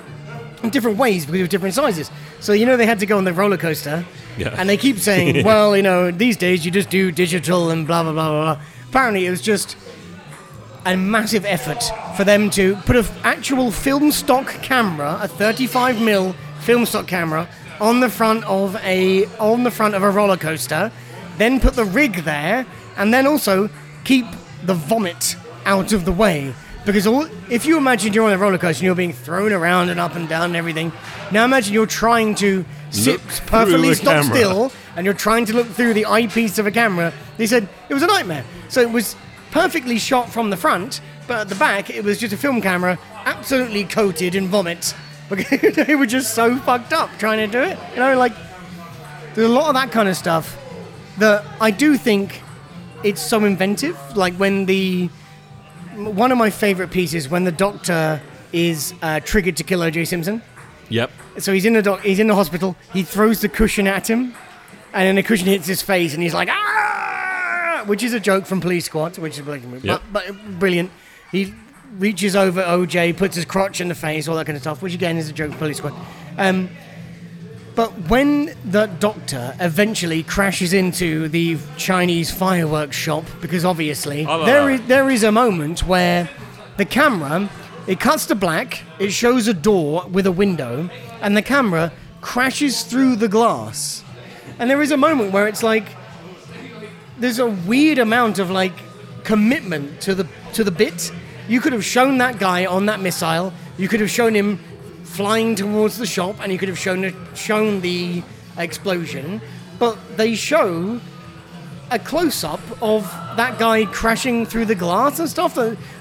different 0.70 0.98
ways 0.98 1.26
because 1.26 1.42
of 1.42 1.50
different 1.50 1.76
sizes. 1.76 2.12
So 2.40 2.54
you 2.54 2.66
know 2.66 2.78
they 2.78 2.86
had 2.86 3.00
to 3.00 3.06
go 3.06 3.18
on 3.18 3.24
the 3.24 3.34
roller 3.34 3.58
coaster. 3.58 4.06
Yeah. 4.38 4.54
And 4.58 4.68
they 4.68 4.78
keep 4.78 5.00
saying, 5.00 5.46
well, 5.50 5.76
you 5.78 5.84
know, 5.84 6.12
these 6.12 6.36
days 6.38 6.66
you 6.66 6.72
just 6.72 6.90
do 6.90 7.12
digital 7.12 7.70
and 7.72 7.88
blah 7.88 8.04
blah 8.04 8.14
blah. 8.14 8.56
blah. 8.56 8.62
Apparently, 8.90 9.26
it 9.26 9.30
was 9.30 9.42
just 9.42 9.76
a 10.86 10.96
massive 10.96 11.46
effort 11.46 11.84
for 12.16 12.24
them 12.24 12.50
to 12.52 12.76
put 12.86 12.96
an 12.96 13.06
actual 13.24 13.72
film 13.72 14.12
stock 14.12 14.48
camera, 14.62 15.18
a 15.22 15.28
35 15.28 16.02
mil 16.02 16.34
film 16.62 16.86
stock 16.86 17.08
camera, 17.08 17.48
on 17.82 18.00
the 18.00 18.10
front 18.10 18.44
of 18.46 18.76
a 18.78 19.26
on 19.40 19.64
the 19.64 19.72
front 19.72 19.96
of 19.96 20.04
a 20.04 20.10
roller 20.10 20.38
coaster, 20.38 20.92
then 21.38 21.60
put 21.60 21.74
the 21.76 21.86
rig 21.86 22.24
there, 22.24 22.66
and 22.98 23.14
then 23.14 23.28
also 23.28 23.70
keep 24.04 24.26
the 24.64 24.74
vomit 24.74 25.36
out 25.66 25.92
of 25.92 26.06
the 26.06 26.12
way. 26.12 26.54
Because 26.86 27.08
all, 27.08 27.28
if 27.50 27.66
you 27.66 27.78
imagine 27.78 28.14
you're 28.14 28.26
on 28.28 28.34
a 28.34 28.38
roller 28.38 28.60
coaster 28.60 28.82
and 28.82 28.86
you're 28.86 28.96
being 28.96 29.12
thrown 29.12 29.52
around 29.52 29.90
and 29.90 30.00
up 30.00 30.16
and 30.16 30.30
down 30.30 30.46
and 30.46 30.56
everything, 30.56 30.92
now 31.32 31.44
imagine 31.44 31.74
you're 31.74 31.88
trying 31.88 32.36
to 32.36 32.64
sit 32.92 33.14
Look 33.14 33.22
perfectly 33.48 33.94
stop 33.96 34.22
camera. 34.22 34.38
still 34.38 34.72
and 34.96 35.04
you're 35.04 35.16
trying 35.16 35.46
to 35.48 35.54
look 35.54 35.68
through 35.68 35.96
the 35.96 36.06
eyepiece 36.06 36.60
of 36.60 36.68
a 36.68 36.72
camera. 36.72 37.12
They 37.38 37.48
said 37.48 37.68
it 37.90 37.94
was 37.96 38.04
a 38.04 38.08
nightmare. 38.08 38.46
So 38.70 38.82
it 38.82 38.92
was 38.92 39.16
perfectly 39.56 39.98
shot 39.98 40.30
from 40.30 40.50
the 40.50 40.58
front, 40.58 41.00
but 41.28 41.38
at 41.40 41.48
the 41.48 41.56
back 41.56 41.90
it 41.90 42.04
was 42.04 42.20
just 42.20 42.34
a 42.34 42.38
film 42.38 42.62
camera, 42.62 43.00
absolutely 43.24 43.86
coated 43.86 44.36
in 44.36 44.48
vomit. 44.50 44.94
Because 45.28 45.74
they 45.74 45.96
were 45.96 46.06
just 46.06 46.36
so 46.36 46.56
fucked 46.58 46.94
up 46.94 47.10
trying 47.18 47.40
to 47.40 47.48
do 47.48 47.60
it. 47.60 47.80
You 47.94 48.00
know, 48.00 48.16
like 48.16 48.34
there's 49.34 49.50
a 49.50 49.52
lot 49.52 49.70
of 49.70 49.74
that 49.74 49.92
kind 49.92 50.08
of 50.08 50.16
stuff 50.16 50.56
that 51.18 51.44
I 51.60 51.72
do 51.72 51.98
think 51.98 52.44
it's 53.04 53.22
so 53.22 53.44
inventive. 53.44 53.98
Like 54.16 54.36
when 54.36 54.68
the 54.68 55.10
one 55.96 56.32
of 56.32 56.38
my 56.38 56.52
favorite 56.52 56.92
pieces 56.92 57.28
when 57.28 57.44
the 57.44 57.52
doctor 57.52 58.22
is 58.54 58.94
uh, 59.02 59.20
triggered 59.22 59.58
to 59.58 59.64
kill 59.64 59.82
O.J. 59.82 60.06
Simpson. 60.06 60.44
Yep. 60.90 61.10
So 61.40 61.54
he's 61.54 61.66
in 61.66 61.74
the 61.74 61.82
doc- 61.82 62.02
he's 62.02 62.20
in 62.20 62.28
the 62.28 62.36
hospital. 62.36 62.76
He 62.94 63.02
throws 63.02 63.42
the 63.42 63.50
cushion 63.50 63.88
at 63.88 64.08
him, 64.08 64.36
and 64.94 65.08
then 65.08 65.16
the 65.16 65.24
cushion 65.24 65.48
hits 65.48 65.66
his 65.66 65.82
face, 65.82 66.14
and 66.14 66.22
he's 66.22 66.36
like 66.36 66.50
ah, 66.52 66.85
which 67.88 68.04
is 68.04 68.14
a 68.14 68.20
joke 68.20 68.46
from 68.46 68.62
Police 68.62 68.86
Squad, 68.86 69.18
which 69.18 69.38
is 69.38 69.44
brilliant. 69.44 69.84
Yep. 69.84 70.02
But, 70.12 70.28
but 70.28 70.60
brilliant. 70.60 70.92
He 71.32 71.54
reaches 71.98 72.36
over 72.36 72.62
OJ, 72.62 73.18
puts 73.18 73.36
his 73.36 73.46
crotch 73.46 73.82
in 73.82 73.88
the 73.88 73.96
face, 73.96 74.28
all 74.28 74.36
that 74.36 74.46
kind 74.46 74.56
of 74.56 74.62
stuff, 74.62 74.82
which 74.82 74.94
again 74.94 75.18
is 75.18 75.30
a 75.30 75.34
joke 75.34 75.52
from 75.52 75.60
Police 75.60 75.78
Squad. 75.78 75.94
Um, 76.38 76.70
but 77.76 77.92
when 78.10 78.56
the 78.64 78.86
doctor 78.86 79.54
eventually 79.60 80.24
crashes 80.24 80.72
into 80.72 81.28
the 81.28 81.58
Chinese 81.78 82.32
fireworks 82.32 82.96
shop, 82.96 83.26
because 83.42 83.66
obviously 83.66 84.26
oh, 84.26 84.46
there 84.46 84.70
is, 84.70 84.82
there 84.88 85.10
is 85.10 85.24
a 85.24 85.32
moment 85.32 85.86
where 85.86 86.30
the 86.78 86.86
camera 86.86 87.50
it 87.88 88.00
cuts 88.00 88.26
to 88.28 88.36
black, 88.36 88.82
it 88.98 89.12
shows 89.12 89.48
a 89.48 89.54
door 89.54 90.08
with 90.10 90.26
a 90.26 90.32
window, 90.32 90.90
and 91.22 91.38
the 91.38 91.42
camera 91.42 91.92
crashes 92.22 92.84
through 92.84 93.16
the 93.16 93.28
glass. 93.28 94.04
And 94.58 94.70
there 94.70 94.82
is 94.82 94.92
a 94.92 94.98
moment 94.98 95.32
where 95.32 95.48
it's 95.48 95.62
like 95.62 95.86
there's 97.18 97.40
a 97.40 97.48
weird 97.48 97.98
amount 97.98 98.40
of 98.40 98.52
like 98.52 98.74
commitment 99.24 100.02
to 100.02 100.16
the 100.16 100.28
to 100.54 100.64
the 100.64 100.72
bit. 100.72 101.12
You 101.48 101.62
could 101.62 101.74
have 101.74 101.86
shown 101.86 102.18
that 102.20 102.40
guy 102.40 102.66
on 102.66 102.88
that 102.88 103.00
missile. 103.00 103.54
You 103.78 103.88
could 103.88 104.00
have 104.00 104.10
shown 104.10 104.34
him 104.34 104.60
flying 105.04 105.56
towards 105.56 105.98
the 105.98 106.06
shop, 106.06 106.38
and 106.42 106.52
you 106.52 106.58
could 106.58 106.70
have 106.70 106.80
shown 106.80 107.14
shown 107.36 107.82
the 107.82 108.24
explosion. 108.58 109.42
But 109.80 109.98
they 110.18 110.36
show 110.36 111.00
a 111.92 112.00
close 112.00 112.44
up 112.44 112.62
of 112.82 113.04
that 113.38 113.60
guy 113.60 113.86
crashing 113.86 114.46
through 114.46 114.66
the 114.66 114.76
glass 114.76 115.20
and 115.20 115.30
stuff. 115.30 115.56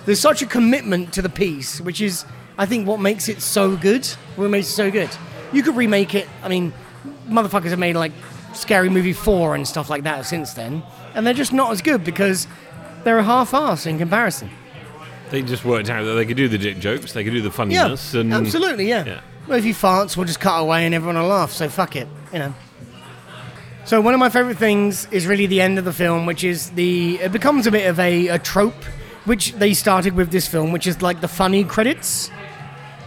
There's 0.06 0.20
such 0.20 0.42
a 0.42 0.46
commitment 0.46 1.12
to 1.14 1.22
the 1.22 1.28
piece, 1.28 1.80
which 1.80 2.00
is, 2.00 2.24
I 2.56 2.66
think, 2.66 2.86
what 2.86 3.00
makes 3.00 3.28
it 3.28 3.42
so 3.42 3.76
good. 3.76 4.06
What 4.36 4.50
makes 4.50 4.68
it 4.68 4.72
so 4.72 4.90
good. 4.90 5.10
You 5.52 5.62
could 5.62 5.76
remake 5.76 6.14
it. 6.14 6.28
I 6.42 6.48
mean, 6.48 6.72
motherfuckers 7.28 7.70
have 7.70 7.78
made 7.78 7.96
like 7.96 8.12
Scary 8.54 8.88
Movie 8.88 9.12
4 9.12 9.54
and 9.54 9.66
stuff 9.66 9.90
like 9.90 10.04
that 10.04 10.24
since 10.26 10.54
then, 10.54 10.82
and 11.14 11.26
they're 11.26 11.34
just 11.34 11.52
not 11.52 11.72
as 11.72 11.82
good 11.82 12.04
because 12.04 12.46
they're 13.04 13.18
a 13.18 13.24
half-ass 13.24 13.86
in 13.86 13.98
comparison. 13.98 14.50
They 15.30 15.42
just 15.42 15.64
worked 15.64 15.90
out 15.90 16.04
that 16.04 16.14
they 16.14 16.24
could 16.26 16.36
do 16.36 16.48
the 16.48 16.58
dick 16.58 16.78
jokes, 16.78 17.12
they 17.12 17.24
could 17.24 17.32
do 17.32 17.40
the 17.40 17.48
Yeah, 17.48 17.52
funniness, 17.52 18.14
and 18.14 18.32
absolutely, 18.32 18.88
yeah. 18.88 19.04
yeah. 19.04 19.20
Well, 19.48 19.58
if 19.58 19.64
you 19.64 19.74
farts, 19.74 20.16
we'll 20.16 20.26
just 20.26 20.40
cut 20.40 20.58
away 20.58 20.86
and 20.86 20.94
everyone 20.94 21.16
will 21.16 21.28
laugh. 21.28 21.50
So 21.52 21.68
fuck 21.68 21.96
it, 21.96 22.08
you 22.32 22.38
know. 22.38 22.54
So 23.84 24.00
one 24.00 24.14
of 24.14 24.20
my 24.20 24.30
favorite 24.30 24.56
things 24.56 25.06
is 25.10 25.26
really 25.26 25.46
the 25.46 25.60
end 25.60 25.78
of 25.78 25.84
the 25.84 25.92
film, 25.92 26.24
which 26.24 26.42
is 26.44 26.70
the 26.70 27.16
it 27.16 27.32
becomes 27.32 27.66
a 27.66 27.70
bit 27.70 27.86
of 27.86 28.00
a, 28.00 28.28
a 28.28 28.38
trope, 28.38 28.82
which 29.26 29.52
they 29.52 29.74
started 29.74 30.14
with 30.14 30.30
this 30.30 30.46
film, 30.48 30.72
which 30.72 30.86
is 30.86 31.02
like 31.02 31.20
the 31.20 31.28
funny 31.28 31.64
credits. 31.64 32.30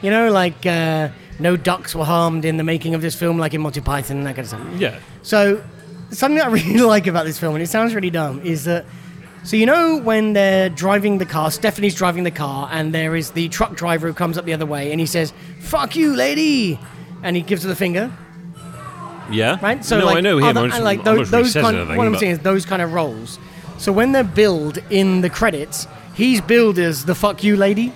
You 0.04 0.12
know, 0.12 0.32
like 0.32 0.64
uh, 0.68 1.10
no 1.39 1.56
ducks 1.58 1.95
were 1.95 2.06
harmed 2.06 2.45
in 2.45 2.58
the 2.58 2.63
making 2.63 2.95
of 2.95 3.02
this 3.02 3.15
film, 3.15 3.38
like 3.38 3.54
in 3.54 3.62
Monty 3.62 3.82
Python 3.82 4.17
and 4.17 4.26
that 4.26 4.36
kind 4.36 4.39
of 4.45 4.47
stuff. 4.47 4.62
Yeah. 4.80 5.00
So, 5.23 5.63
something 6.12 6.41
I 6.41 6.47
really 6.52 6.80
like 6.82 7.08
about 7.08 7.26
this 7.26 7.39
film, 7.39 7.56
and 7.56 7.63
it 7.63 7.67
sounds 7.67 7.93
really 7.95 8.10
dumb, 8.10 8.41
is 8.41 8.65
that. 8.65 8.86
So, 9.43 9.56
you 9.56 9.65
know, 9.65 9.97
when 9.97 10.34
they're 10.34 10.67
driving 10.67 11.19
the 11.19 11.26
car, 11.26 11.52
Stephanie's 11.52 11.95
driving 11.95 12.26
the 12.26 12.32
car, 12.32 12.67
and 12.69 12.93
there 12.93 13.15
is 13.15 13.32
the 13.32 13.47
truck 13.47 13.76
driver 13.76 14.08
who 14.08 14.13
comes 14.13 14.38
up 14.38 14.43
the 14.43 14.52
other 14.54 14.65
way, 14.65 14.91
and 14.91 15.00
he 15.00 15.06
says, 15.06 15.32
Fuck 15.62 15.95
you, 15.95 16.15
lady! 16.17 16.78
And 17.23 17.34
he 17.36 17.41
gives 17.43 17.63
her 17.63 17.69
the 17.69 17.76
finger, 17.76 18.12
Yeah. 19.32 19.58
right? 19.62 19.86
So, 19.86 20.00
no, 20.00 20.06
like, 20.08 20.17
I 20.17 20.21
know 20.21 20.38
him. 20.38 20.43
other- 20.43 20.60
I'm 20.62 20.65
just- 20.67 20.76
and, 20.78 20.84
like 20.84 21.00
I'm 21.00 21.06
those, 21.06 21.32
not 21.32 21.38
those 21.43 21.54
kind, 21.54 21.78
anything, 21.78 21.97
what 21.97 22.08
I'm 22.08 22.17
saying 22.17 22.32
is 22.34 22.39
those 22.39 22.65
kind 22.65 22.82
of 22.82 22.91
roles. 22.93 23.39
So, 23.78 23.93
when 23.93 24.12
they're 24.12 24.23
billed 24.26 24.80
in 24.89 25.21
the 25.21 25.30
credits, 25.30 25.88
he's 26.13 26.41
billed 26.41 26.78
as 26.78 27.06
the 27.06 27.15
fuck 27.15 27.41
you 27.43 27.56
lady. 27.56 27.93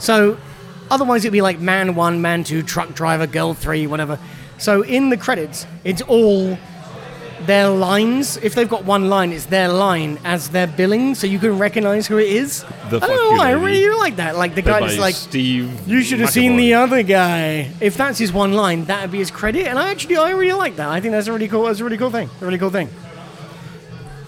So, 0.00 0.36
otherwise 0.90 1.24
it'd 1.24 1.32
be 1.32 1.42
like 1.42 1.60
man 1.60 1.94
one, 1.94 2.20
man 2.20 2.44
two, 2.44 2.62
truck 2.62 2.94
driver, 2.94 3.26
girl 3.26 3.54
three, 3.54 3.86
whatever. 3.86 4.18
So, 4.58 4.82
in 4.82 5.08
the 5.08 5.16
credits, 5.16 5.66
it's 5.84 6.02
all 6.02 6.58
their 7.46 7.68
lines. 7.68 8.36
If 8.38 8.54
they've 8.54 8.68
got 8.68 8.84
one 8.84 9.08
line, 9.08 9.32
it's 9.32 9.46
their 9.46 9.68
line 9.68 10.18
as 10.24 10.50
their 10.50 10.66
billing, 10.66 11.14
so 11.14 11.26
you 11.26 11.38
can 11.38 11.58
recognize 11.58 12.06
who 12.06 12.18
it 12.18 12.28
is. 12.28 12.62
The 12.90 12.98
I 12.98 13.06
don't 13.06 13.16
know 13.16 13.38
why. 13.38 13.48
I 13.48 13.52
really 13.52 13.96
like 13.98 14.16
that. 14.16 14.36
Like 14.36 14.54
the 14.54 14.62
guy 14.62 14.80
that's 14.80 14.98
like, 14.98 15.14
Steve. 15.14 15.88
you 15.88 16.02
should 16.02 16.20
have 16.20 16.30
seen 16.30 16.52
McAvoy. 16.52 16.58
the 16.58 16.74
other 16.74 17.02
guy. 17.02 17.72
If 17.80 17.96
that's 17.96 18.18
his 18.18 18.32
one 18.32 18.52
line, 18.52 18.84
that 18.86 19.02
would 19.02 19.10
be 19.10 19.18
his 19.18 19.30
credit. 19.30 19.66
And 19.66 19.78
I 19.78 19.90
actually, 19.90 20.16
I 20.16 20.30
really 20.30 20.52
like 20.52 20.76
that. 20.76 20.88
I 20.88 21.00
think 21.00 21.12
that's 21.12 21.26
a 21.26 21.32
really 21.32 21.48
cool. 21.48 21.64
That's 21.64 21.80
a 21.80 21.84
really 21.84 21.98
cool 21.98 22.10
thing. 22.10 22.28
A 22.40 22.44
really 22.44 22.58
cool 22.58 22.70
thing. 22.70 22.88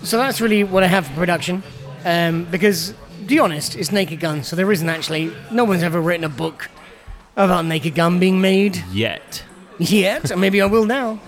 So 0.02 0.16
that's 0.16 0.40
really 0.40 0.64
what 0.64 0.82
I 0.82 0.86
have 0.86 1.06
for 1.06 1.14
production. 1.14 1.62
Um, 2.04 2.44
because, 2.50 2.94
be 3.26 3.38
honest, 3.38 3.76
it's 3.76 3.92
Naked 3.92 4.20
Gun, 4.20 4.42
so 4.42 4.56
there 4.56 4.70
isn't 4.72 4.88
actually. 4.88 5.32
No 5.50 5.64
one's 5.64 5.82
ever 5.82 6.00
written 6.00 6.24
a 6.24 6.28
book 6.28 6.68
about 7.36 7.64
Naked 7.64 7.94
Gun 7.94 8.18
being 8.18 8.40
made 8.40 8.82
Yet. 8.92 9.44
yet. 9.78 10.30
and 10.30 10.40
maybe 10.44 10.60
I 10.60 10.66
will 10.66 10.84
now. 10.84 11.20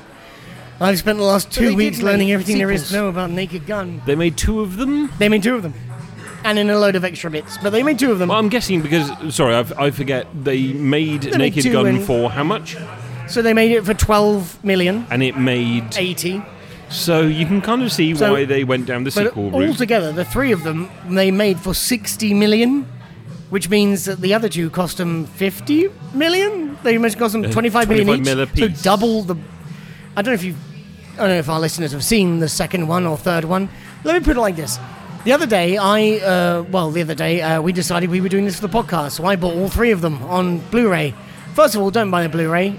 I've 0.81 0.99
spent 0.99 1.19
the 1.19 1.25
last 1.25 1.51
they 1.51 1.57
two 1.61 1.69
did 1.71 1.77
weeks 1.77 1.97
make 1.99 2.05
learning 2.05 2.33
everything 2.33 2.59
there 2.59 2.71
is 2.71 2.89
to 2.89 2.95
know 2.95 3.09
about 3.09 3.31
Naked 3.31 3.67
Gun. 3.67 4.03
They 4.07 4.15
made 4.17 4.37
two 4.37 4.61
of 4.61 4.77
them. 4.77 5.11
They 5.19 5.29
made 5.29 5.43
two 5.43 5.55
of 5.55 5.63
them, 5.63 5.73
and 6.45 6.59
in 6.59 6.69
a 6.69 6.79
load 6.79 6.97
of 6.97 7.05
extra 7.05 7.31
bits. 7.31 7.57
But 7.59 7.71
they 7.71 7.83
made 7.83 7.99
two 7.99 8.11
of 8.11 8.19
them. 8.19 8.29
Well, 8.29 8.39
I'm 8.39 8.49
guessing 8.49 8.83
because 8.83 9.09
sorry, 9.35 9.55
I've, 9.55 9.73
I 9.79 9.91
forget 9.93 10.27
they 10.45 10.73
made 10.73 11.25
made 11.27 11.39
Naked 11.39 11.63
two 11.63 11.73
Gun 11.73 11.87
and- 11.87 12.05
for 12.05 12.31
how 12.31 12.45
much? 12.45 12.77
So 13.29 13.41
they 13.41 13.55
made 13.55 13.71
it 13.73 13.85
for 13.87 13.95
12 13.95 14.63
million, 14.65 15.07
And 15.11 15.23
it 15.23 15.39
made 15.39 15.97
80. 15.97 16.43
So 16.95 17.23
you 17.23 17.45
can 17.45 17.61
kind 17.61 17.83
of 17.83 17.93
see 17.93 18.15
So- 18.15 18.33
why 18.33 18.45
they 18.45 18.65
went 18.65 18.87
down 18.87 19.05
the 19.05 19.11
sequel 19.11 19.51
route. 19.51 19.69
altogether, 19.69 20.13
the 20.13 20.25
three 20.25 20.53
of 20.53 20.63
them 20.63 20.89
they 21.09 21.31
made 21.31 21.59
for 21.61 21.75
60 21.75 22.33
million, 22.35 22.87
which 23.51 23.69
means 23.69 24.05
that 24.05 24.21
the 24.21 24.33
other 24.33 24.49
two 24.49 24.71
cost 24.71 24.99
them 24.99 25.27
50 25.27 25.89
million. 26.15 26.79
They 26.83 26.99
must 26.99 27.19
cost 27.19 27.33
them 27.33 27.43
25 27.51 27.89
million 27.89 28.07
25 28.07 28.49
each. 28.59 28.61
mil 28.61 28.69
So 28.77 28.83
double 28.83 29.23
the. 29.23 29.37
I 30.17 30.23
don't 30.23 30.33
know 30.33 30.35
if 30.35 30.45
you. 30.45 30.55
I 31.15 31.17
don't 31.19 31.29
know 31.29 31.39
if 31.39 31.49
our 31.49 31.61
listeners 31.61 31.93
have 31.93 32.05
seen 32.05 32.39
the 32.41 32.49
second 32.49 32.89
one 32.89 33.07
or 33.07 33.17
third 33.17 33.45
one. 33.45 33.69
Let 34.05 34.15
me 34.15 34.25
put 34.25 34.37
it 34.37 34.41
like 34.41 34.57
this. 34.57 34.79
The 35.25 35.33
other 35.33 35.47
day, 35.47 35.77
I 35.79 36.19
uh, 36.19 36.63
well, 36.71 36.91
the 36.91 37.01
other 37.01 37.15
day 37.15 37.41
uh, 37.41 37.61
we 37.63 37.73
decided 37.73 38.11
we 38.11 38.21
were 38.21 38.29
doing 38.29 38.45
this 38.45 38.61
for 38.61 38.67
the 38.67 38.73
podcast, 38.83 39.13
so 39.13 39.25
I 39.25 39.37
bought 39.37 39.55
all 39.55 39.69
three 39.69 39.91
of 39.91 40.01
them 40.01 40.23
on 40.25 40.59
Blu-ray. 40.71 41.15
First 41.55 41.75
of 41.75 41.81
all, 41.81 41.91
don't 41.91 42.11
buy 42.11 42.23
the 42.25 42.29
Blu-ray; 42.29 42.79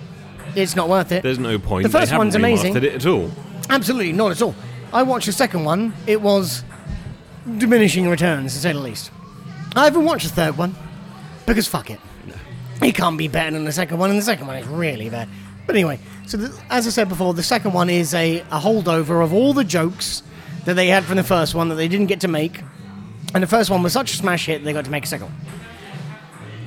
it's 0.56 0.76
not 0.76 0.88
worth 0.88 1.12
it. 1.12 1.24
There's 1.24 1.40
no 1.40 1.58
point. 1.58 1.84
The 1.84 1.90
first 1.90 2.16
one's 2.16 2.36
amazing. 2.36 2.76
it 2.76 2.84
at 2.84 3.06
all. 3.06 3.32
Absolutely 3.70 4.14
not 4.14 4.32
at 4.32 4.42
all. 4.42 4.56
I 4.94 5.04
watched 5.04 5.26
the 5.26 5.32
second 5.32 5.64
one. 5.64 5.94
It 6.08 6.22
was 6.22 6.64
diminishing 7.58 8.08
returns, 8.08 8.54
to 8.54 8.60
say 8.60 8.74
the 8.74 8.80
least. 8.80 9.12
I 9.76 9.86
haven't 9.86 10.06
watched 10.06 10.28
the 10.28 10.34
third 10.34 10.58
one 10.58 10.76
because 11.46 11.68
fuck 11.68 11.90
it. 11.90 12.00
It 12.82 12.94
can't 12.94 13.18
be 13.18 13.28
better 13.28 13.52
than 13.52 13.66
the 13.66 13.72
second 13.72 13.98
one, 13.98 14.10
and 14.10 14.20
the 14.20 14.24
second 14.24 14.48
one 14.48 14.58
is 14.58 14.68
really 14.68 15.10
bad. 15.10 15.30
But 15.66 15.76
anyway, 15.76 16.00
so 16.28 16.38
the, 16.38 16.62
as 16.70 16.86
I 16.88 16.90
said 16.90 17.10
before, 17.10 17.34
the 17.34 17.44
second 17.44 17.74
one 17.74 17.90
is 17.90 18.14
a, 18.14 18.40
a 18.42 18.60
holdover 18.60 19.24
of 19.24 19.34
all 19.34 19.54
the 19.54 19.64
jokes 19.64 20.24
that 20.66 20.76
they 20.76 20.88
had 20.88 21.06
from 21.06 21.18
the 21.18 21.24
first 21.24 21.56
one 21.56 21.70
that 21.70 21.76
they 21.76 21.88
didn't 21.88 22.08
get 22.08 22.22
to 22.22 22.28
make. 22.28 22.62
And 23.34 23.44
the 23.44 23.48
first 23.48 23.70
one 23.70 23.84
was 23.84 23.94
such 23.94 24.14
a 24.14 24.16
smash 24.18 24.46
hit, 24.46 24.64
they 24.64 24.74
got 24.74 24.86
to 24.86 24.92
make 24.92 25.04
a 25.04 25.08
second 25.08 25.28
one. 25.28 25.36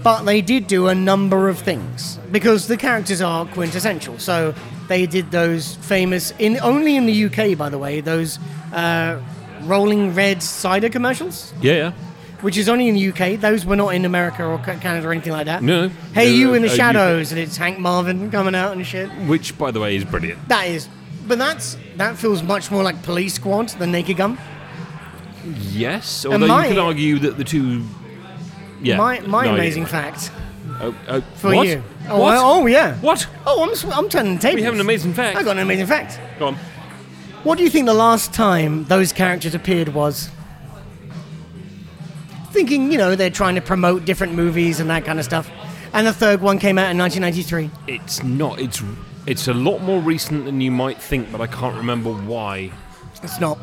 But 0.03 0.23
they 0.25 0.41
did 0.41 0.67
do 0.67 0.89
a 0.89 0.95
number 0.95 1.49
of 1.49 1.59
things 1.59 2.19
because 2.31 2.69
the 2.69 2.77
characters 2.77 3.21
are 3.21 3.47
quintessential. 3.47 4.19
So 4.19 4.55
they 4.89 5.07
did 5.07 5.31
those 5.31 5.77
famous, 5.77 6.33
in 6.39 6.59
only 6.61 6.97
in 6.97 7.07
the 7.07 7.25
UK, 7.27 7.57
by 7.57 7.69
the 7.69 7.79
way, 7.79 8.01
those 8.01 8.39
uh, 8.73 9.21
rolling 9.63 10.15
red 10.15 10.43
cider 10.43 10.89
commercials, 10.89 11.53
Yeah, 11.61 11.75
yeah. 11.75 11.93
which 12.41 12.57
is 12.57 12.69
only 12.69 12.89
in 12.89 12.95
the 12.95 13.09
UK. 13.11 13.39
Those 13.41 13.65
were 13.67 13.77
not 13.77 13.91
in 13.95 14.05
America 14.05 14.45
or 14.45 14.59
Canada 14.59 15.07
or 15.09 15.13
anything 15.13 15.33
like 15.33 15.47
that. 15.47 15.63
No. 15.63 15.89
Hey, 16.15 16.31
No, 16.31 16.37
you 16.37 16.55
in 16.55 16.63
the 16.63 16.69
shadows, 16.69 17.33
and 17.33 17.41
it's 17.41 17.57
Hank 17.57 17.79
Marvin 17.79 18.31
coming 18.31 18.55
out 18.55 18.73
and 18.73 18.87
shit. 18.87 19.09
Which, 19.27 19.57
by 19.59 19.71
the 19.71 19.81
way, 19.81 19.97
is 19.97 20.05
brilliant. 20.05 20.49
That 20.49 20.67
is, 20.69 20.89
but 21.27 21.39
that's 21.39 21.77
that 21.97 22.17
feels 22.17 22.43
much 22.43 22.71
more 22.71 22.83
like 22.83 23.03
Police 23.03 23.35
Squad 23.35 23.69
than 23.71 23.93
Naked 23.93 24.17
Gun. 24.17 24.39
Yes, 25.71 26.27
although 26.27 26.47
my- 26.47 26.65
you 26.67 26.75
could 26.75 26.79
argue 26.79 27.19
that 27.21 27.37
the 27.37 27.45
two. 27.45 27.85
Yeah. 28.83 28.97
My 28.97 29.21
my 29.21 29.45
No, 29.47 29.55
amazing 29.55 29.87
fact 29.87 30.31
Oh, 30.81 30.95
oh, 31.09 31.21
for 31.37 31.55
what? 31.55 31.67
you. 31.67 31.83
Oh, 32.09 32.19
What? 32.21 32.27
well, 32.33 32.51
oh 32.53 32.67
yeah. 32.67 32.95
What? 33.01 33.27
Oh, 33.47 33.63
I'm 33.65 33.75
sw- 33.75 33.87
I'm 33.97 34.09
turning 34.09 34.35
the 34.37 34.41
tables. 34.41 34.57
We 34.57 34.63
have 34.63 34.75
an 34.75 34.81
amazing 34.81 35.13
fact. 35.15 35.37
I 35.37 35.43
got 35.43 35.53
an 35.57 35.63
amazing 35.63 35.87
fact. 35.87 36.19
Go 36.39 36.49
on. 36.49 36.55
What 37.45 37.59
do 37.59 37.65
you 37.65 37.71
think 37.71 37.87
the 37.87 37.95
last 37.95 38.33
time 38.33 38.85
those 38.85 39.13
characters 39.13 39.55
appeared 39.55 39.89
was? 39.91 40.31
Thinking, 42.53 42.91
you 42.91 42.99
know, 42.99 43.15
they're 43.15 43.31
trying 43.31 43.55
to 43.57 43.61
promote 43.61 44.05
different 44.05 44.35
movies 44.35 44.81
and 44.81 44.89
that 44.91 45.05
kind 45.05 45.19
of 45.19 45.25
stuff. 45.25 45.51
And 45.93 46.07
the 46.07 46.13
third 46.13 46.41
one 46.41 46.59
came 46.59 46.79
out 46.79 46.91
in 46.91 46.99
1993. 46.99 47.71
It's 47.93 48.23
not. 48.23 48.59
It's 48.61 48.83
it's 49.27 49.49
a 49.49 49.55
lot 49.55 49.81
more 49.81 50.01
recent 50.01 50.45
than 50.47 50.61
you 50.61 50.71
might 50.71 51.01
think, 51.01 51.31
but 51.31 51.41
I 51.41 51.47
can't 51.47 51.77
remember 51.77 52.13
why. 52.13 52.71
It's 53.23 53.41
not. 53.41 53.59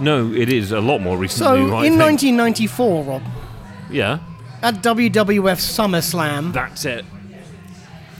No, 0.00 0.32
it 0.32 0.52
is 0.52 0.72
a 0.72 0.80
lot 0.80 0.98
more 1.00 1.16
recent 1.16 1.38
So 1.44 1.52
than 1.54 1.62
you 1.62 1.68
might 1.68 1.84
in 1.86 1.92
think. 1.98 2.02
1994, 2.38 3.04
Rob, 3.04 3.22
yeah, 3.90 4.18
at 4.64 4.74
WWF 4.82 5.60
SummerSlam, 5.60 6.52
that's 6.52 6.84
it. 6.84 7.04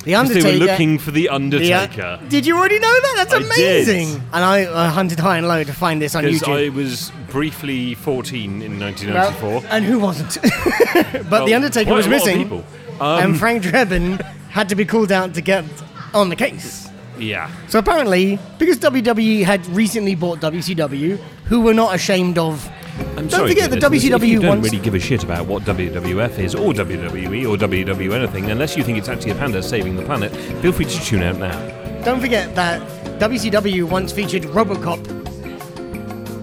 The 0.04 0.16
Undertaker. 0.16 0.42
They 0.52 0.58
were 0.58 0.66
looking 0.66 0.98
for 0.98 1.10
the 1.12 1.22
the, 1.22 1.28
uh, 1.30 1.34
Undertaker. 1.34 2.20
did 2.28 2.44
you 2.44 2.58
already 2.58 2.78
know 2.78 2.92
that? 2.92 3.14
That's 3.16 3.32
I 3.34 3.38
did. 3.38 3.46
amazing. 3.88 4.22
And 4.34 4.44
I 4.44 4.64
uh, 4.64 4.90
hunted 4.90 5.18
high 5.18 5.38
and 5.38 5.48
low 5.48 5.64
to 5.64 5.72
find 5.72 6.02
this 6.02 6.14
on 6.14 6.24
YouTube. 6.24 6.66
I 6.66 6.68
was 6.68 7.10
briefly 7.30 7.94
14 7.94 8.60
in 8.60 8.78
Well, 8.78 8.90
1994. 8.90 9.70
and 9.70 9.84
who 9.86 9.98
wasn't? 9.98 10.36
but 11.30 11.46
The 11.46 11.54
Undertaker 11.54 11.94
was 11.94 12.06
missing. 12.06 12.52
Um, 12.52 12.62
and 13.00 13.38
Frank 13.38 13.62
Drebin 13.62 14.20
had 14.50 14.68
to 14.68 14.74
be 14.74 14.84
called 14.84 15.10
out 15.10 15.32
to 15.34 15.40
get 15.40 15.64
on 16.12 16.28
the 16.28 16.36
case. 16.36 16.88
yeah. 17.18 17.50
So 17.68 17.78
apparently, 17.78 18.38
because 18.58 18.78
WWE 18.78 19.42
had 19.42 19.66
recently 19.68 20.14
bought 20.14 20.38
WCW, 20.40 21.16
who 21.46 21.62
were 21.62 21.74
not 21.74 21.94
ashamed 21.94 22.36
of. 22.36 22.70
I'm 22.98 23.14
Don't 23.14 23.30
sorry, 23.30 23.48
forget 23.50 23.70
the 23.70 23.76
listeners, 23.76 24.04
if 24.04 24.12
WCW 24.22 24.28
you 24.28 24.40
don't 24.40 24.60
really 24.60 24.78
give 24.78 24.94
a 24.94 25.00
shit 25.00 25.24
about 25.24 25.46
what 25.46 25.62
WWF 25.64 26.38
is, 26.38 26.54
or 26.54 26.72
WWE, 26.72 27.48
or 27.48 27.56
WW 27.56 28.12
anything, 28.12 28.50
unless 28.50 28.76
you 28.76 28.84
think 28.84 28.98
it's 28.98 29.08
actually 29.08 29.32
a 29.32 29.34
panda 29.34 29.62
saving 29.62 29.96
the 29.96 30.02
planet, 30.02 30.32
feel 30.62 30.72
free 30.72 30.84
to 30.84 31.00
tune 31.00 31.22
out 31.22 31.38
now. 31.38 32.02
Don't 32.04 32.20
forget 32.20 32.54
that 32.54 32.82
WCW 33.18 33.84
once 33.84 34.12
featured 34.12 34.42
RoboCop. 34.42 35.22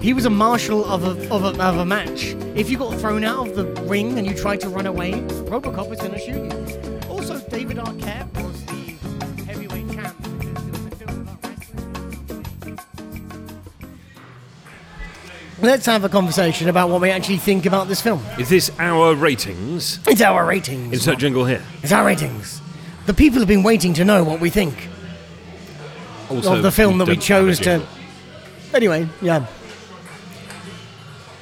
He 0.02 0.14
was 0.14 0.26
a 0.26 0.30
marshal 0.30 0.84
of 0.86 1.04
a, 1.04 1.12
of 1.32 1.44
a, 1.44 1.64
of 1.64 1.78
a 1.78 1.86
match. 1.86 2.36
If 2.56 2.70
you 2.70 2.78
got 2.78 3.00
thrown 3.00 3.24
out 3.24 3.48
of 3.48 3.56
the 3.56 3.66
ring 3.84 4.18
and 4.18 4.26
you 4.26 4.34
tried 4.36 4.60
to 4.62 4.70
run 4.70 4.88
away, 4.88 5.12
RoboCop 5.12 5.90
was 5.90 6.00
going 6.00 6.14
to 6.14 6.20
shoot 6.20 6.52
you. 6.52 7.00
Also, 7.10 7.40
David 7.50 7.78
Arquette 7.78 8.34
was 8.44 8.51
Let's 15.62 15.86
have 15.86 16.04
a 16.04 16.10
conversation 16.10 16.70
about 16.70 16.90
what 16.90 17.02
we 17.02 17.10
actually 17.12 17.38
think 17.38 17.66
about 17.66 17.88
this 17.88 18.02
film. 18.02 18.24
Is 18.40 18.50
this 18.50 18.72
our 18.80 19.14
ratings? 19.14 20.00
It's 20.08 20.22
our 20.22 20.46
ratings. 20.46 20.92
Insert 20.94 21.20
jingle 21.20 21.46
here. 21.46 21.62
It's 21.84 21.92
our 21.92 22.04
ratings. 22.06 22.62
The 23.06 23.14
people 23.14 23.40
have 23.40 23.48
been 23.48 23.64
waiting 23.64 23.94
to 23.96 24.06
know 24.06 24.24
what 24.24 24.40
we 24.40 24.50
think 24.50 24.88
Also, 26.30 26.56
of 26.56 26.64
the 26.64 26.72
film 26.72 26.98
that 26.98 27.08
we 27.08 27.16
don't 27.16 27.24
have 27.28 27.44
a 27.44 27.48
chose 27.48 27.58
to. 27.60 27.64
jingle. 27.64 27.88
Anyway, 28.74 29.08
yeah. 29.22 29.46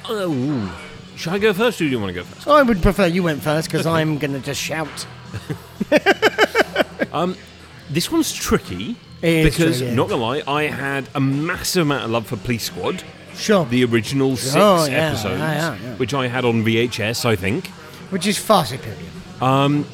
Oh, 0.08 0.78
should 1.16 1.32
I 1.32 1.38
go 1.38 1.52
first, 1.54 1.80
or 1.80 1.84
do 1.84 1.90
you 1.90 1.98
want 2.00 2.10
to 2.14 2.14
go 2.20 2.24
first? 2.24 2.46
I 2.48 2.62
would 2.62 2.82
prefer 2.82 3.06
you 3.06 3.22
went 3.22 3.42
first 3.42 3.70
because 3.70 3.86
I'm 3.86 4.18
going 4.18 4.32
to 4.32 4.40
just 4.40 4.60
shout. 4.60 5.06
Um, 7.12 7.36
this 7.88 8.08
one's 8.12 8.32
tricky 8.32 8.94
It 9.20 9.28
is 9.46 9.56
because, 9.56 9.78
tricky. 9.78 9.96
not 9.96 10.08
gonna 10.08 10.22
lie, 10.22 10.42
I 10.46 10.64
had 10.68 11.08
a 11.12 11.18
massive 11.20 11.82
amount 11.82 12.04
of 12.04 12.10
love 12.12 12.24
for 12.28 12.36
Police 12.36 12.62
Squad, 12.62 13.02
Sure. 13.34 13.64
the 13.66 13.84
original 13.84 14.36
six 14.36 14.54
Oh, 14.56 14.84
yeah, 14.86 15.08
episodes, 15.10 15.38
yeah, 15.40 15.52
yeah, 15.52 15.78
yeah. 15.82 15.94
which 15.96 16.12
I 16.14 16.28
had 16.28 16.44
on 16.44 16.64
VHS, 16.64 17.24
I 17.24 17.36
think. 17.36 17.68
Which 18.10 18.26
is 18.26 18.38
far 18.38 18.64
superior. 18.64 18.98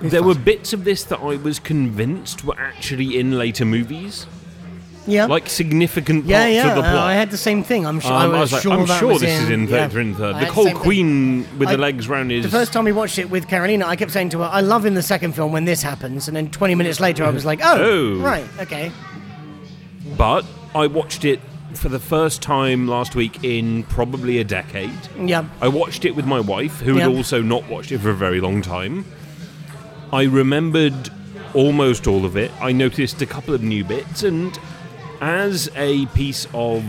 There 0.00 0.22
were 0.22 0.36
bits 0.36 0.72
of 0.72 0.84
this 0.84 1.02
that 1.04 1.18
I 1.18 1.34
was 1.36 1.58
convinced 1.58 2.44
were 2.44 2.54
actually 2.56 3.18
in 3.18 3.36
later 3.36 3.64
movies, 3.64 4.26
Yeah. 5.08 5.26
like 5.26 5.48
significant 5.48 6.20
parts 6.22 6.30
yeah, 6.30 6.46
yeah. 6.46 6.68
of 6.68 6.76
the 6.76 6.82
uh, 6.88 6.92
plot. 6.92 7.02
I 7.08 7.14
had 7.14 7.32
the 7.32 7.36
same 7.36 7.64
thing. 7.64 7.84
I'm 7.84 7.98
sure. 7.98 8.12
Um, 8.12 8.32
I 8.32 8.38
was, 8.40 8.52
like, 8.52 8.62
sure 8.62 8.74
I'm 8.74 8.86
that 8.86 9.00
sure 9.00 9.08
was 9.14 9.22
this 9.22 9.40
is 9.42 9.50
in 9.50 9.66
yeah. 9.66 9.88
third 9.88 10.00
and 10.06 10.16
third. 10.16 10.36
I 10.36 10.38
The 10.38 10.44
had 10.44 10.54
whole 10.54 10.64
same 10.66 10.74
thing. 10.74 10.82
queen 10.84 11.58
with 11.58 11.68
I- 11.68 11.72
the 11.72 11.78
legs 11.78 12.08
round 12.08 12.30
his. 12.30 12.44
The 12.44 12.50
first 12.50 12.72
time 12.72 12.84
we 12.84 12.92
watched 12.92 13.18
it 13.18 13.28
with 13.28 13.48
Carolina, 13.48 13.86
I 13.88 13.96
kept 13.96 14.12
saying 14.12 14.28
to 14.30 14.38
her, 14.38 14.44
"I 14.52 14.60
love 14.60 14.86
in 14.86 14.94
the 14.94 15.02
second 15.02 15.32
film 15.32 15.50
when 15.50 15.64
this 15.64 15.82
happens," 15.82 16.28
and 16.28 16.36
then 16.36 16.48
20 16.48 16.76
minutes 16.76 17.00
later, 17.00 17.24
I 17.24 17.30
was 17.30 17.44
like, 17.44 17.58
"Oh, 17.64 17.76
Oh. 17.76 18.20
right, 18.20 18.44
okay." 18.60 18.92
But 20.16 20.44
I 20.76 20.86
watched 20.86 21.24
it 21.24 21.40
for 21.78 21.88
the 21.88 21.98
first 22.00 22.42
time 22.42 22.88
last 22.88 23.14
week 23.14 23.44
in 23.44 23.84
probably 23.84 24.38
a 24.38 24.44
decade. 24.44 24.90
Yeah. 25.18 25.44
I 25.60 25.68
watched 25.68 26.04
it 26.04 26.14
with 26.16 26.26
my 26.26 26.40
wife, 26.40 26.80
who 26.80 26.96
had 26.96 27.10
Yeah. 27.10 27.16
also 27.16 27.40
not 27.40 27.68
watched 27.68 27.92
it 27.92 27.98
for 27.98 28.10
a 28.10 28.14
very 28.14 28.40
long 28.40 28.62
time. 28.62 29.04
I 30.12 30.24
remembered 30.24 31.10
almost 31.54 32.06
all 32.06 32.24
of 32.24 32.36
it. 32.36 32.50
I 32.60 32.72
noticed 32.72 33.22
a 33.22 33.26
couple 33.26 33.54
of 33.54 33.62
new 33.62 33.84
bits, 33.84 34.22
and 34.22 34.58
as 35.20 35.70
a 35.76 36.06
piece 36.06 36.46
of 36.52 36.82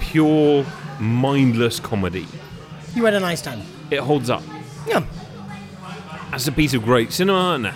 pure, 0.00 0.64
mindless 0.98 1.78
comedy, 1.80 2.26
You 2.94 3.04
had 3.04 3.14
a 3.14 3.20
nice 3.20 3.40
time. 3.40 3.62
it 3.90 4.00
holds 4.00 4.30
up. 4.30 4.42
Yeah. 4.86 5.04
As 6.32 6.48
a 6.48 6.52
piece 6.52 6.74
of 6.74 6.84
great 6.84 7.12
cinema, 7.12 7.58
nah, 7.58 7.72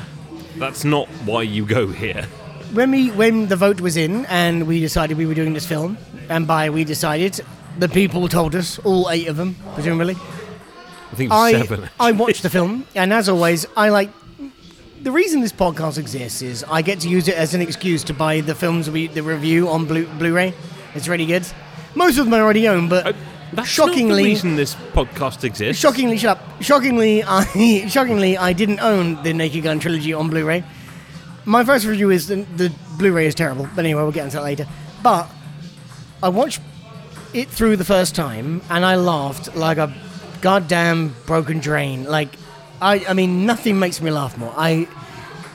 that's 0.58 0.84
not 0.84 1.08
why 1.24 1.42
you 1.42 1.64
go 1.64 1.86
here. 1.88 2.26
When 2.72 2.90
we 2.90 3.10
when 3.10 3.48
the 3.48 3.56
vote 3.56 3.80
was 3.80 3.96
in 3.96 4.26
and 4.26 4.66
we 4.66 4.80
decided 4.80 5.16
we 5.16 5.26
were 5.26 5.34
doing 5.34 5.52
this 5.54 5.66
film, 5.66 5.96
and 6.28 6.46
by 6.46 6.70
we 6.70 6.84
decided, 6.84 7.40
the 7.78 7.88
people 7.88 8.28
told 8.28 8.54
us, 8.54 8.78
all 8.80 9.10
eight 9.10 9.28
of 9.28 9.36
them, 9.36 9.56
presumably. 9.74 10.14
I 10.14 11.14
think 11.14 11.30
it 11.30 11.34
was 11.34 11.40
I 11.40 11.52
seven. 11.52 11.88
I 12.00 12.12
watched 12.12 12.42
the 12.42 12.50
film, 12.50 12.86
and 12.94 13.12
as 13.12 13.28
always, 13.28 13.66
I 13.76 13.88
like. 13.90 14.10
The 15.02 15.12
reason 15.12 15.40
this 15.40 15.52
podcast 15.52 15.98
exists 15.98 16.42
is 16.42 16.64
I 16.68 16.82
get 16.82 16.98
to 17.00 17.08
use 17.08 17.28
it 17.28 17.36
as 17.36 17.54
an 17.54 17.60
excuse 17.60 18.02
to 18.04 18.14
buy 18.14 18.40
the 18.40 18.54
films 18.54 18.90
we 18.90 19.06
the 19.06 19.22
review 19.22 19.68
on 19.68 19.84
Blu- 19.84 20.06
Blu-ray. 20.18 20.52
It's 20.94 21.06
really 21.06 21.26
good. 21.26 21.46
Most 21.94 22.18
of 22.18 22.24
them 22.24 22.34
I 22.34 22.40
already 22.40 22.66
own, 22.66 22.88
but 22.88 23.06
Uh, 23.06 23.12
That's 23.52 23.56
not 23.56 23.86
the 23.86 23.92
shockingly, 23.92 24.24
reason 24.24 24.56
this 24.56 24.74
podcast 24.92 25.44
exists. 25.44 25.80
shockingly, 25.80 26.18
shut 26.18 26.38
up. 26.38 26.62
Shockingly, 26.62 27.22
I 27.26 27.86
shockingly 27.88 28.36
I 28.36 28.52
didn't 28.52 28.80
own 28.80 29.22
the 29.22 29.32
Naked 29.32 29.62
Gun 29.62 29.78
trilogy 29.78 30.12
on 30.12 30.28
Blu-ray. 30.28 30.64
My 31.46 31.64
first 31.64 31.86
review 31.86 32.10
is 32.10 32.26
the, 32.26 32.36
the 32.56 32.72
Blu-ray 32.98 33.26
is 33.26 33.34
terrible. 33.34 33.68
But 33.74 33.84
anyway, 33.84 34.02
we'll 34.02 34.12
get 34.12 34.24
into 34.24 34.36
that 34.36 34.42
later. 34.42 34.66
But 35.02 35.28
I 36.22 36.28
watched 36.28 36.60
it 37.32 37.48
through 37.48 37.76
the 37.76 37.84
first 37.84 38.14
time, 38.14 38.62
and 38.68 38.84
I 38.84 38.96
laughed 38.96 39.54
like 39.54 39.78
a 39.78 39.94
goddamn 40.40 41.14
broken 41.24 41.60
drain. 41.60 42.04
Like, 42.04 42.36
I, 42.82 43.04
I 43.08 43.14
mean, 43.14 43.46
nothing 43.46 43.78
makes 43.78 44.00
me 44.00 44.10
laugh 44.10 44.36
more. 44.36 44.52
I, 44.56 44.88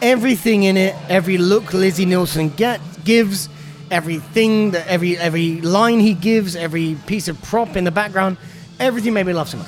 everything 0.01 0.63
in 0.63 0.77
it, 0.77 0.95
every 1.09 1.37
look 1.37 1.73
Leslie 1.73 2.05
Nielsen 2.05 2.49
get 2.49 2.79
gives, 3.03 3.49
everything 3.89 4.71
that 4.71 4.87
every 4.87 5.17
every 5.17 5.59
line 5.61 5.99
he 5.99 6.13
gives, 6.13 6.55
every 6.55 6.95
piece 7.05 7.27
of 7.27 7.41
prop 7.41 7.75
in 7.75 7.83
the 7.83 7.91
background, 7.91 8.37
everything 8.79 9.13
made 9.13 9.25
me 9.25 9.33
laugh 9.33 9.49
so 9.49 9.57
much. 9.57 9.67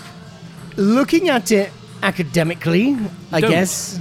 Looking 0.78 1.30
at 1.30 1.52
it 1.52 1.72
academically, 2.02 2.98
I 3.32 3.42
Don't. 3.42 3.52
guess, 3.52 4.00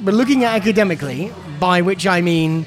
but 0.00 0.14
looking 0.14 0.44
at 0.44 0.54
academically, 0.54 1.32
by 1.58 1.80
which 1.80 2.06
I 2.06 2.20
mean 2.20 2.66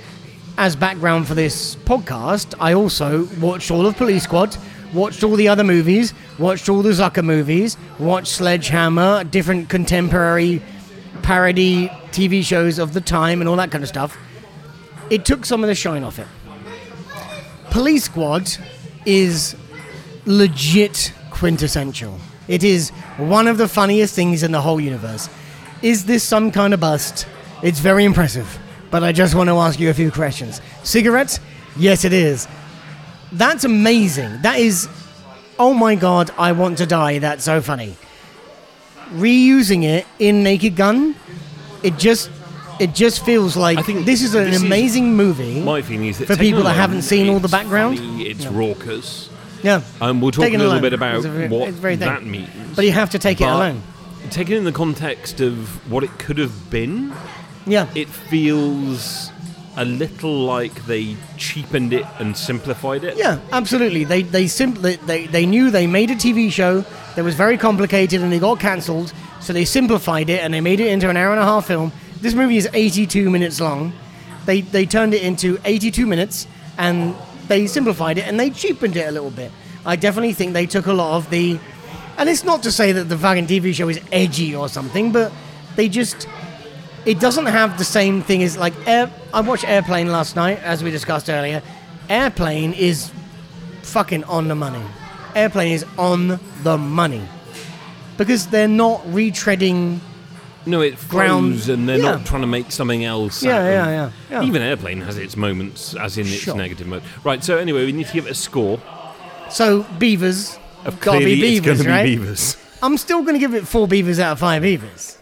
as 0.58 0.76
background 0.76 1.28
for 1.28 1.36
this 1.36 1.76
podcast, 1.76 2.54
I 2.60 2.74
also 2.74 3.26
watched 3.40 3.72
all 3.72 3.86
of 3.86 3.96
Police 3.96 4.24
Squad, 4.24 4.58
watched 4.94 5.24
all 5.24 5.36
the 5.36 5.48
other 5.48 5.64
movies, 5.64 6.14
watched 6.38 6.68
all 6.68 6.82
the 6.82 6.90
Zucker 6.90 7.24
movies, 7.24 7.78
watched 7.98 8.34
Sledgehammer, 8.34 9.24
different 9.24 9.70
contemporary 9.70 10.62
parody 11.22 11.88
TV 12.12 12.44
shows 12.44 12.80
of 12.80 12.94
the 12.94 13.02
time, 13.02 13.42
and 13.42 13.50
all 13.50 13.56
that 13.56 13.72
kind 13.72 13.84
of 13.84 13.88
stuff. 13.88 14.18
It 15.10 15.26
took 15.26 15.46
some 15.46 15.64
of 15.64 15.68
the 15.68 15.76
shine 15.76 16.04
off 16.04 16.20
it. 16.20 16.28
Police 17.70 18.06
Squad 18.06 18.50
is 19.06 19.56
legit 20.26 21.14
quintessential. 21.32 22.20
It 22.48 22.64
is 22.64 22.90
one 23.18 23.48
of 23.48 23.58
the 23.58 23.68
funniest 23.68 24.16
things 24.16 24.44
in 24.44 24.52
the 24.52 24.62
whole 24.62 24.82
universe. 24.82 25.30
Is 25.82 26.06
this 26.06 26.24
some 26.24 26.52
kind 26.52 26.74
of 26.74 26.80
bust? 26.80 27.26
It's 27.64 27.80
very 27.80 28.04
impressive, 28.06 28.60
but 28.92 29.04
I 29.04 29.12
just 29.12 29.36
want 29.36 29.50
to 29.50 29.56
ask 29.58 29.80
you 29.80 29.90
a 29.90 29.94
few 29.94 30.12
questions. 30.12 30.62
Cigarettes? 30.84 31.40
Yes, 31.78 32.04
it 32.06 32.14
is. 32.14 32.48
That's 33.32 33.64
amazing. 33.64 34.42
That 34.42 34.60
is, 34.60 34.88
oh 35.58 35.74
my 35.74 35.96
god, 35.96 36.32
I 36.38 36.52
want 36.54 36.78
to 36.80 36.86
die. 36.86 37.20
That's 37.20 37.44
so 37.44 37.62
funny. 37.62 37.96
Reusing 39.12 39.84
it 39.84 40.06
in 40.20 40.44
Naked 40.44 40.76
Gun, 40.76 41.16
it 41.84 41.98
just, 41.98 42.30
it 42.80 42.94
just 42.94 43.26
feels 43.26 43.56
like 43.58 43.78
I 43.78 43.82
think 43.82 44.06
this 44.06 44.22
is 44.22 44.36
an 44.36 44.46
this 44.46 44.56
is 44.58 44.64
amazing 44.64 45.16
movie. 45.16 45.62
My 45.62 45.82
feeling 45.82 46.08
is 46.08 46.20
that 46.20 46.28
For 46.28 46.36
people 46.36 46.64
that 46.64 46.76
haven't 46.76 47.02
seen 47.04 47.30
all 47.30 47.40
the 47.40 47.48
background? 47.48 47.98
funny, 47.98 48.28
it's 48.28 48.44
No. 48.46 48.52
raucous. 48.52 49.30
yeah, 49.64 49.82
And 50.02 50.22
we'll 50.22 50.32
talk 50.32 50.46
a 50.46 50.50
little 50.50 50.68
alone. 50.68 50.82
bit 50.82 50.94
about 50.94 51.18
It's 51.18 51.26
a 51.26 51.30
very- 51.30 51.48
what 51.50 51.74
thing. 51.74 52.00
that 52.00 52.24
means. 52.26 52.50
but 52.76 52.86
you 52.86 52.92
have 52.92 53.10
to 53.12 53.20
take 53.20 53.42
it 53.42 53.46
alone. 53.46 53.82
Taken 54.32 54.56
in 54.58 54.64
the 54.64 54.72
context 54.72 55.42
of 55.42 55.90
what 55.92 56.04
it 56.04 56.18
could 56.20 56.38
have 56.38 56.70
been, 56.70 57.14
Yeah, 57.66 57.88
it 57.96 58.08
feels 58.08 59.32
a 59.76 59.86
little 59.86 60.44
like 60.46 60.86
they 60.86 61.16
cheapened 61.38 61.94
it 61.94 62.06
and 62.20 62.36
simplified 62.36 63.04
it. 63.04 63.18
Yeah, 63.18 63.40
absolutely. 63.52 64.04
They 64.04 64.22
they 64.24 64.48
simply 64.48 64.98
they, 64.98 65.26
they 65.28 65.46
knew 65.46 65.72
they 65.72 65.88
made 65.88 66.12
a 66.12 66.16
TV 66.16 66.52
show 66.52 66.82
that 67.16 67.24
was 67.24 67.36
very 67.36 67.58
complicated 67.58 68.22
and 68.22 68.34
it 68.34 68.40
got 68.40 68.60
cancelled, 68.60 69.14
so 69.40 69.54
they 69.54 69.66
simplified 69.66 70.30
it 70.30 70.44
and 70.44 70.54
they 70.54 70.62
made 70.62 70.80
it 70.80 70.88
into 70.88 71.10
an 71.10 71.18
hour 71.18 71.32
and 71.32 71.40
a 71.40 71.46
half 71.46 71.66
film. 71.68 71.92
This 72.22 72.34
movie 72.34 72.58
is 72.58 72.68
82 72.74 73.30
minutes 73.30 73.60
long. 73.62 73.94
They 74.46 74.62
they 74.62 74.86
turned 74.86 75.14
it 75.14 75.24
into 75.24 75.58
82 75.66 76.06
minutes 76.06 76.46
and 76.78 77.16
they 77.48 77.66
simplified 77.68 78.18
it 78.18 78.28
and 78.28 78.40
they 78.40 78.50
cheapened 78.52 78.96
it 78.96 79.08
a 79.08 79.12
little 79.12 79.32
bit. 79.32 79.52
I 79.86 79.96
definitely 79.96 80.34
think 80.34 80.54
they 80.54 80.66
took 80.68 80.86
a 80.88 80.94
lot 80.94 81.16
of 81.18 81.30
the 81.30 81.58
and 82.20 82.30
it's 82.30 82.44
not 82.44 82.62
to 82.64 82.72
say 82.72 82.92
that 82.92 83.06
the 83.06 83.18
fucking 83.18 83.48
TV 83.48 83.74
show 83.74 83.90
is 83.90 84.00
edgy 84.12 84.56
or 84.56 84.70
something, 84.70 85.12
but 85.12 85.32
they 85.76 85.90
just 85.90 86.28
it 87.06 87.20
doesn't 87.20 87.46
have 87.48 87.78
the 87.78 87.86
same 87.86 88.22
thing 88.22 88.44
as 88.44 88.58
like 88.58 88.74
air. 88.88 89.10
I 89.34 89.42
watched 89.42 89.64
Airplane 89.68 90.12
last 90.12 90.36
night, 90.36 90.60
as 90.64 90.84
we 90.84 90.92
discussed 90.92 91.30
earlier. 91.30 91.62
Airplane 92.10 92.74
is 92.74 93.12
fucking 93.84 94.24
on 94.26 94.48
the 94.48 94.56
money. 94.56 94.84
Airplane 95.36 95.72
is 95.74 95.86
on 95.98 96.40
the 96.64 96.78
money 96.78 97.22
because 98.18 98.48
they're 98.48 98.68
not 98.68 99.02
retreading. 99.06 100.00
No, 100.66 100.82
it 100.82 100.96
Ground- 101.08 101.10
grounds 101.10 101.70
and 101.70 101.88
they're 101.88 101.98
yeah. 101.98 102.12
not 102.16 102.26
trying 102.26 102.42
to 102.42 102.48
make 102.48 102.72
something 102.72 103.06
else. 103.06 103.42
Yeah, 103.42 103.64
yeah, 103.64 103.90
yeah, 103.90 104.12
yeah. 104.30 104.44
Even 104.44 104.62
Airplane 104.62 105.02
has 105.02 105.18
its 105.18 105.38
moments, 105.38 105.96
as 105.96 106.18
in 106.18 106.28
its 106.28 106.36
Sure. 106.36 106.56
negative 106.56 106.86
mode. 106.86 107.02
Right, 107.24 107.42
so 107.44 107.58
anyway, 107.58 107.86
we 107.86 107.92
need 107.94 108.08
to 108.08 108.14
give 108.14 108.26
it 108.28 108.32
a 108.32 108.36
score. 108.36 108.80
So 109.50 109.84
beavers, 109.98 110.60
Of 110.86 111.00
gotta 111.02 111.20
be 111.20 111.34
it's 111.34 111.42
beavers, 111.66 111.82
gonna 111.82 111.90
right? 111.98 112.04
be 112.04 112.16
beavers. 112.18 112.58
I'm 112.82 112.98
still 112.98 113.24
gonna 113.24 113.40
give 113.40 113.54
it 113.54 113.68
four 113.68 113.88
beavers 113.88 114.20
out 114.20 114.34
of 114.34 114.40
five 114.40 114.62
beavers. 114.62 115.18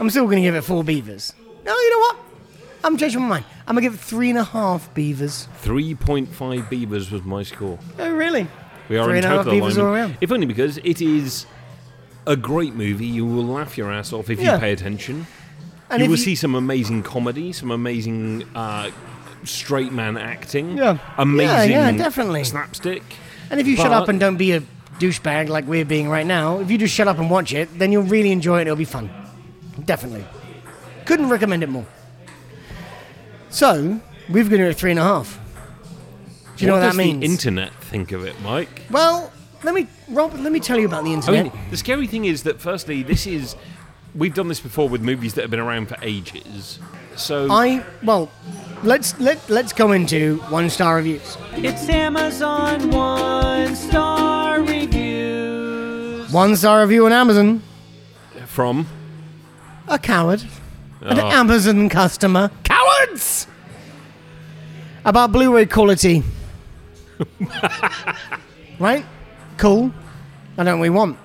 I'm 0.00 0.10
still 0.10 0.24
gonna 0.26 0.40
give 0.40 0.54
it 0.54 0.62
four 0.62 0.82
beavers. 0.84 1.32
No, 1.64 1.72
you 1.72 1.90
know 1.90 1.98
what? 2.00 2.16
I'm 2.82 2.96
changing 2.96 3.22
my 3.22 3.28
mind. 3.28 3.44
I'm 3.66 3.74
gonna 3.76 3.82
give 3.82 3.94
it 3.94 4.00
three 4.00 4.30
and 4.30 4.38
a 4.38 4.44
half 4.44 4.92
beavers. 4.94 5.48
3.5 5.62 6.68
beavers 6.68 7.10
was 7.10 7.22
my 7.22 7.42
score. 7.42 7.78
Oh, 7.98 8.10
really? 8.10 8.46
We 8.88 8.98
are 8.98 9.04
Three 9.06 9.18
in 9.18 9.24
and 9.24 9.32
a 9.32 9.36
half 9.36 9.44
total 9.46 9.52
beavers 9.52 9.78
all 9.78 9.84
alignment. 9.86 10.10
around. 10.12 10.18
If 10.20 10.32
only 10.32 10.46
because 10.46 10.78
it 10.78 11.00
is 11.00 11.46
a 12.26 12.36
great 12.36 12.74
movie. 12.74 13.06
You 13.06 13.24
will 13.24 13.44
laugh 13.46 13.78
your 13.78 13.90
ass 13.92 14.12
off 14.12 14.28
if 14.30 14.40
Yeah. 14.40 14.54
you 14.54 14.58
pay 14.60 14.72
attention. 14.72 15.26
And 15.90 16.00
you 16.00 16.04
if 16.06 16.10
will 16.10 16.16
see 16.18 16.34
some 16.34 16.54
amazing 16.54 17.02
comedy, 17.02 17.52
some 17.52 17.70
amazing 17.70 18.44
uh, 18.54 18.90
straight 19.44 19.92
man 19.92 20.16
acting. 20.16 20.76
Yeah. 20.76 20.98
Amazing 21.18 21.70
Yeah, 21.70 21.90
yeah, 21.90 21.96
definitely. 21.96 22.44
slapstick. 22.44 23.02
And 23.54 23.60
if 23.60 23.68
you 23.68 23.76
shut 23.76 23.92
up 23.92 24.08
and 24.08 24.18
don't 24.18 24.36
be 24.36 24.50
a 24.50 24.60
douchebag 24.98 25.48
like 25.48 25.64
we're 25.64 25.84
being 25.84 26.08
right 26.08 26.26
now, 26.26 26.58
if 26.58 26.72
you 26.72 26.76
just 26.76 26.92
shut 26.92 27.06
up 27.06 27.18
and 27.18 27.30
watch 27.30 27.54
it, 27.54 27.78
then 27.78 27.92
you'll 27.92 28.02
really 28.02 28.32
enjoy 28.32 28.58
it. 28.58 28.62
It'll 28.62 28.74
be 28.74 28.84
fun. 28.84 29.08
Definitely. 29.84 30.24
Couldn't 31.04 31.28
recommend 31.28 31.62
it 31.62 31.68
more. 31.68 31.86
So, 33.50 34.00
we've 34.28 34.50
given 34.50 34.66
it 34.66 34.70
a 34.70 34.74
three 34.74 34.90
and 34.90 34.98
a 34.98 35.04
half. 35.04 35.38
Do 36.56 36.64
you 36.64 36.66
know 36.68 36.78
what, 36.78 36.82
does 36.82 36.96
that 36.96 36.98
means? 36.98 37.20
the 37.20 37.26
internet 37.26 37.72
think 37.74 38.10
of 38.10 38.24
it, 38.24 38.34
Mike? 38.42 38.82
well, 38.90 39.32
let 39.62 39.72
me, 39.72 39.86
Rob, 40.08 40.34
let 40.34 40.50
me 40.52 40.58
tell 40.58 40.80
you 40.80 40.86
about 40.86 41.04
the 41.04 41.10
I 41.10 41.14
internet. 41.14 41.44
mean, 41.54 41.70
the 41.70 41.76
scary 41.76 42.08
thing 42.08 42.24
is 42.24 42.42
that 42.42 42.60
firstly, 42.60 43.04
this 43.04 43.24
is 43.24 43.54
we've 44.16 44.34
done 44.34 44.48
this 44.48 44.58
before 44.60 44.88
with 44.88 45.00
movies 45.00 45.34
that 45.34 45.42
have 45.42 45.50
been 45.52 45.60
around 45.60 45.88
for 45.88 45.96
ages. 46.02 46.80
So 47.14 47.46
I, 47.50 47.84
well, 48.02 48.32
let's 48.84 49.18
let 49.18 49.48
let's 49.48 49.72
go 49.72 49.92
into 49.92 50.38
one 50.50 50.70
star 50.70 50.96
reviews. 50.96 51.36
It's 51.56 51.88
Amazon 51.88 52.90
one 52.90 53.74
star 53.74 54.60
reviews. 54.60 56.30
One 56.32 56.56
star 56.56 56.82
review 56.82 57.06
on 57.06 57.12
Amazon. 57.12 57.62
from 58.46 58.86
A 59.88 59.98
coward. 59.98 60.42
Oh. 61.02 61.08
An 61.08 61.20
Oh. 61.20 61.28
Amazon 61.30 61.88
customer. 61.88 62.50
Cowards! 62.62 63.46
About 65.04 65.32
Blu 65.32 65.54
ray 65.54 65.66
quality. 65.66 66.22
right? 68.78 69.04
Cool. 69.58 69.92
I 70.56 70.64
don't 70.64 70.80
we 70.80 70.90
want. 70.90 71.18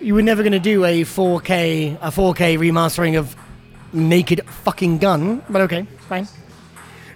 You 0.00 0.14
were 0.14 0.22
never 0.22 0.42
going 0.42 0.52
to 0.52 0.60
do 0.60 0.84
a 0.84 1.02
4K, 1.02 1.98
a 2.00 2.10
4K 2.10 2.58
remastering 2.58 3.18
of 3.18 3.36
Naked 3.92 4.44
Fucking 4.46 4.98
Gun, 4.98 5.42
but 5.48 5.62
okay, 5.62 5.86
fine. 6.08 6.28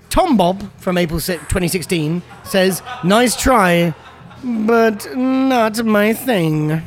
Tom 0.08 0.36
Bob 0.36 0.70
from 0.78 0.98
April 0.98 1.20
si- 1.20 1.34
2016 1.34 2.22
says, 2.44 2.82
"Nice 3.02 3.36
try, 3.36 3.94
but 4.44 5.14
not 5.16 5.84
my 5.84 6.12
thing." 6.12 6.82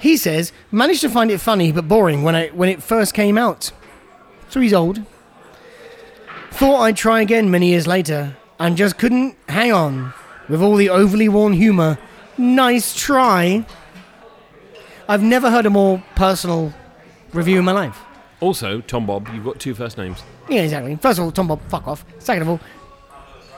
He 0.00 0.16
says, 0.16 0.52
managed 0.72 1.02
to 1.02 1.10
find 1.10 1.30
it 1.30 1.40
funny 1.42 1.72
but 1.72 1.86
boring 1.86 2.22
when, 2.22 2.34
I, 2.34 2.48
when 2.48 2.70
it 2.70 2.82
first 2.82 3.12
came 3.12 3.36
out. 3.36 3.70
So 4.48 4.58
he's 4.60 4.72
old. 4.72 5.02
Thought 6.52 6.80
I'd 6.80 6.96
try 6.96 7.20
again 7.20 7.50
many 7.50 7.68
years 7.68 7.86
later, 7.86 8.34
and 8.58 8.76
just 8.78 8.96
couldn't 8.98 9.36
hang 9.48 9.72
on 9.72 10.12
with 10.48 10.62
all 10.62 10.76
the 10.76 10.88
overly 10.88 11.28
worn 11.28 11.52
humour. 11.52 11.98
Nice 12.38 12.94
try. 12.94 13.64
I've 15.08 15.22
never 15.22 15.50
heard 15.50 15.66
a 15.66 15.70
more 15.70 16.02
personal 16.14 16.72
review 17.32 17.58
in 17.58 17.64
my 17.64 17.72
life. 17.72 17.98
Also 18.40 18.80
Tom 18.80 19.06
Bob. 19.06 19.28
You've 19.34 19.44
got 19.44 19.58
two 19.60 19.74
first 19.74 19.96
names. 19.98 20.22
Yeah, 20.48 20.62
exactly. 20.62 20.96
First 20.96 21.18
of 21.18 21.24
all, 21.24 21.32
Tom 21.32 21.48
Bob, 21.48 21.60
fuck 21.68 21.86
off. 21.86 22.04
Second 22.18 22.42
of 22.42 22.48
all, 22.48 22.60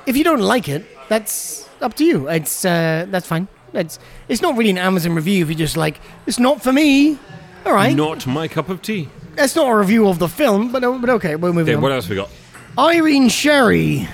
if 0.07 0.16
you 0.16 0.24
don't 0.24 0.41
like 0.41 0.68
it, 0.68 0.85
that's 1.09 1.68
up 1.80 1.95
to 1.95 2.05
you. 2.05 2.28
It's 2.28 2.64
uh, 2.64 3.07
that's 3.09 3.26
fine. 3.26 3.49
It's 3.72 3.99
it's 4.28 4.43
not 4.43 4.57
really 4.57 4.70
an 4.70 4.78
Amazon 4.78 5.14
review 5.14 5.43
if 5.43 5.49
you're 5.51 5.59
just 5.59 5.76
like 5.76 6.01
it's 6.26 6.39
not 6.39 6.62
for 6.62 6.72
me. 6.72 7.18
All 7.64 7.72
right, 7.72 7.95
Not 7.97 8.26
my 8.26 8.49
cup 8.49 8.68
of 8.68 8.83
tea. 8.83 9.09
that's 9.37 9.55
not 9.55 9.68
a 9.70 9.76
review 9.76 10.09
of 10.09 10.18
the 10.18 10.28
film, 10.28 10.72
but 10.72 10.83
uh, 10.83 10.99
but 10.99 11.09
okay, 11.11 11.37
we're 11.37 11.53
moving 11.53 11.74
Okay, 11.74 11.76
on. 11.76 11.83
what 11.83 11.93
else 11.93 12.09
we 12.09 12.16
got? 12.16 12.28
Irene 12.76 13.28
Sherry, 13.28 14.09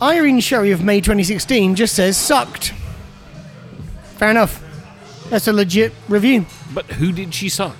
Irene 0.00 0.38
Sherry 0.40 0.70
of 0.70 0.84
May 0.84 1.00
2016 1.00 1.74
just 1.74 1.94
says 1.96 2.16
sucked. 2.16 2.72
Fair 4.16 4.30
enough. 4.30 4.62
That's 5.28 5.48
a 5.48 5.52
legit 5.52 5.92
review. 6.08 6.46
But 6.72 6.86
who 6.86 7.10
did 7.12 7.34
she 7.34 7.48
suck? 7.48 7.76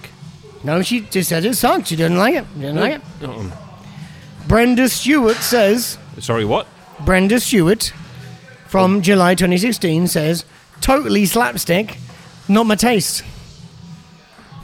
No, 0.65 0.83
she 0.83 1.01
just 1.01 1.29
said 1.29 1.45
it 1.45 1.55
sucked. 1.55 1.89
She 1.89 1.97
didn't 1.97 2.19
like 2.19 2.35
it. 2.35 2.47
Didn't 2.55 2.77
like 2.77 2.95
it. 2.95 3.03
Oh, 3.23 3.53
Brenda 4.49 4.89
Stewart 4.89 5.37
says 5.37 5.99
sorry, 6.21 6.45
what? 6.45 6.67
Brenda 7.05 7.41
Stewart 7.41 7.93
from 8.67 8.97
oh. 8.97 9.01
July 9.01 9.35
2016 9.35 10.09
says, 10.09 10.45
totally 10.81 11.27
slapstick, 11.27 11.99
not 12.49 12.67
my 12.67 12.75
taste. 12.75 13.25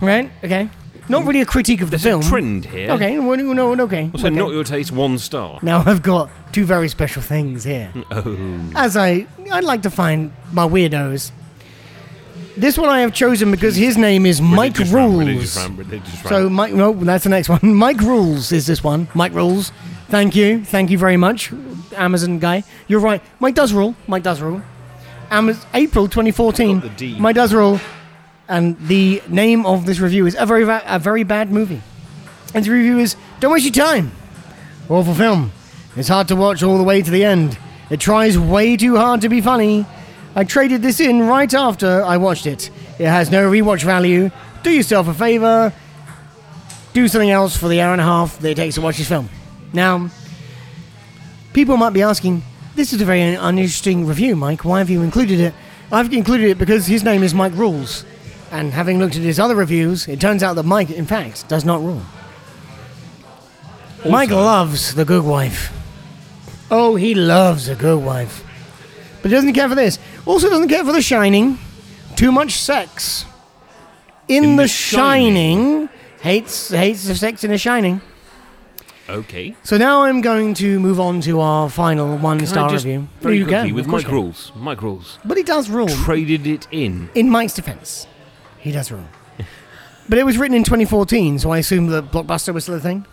Right? 0.00 0.30
Okay. 0.42 0.68
Not 1.08 1.26
really 1.26 1.40
a 1.40 1.46
critique 1.46 1.80
of 1.80 1.90
the 1.90 1.96
There's 1.96 2.02
film. 2.04 2.20
a 2.22 2.24
trend 2.24 2.64
here. 2.66 2.90
Okay, 2.92 3.18
well, 3.18 3.36
no, 3.36 3.74
no, 3.74 3.84
okay. 3.84 4.10
So 4.16 4.28
okay. 4.28 4.36
not 4.36 4.52
your 4.52 4.62
taste, 4.62 4.92
one 4.92 5.18
star. 5.18 5.58
Now 5.60 5.82
I've 5.84 6.02
got 6.02 6.30
two 6.52 6.64
very 6.64 6.88
special 6.88 7.22
things 7.22 7.64
here. 7.64 7.92
Oh. 8.12 8.70
As 8.74 8.96
I, 8.96 9.26
I'd 9.52 9.64
like 9.64 9.82
to 9.82 9.90
find 9.90 10.32
my 10.52 10.66
weirdos. 10.66 11.32
This 12.60 12.78
one 12.78 12.88
I 12.88 13.00
have 13.00 13.12
chosen 13.12 13.50
because 13.50 13.76
his 13.76 13.96
name 13.96 14.26
is 14.26 14.40
Mike 14.40 14.78
Religious 14.78 14.92
Rules. 14.92 15.18
religious 15.18 15.56
round, 15.56 15.78
religious 15.78 16.14
round. 16.24 16.28
So 16.28 16.48
Mike, 16.50 16.72
no, 16.74 16.92
that's 16.92 17.24
the 17.24 17.30
next 17.30 17.48
one. 17.48 17.60
Mike 17.62 18.00
Rules 18.00 18.52
is 18.52 18.66
this 18.66 18.82
one. 18.84 19.08
Mike 19.14 19.32
Rules. 19.34 19.72
Thank 20.08 20.34
you, 20.34 20.64
thank 20.64 20.90
you 20.90 20.98
very 20.98 21.16
much, 21.16 21.52
Amazon 21.96 22.38
guy. 22.40 22.64
You're 22.88 23.00
right. 23.00 23.22
Mike 23.38 23.54
does 23.54 23.72
rule. 23.72 23.94
Mike 24.08 24.22
does 24.24 24.40
rule. 24.40 24.60
Amaz- 25.30 25.64
April 25.74 26.08
2014. 26.08 26.80
Got 26.80 26.82
the 26.82 26.88
D. 26.96 27.16
Mike 27.18 27.36
does 27.36 27.54
rule, 27.54 27.78
and 28.48 28.76
the 28.88 29.22
name 29.28 29.64
of 29.66 29.86
this 29.86 30.00
review 30.00 30.26
is 30.26 30.34
a 30.38 30.46
very 30.46 30.64
va- 30.64 30.82
a 30.86 30.98
very 30.98 31.22
bad 31.22 31.52
movie. 31.52 31.80
And 32.54 32.64
the 32.64 32.70
review 32.72 32.98
is 32.98 33.14
Don't 33.38 33.52
waste 33.52 33.64
your 33.64 33.84
time. 33.86 34.10
Awful 34.88 35.14
film. 35.14 35.52
It's 35.96 36.08
hard 36.08 36.26
to 36.28 36.36
watch 36.36 36.62
all 36.64 36.76
the 36.78 36.82
way 36.84 37.00
to 37.02 37.10
the 37.10 37.24
end. 37.24 37.56
It 37.90 38.00
tries 38.00 38.36
way 38.36 38.76
too 38.76 38.96
hard 38.96 39.20
to 39.20 39.28
be 39.28 39.40
funny. 39.40 39.86
I 40.34 40.44
traded 40.44 40.82
this 40.82 41.00
in 41.00 41.26
right 41.26 41.52
after 41.52 42.02
I 42.02 42.16
watched 42.16 42.46
it. 42.46 42.70
It 42.98 43.06
has 43.06 43.30
no 43.30 43.50
rewatch 43.50 43.82
value. 43.82 44.30
Do 44.62 44.70
yourself 44.70 45.08
a 45.08 45.14
favor. 45.14 45.72
Do 46.92 47.08
something 47.08 47.30
else 47.30 47.56
for 47.56 47.68
the 47.68 47.80
hour 47.80 47.92
and 47.92 48.00
a 48.00 48.04
half 48.04 48.38
that 48.38 48.50
it 48.50 48.54
takes 48.56 48.76
to 48.76 48.80
watch 48.80 48.98
this 48.98 49.08
film. 49.08 49.28
Now, 49.72 50.10
people 51.52 51.76
might 51.76 51.92
be 51.92 52.02
asking, 52.02 52.42
this 52.76 52.92
is 52.92 53.00
a 53.00 53.04
very 53.04 53.34
uninteresting 53.34 54.06
review, 54.06 54.36
Mike. 54.36 54.64
Why 54.64 54.78
have 54.78 54.90
you 54.90 55.02
included 55.02 55.40
it? 55.40 55.54
I've 55.92 56.12
included 56.12 56.50
it 56.50 56.58
because 56.58 56.86
his 56.86 57.02
name 57.02 57.22
is 57.22 57.34
Mike 57.34 57.54
Rules. 57.54 58.04
And 58.52 58.72
having 58.72 58.98
looked 58.98 59.16
at 59.16 59.22
his 59.22 59.38
other 59.38 59.54
reviews, 59.54 60.08
it 60.08 60.20
turns 60.20 60.42
out 60.42 60.54
that 60.54 60.64
Mike, 60.64 60.90
in 60.90 61.06
fact, 61.06 61.48
does 61.48 61.64
not 61.64 61.80
rule. 61.80 62.02
Mike 64.08 64.30
loves 64.30 64.94
the 64.94 65.04
good 65.04 65.24
wife. 65.24 65.72
Oh, 66.70 66.96
he 66.96 67.14
loves 67.14 67.68
a 67.68 67.74
good 67.74 68.02
wife. 68.02 68.44
But 69.22 69.30
he 69.30 69.36
doesn't 69.36 69.52
care 69.52 69.68
for 69.68 69.74
this. 69.74 69.98
Also 70.30 70.48
doesn't 70.48 70.68
care 70.68 70.84
for 70.84 70.92
The 70.92 71.02
Shining. 71.02 71.58
Too 72.14 72.30
much 72.30 72.52
sex. 72.52 73.24
In, 74.28 74.44
In 74.44 74.56
The, 74.56 74.62
The 74.62 74.68
Shining. 74.68 75.58
Shining. 75.58 75.88
Hates 76.20 76.68
hates 76.70 77.04
the 77.08 77.14
sex 77.16 77.42
in 77.42 77.50
The 77.50 77.58
Shining. 77.58 78.00
okay. 79.08 79.56
So 79.64 79.76
now 79.76 80.04
I'm 80.04 80.20
going 80.20 80.54
to 80.54 80.78
move 80.78 81.00
on 81.00 81.20
to 81.22 81.40
our 81.40 81.68
final 81.68 82.16
one 82.18 82.38
Can 82.38 82.46
star 82.46 82.70
review. 82.70 83.08
very 83.20 83.38
you 83.38 83.44
quickly 83.46 83.68
can, 83.70 83.74
with 83.74 83.86
Mike. 83.88 84.06
Rules. 84.08 84.52
Mike 84.54 84.82
Rules 84.82 85.18
But 85.24 85.36
he 85.36 85.42
does 85.42 85.68
rule. 85.68 85.88
traded 85.88 86.46
it 86.46 86.68
in. 86.70 87.08
in 87.16 87.28
Mike's 87.28 87.54
defense, 87.54 88.06
he 88.60 88.70
does 88.70 88.92
rule. 88.92 89.08
but 90.08 90.16
it 90.18 90.24
was 90.24 90.38
written 90.38 90.56
in 90.56 90.62
2014, 90.62 91.40
so 91.40 91.50
I 91.50 91.58
assume 91.58 91.86
that 91.88 92.12
Blockbuster 92.12 92.54
was 92.54 92.62
still 92.64 92.76
a 92.76 92.80
thing. 92.80 93.04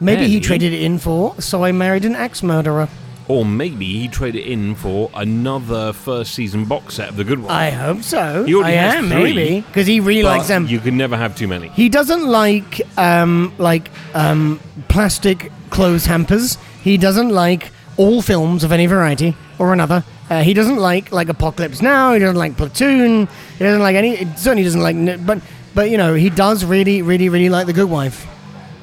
Maybe 0.00 0.26
he 0.28 0.38
traded 0.40 0.72
it 0.74 0.82
in 0.82 0.98
for 0.98 1.40
So 1.40 1.64
I 1.64 1.72
Married 1.72 2.04
an 2.04 2.14
Axe 2.14 2.42
Murderer. 2.42 2.88
Or 3.26 3.44
maybe 3.44 3.86
he 3.86 4.08
traded 4.08 4.42
it 4.44 4.48
in 4.50 4.74
for 4.74 5.10
another 5.14 5.94
first 5.94 6.34
season 6.34 6.66
box 6.66 6.94
set 6.94 7.08
of 7.08 7.16
The 7.16 7.24
Good 7.24 7.40
One. 7.40 7.50
I 7.50 7.70
hope 7.70 8.02
so. 8.02 8.44
He 8.44 8.54
already 8.54 8.76
I 8.76 8.82
has 8.82 8.94
am, 8.96 9.08
three, 9.08 9.34
maybe. 9.34 9.60
Because 9.62 9.86
he 9.86 10.00
really 10.00 10.22
But 10.22 10.36
likes 10.36 10.48
them. 10.48 10.66
You 10.66 10.78
can 10.78 10.96
never 10.98 11.16
have 11.16 11.34
too 11.34 11.48
many. 11.48 11.68
He 11.68 11.88
doesn't 11.88 12.26
like 12.26 12.82
um, 12.98 13.54
like 13.56 13.90
um, 14.14 14.60
plastic 14.88 15.50
clothes 15.70 16.04
hampers. 16.04 16.58
He 16.82 16.98
doesn't 16.98 17.30
like 17.30 17.70
all 17.96 18.20
films 18.20 18.62
of 18.62 18.72
any 18.72 18.84
variety 18.86 19.34
or 19.58 19.72
another. 19.72 20.04
Uh, 20.28 20.42
he 20.42 20.52
doesn't 20.52 20.76
like 20.76 21.10
like 21.10 21.30
Apocalypse 21.30 21.80
Now. 21.80 22.12
He 22.12 22.18
doesn't 22.18 22.36
like 22.36 22.56
Platoon. 22.58 23.26
He 23.56 23.64
doesn't 23.64 23.80
like 23.80 23.96
any. 23.96 24.16
It 24.16 24.38
certainly 24.38 24.64
doesn't 24.64 24.82
like. 24.82 25.24
But 25.24 25.40
but 25.74 25.88
you 25.88 25.96
know 25.96 26.12
he 26.12 26.28
does 26.28 26.64
really 26.64 27.00
really 27.00 27.30
really 27.30 27.48
like 27.48 27.66
The 27.66 27.72
Good 27.72 27.88
Wife. 27.88 28.26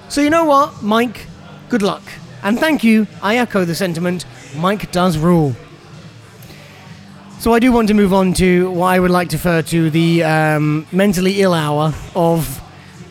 So 0.10 0.22
you 0.22 0.32
know 0.32 0.46
what, 0.46 0.82
Mike? 0.82 1.28
Good 1.70 1.84
luck 1.84 2.02
and 2.44 2.60
thank 2.60 2.84
you. 2.84 3.08
I 3.22 3.38
echo 3.38 3.66
the 3.66 3.76
sentiment. 3.76 4.26
Mike 4.56 4.92
does 4.92 5.18
rule. 5.18 5.56
So 7.40 7.54
I 7.54 7.60
do 7.60 7.72
want 7.72 7.88
to 7.88 7.94
move 7.96 8.14
on 8.14 8.34
to 8.34 8.70
what 8.72 8.88
I 8.88 9.00
would 9.00 9.10
like 9.10 9.30
to 9.30 9.38
refer 9.38 9.62
to 9.64 9.90
the 9.90 10.24
um, 10.24 10.86
mentally 10.92 11.42
ill 11.42 11.54
hour 11.54 11.94
of. 12.16 12.62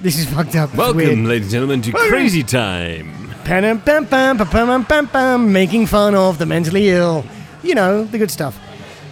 This 0.00 0.18
is 0.18 0.26
fucked 0.32 0.56
up. 0.56 0.74
Welcome, 0.74 1.26
ladies 1.26 1.46
and 1.46 1.50
gentlemen, 1.50 1.82
to 1.82 1.92
Crazy 1.92 2.42
Time. 2.42 3.12
Pam, 3.44 3.80
pam, 3.80 4.06
pam, 4.06 4.38
pam, 4.38 4.48
pam, 4.48 4.84
pam, 4.84 5.06
pam, 5.08 5.52
making 5.52 5.86
fun 5.86 6.14
of 6.14 6.38
the 6.38 6.46
mentally 6.46 6.88
ill. 6.90 7.24
You 7.62 7.74
know, 7.74 8.04
the 8.04 8.16
good 8.16 8.30
stuff. 8.30 8.58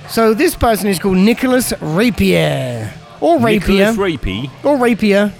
So 0.09 0.33
this 0.33 0.55
person 0.55 0.87
is 0.89 0.99
called 0.99 1.19
Nicholas 1.19 1.75
Rapier. 1.81 2.91
Or 3.21 3.39
Rapier. 3.39 3.93
Nicholas 3.93 3.97
Rapey. 3.97 4.51
or 4.64 4.79
Rapier. 4.79 5.33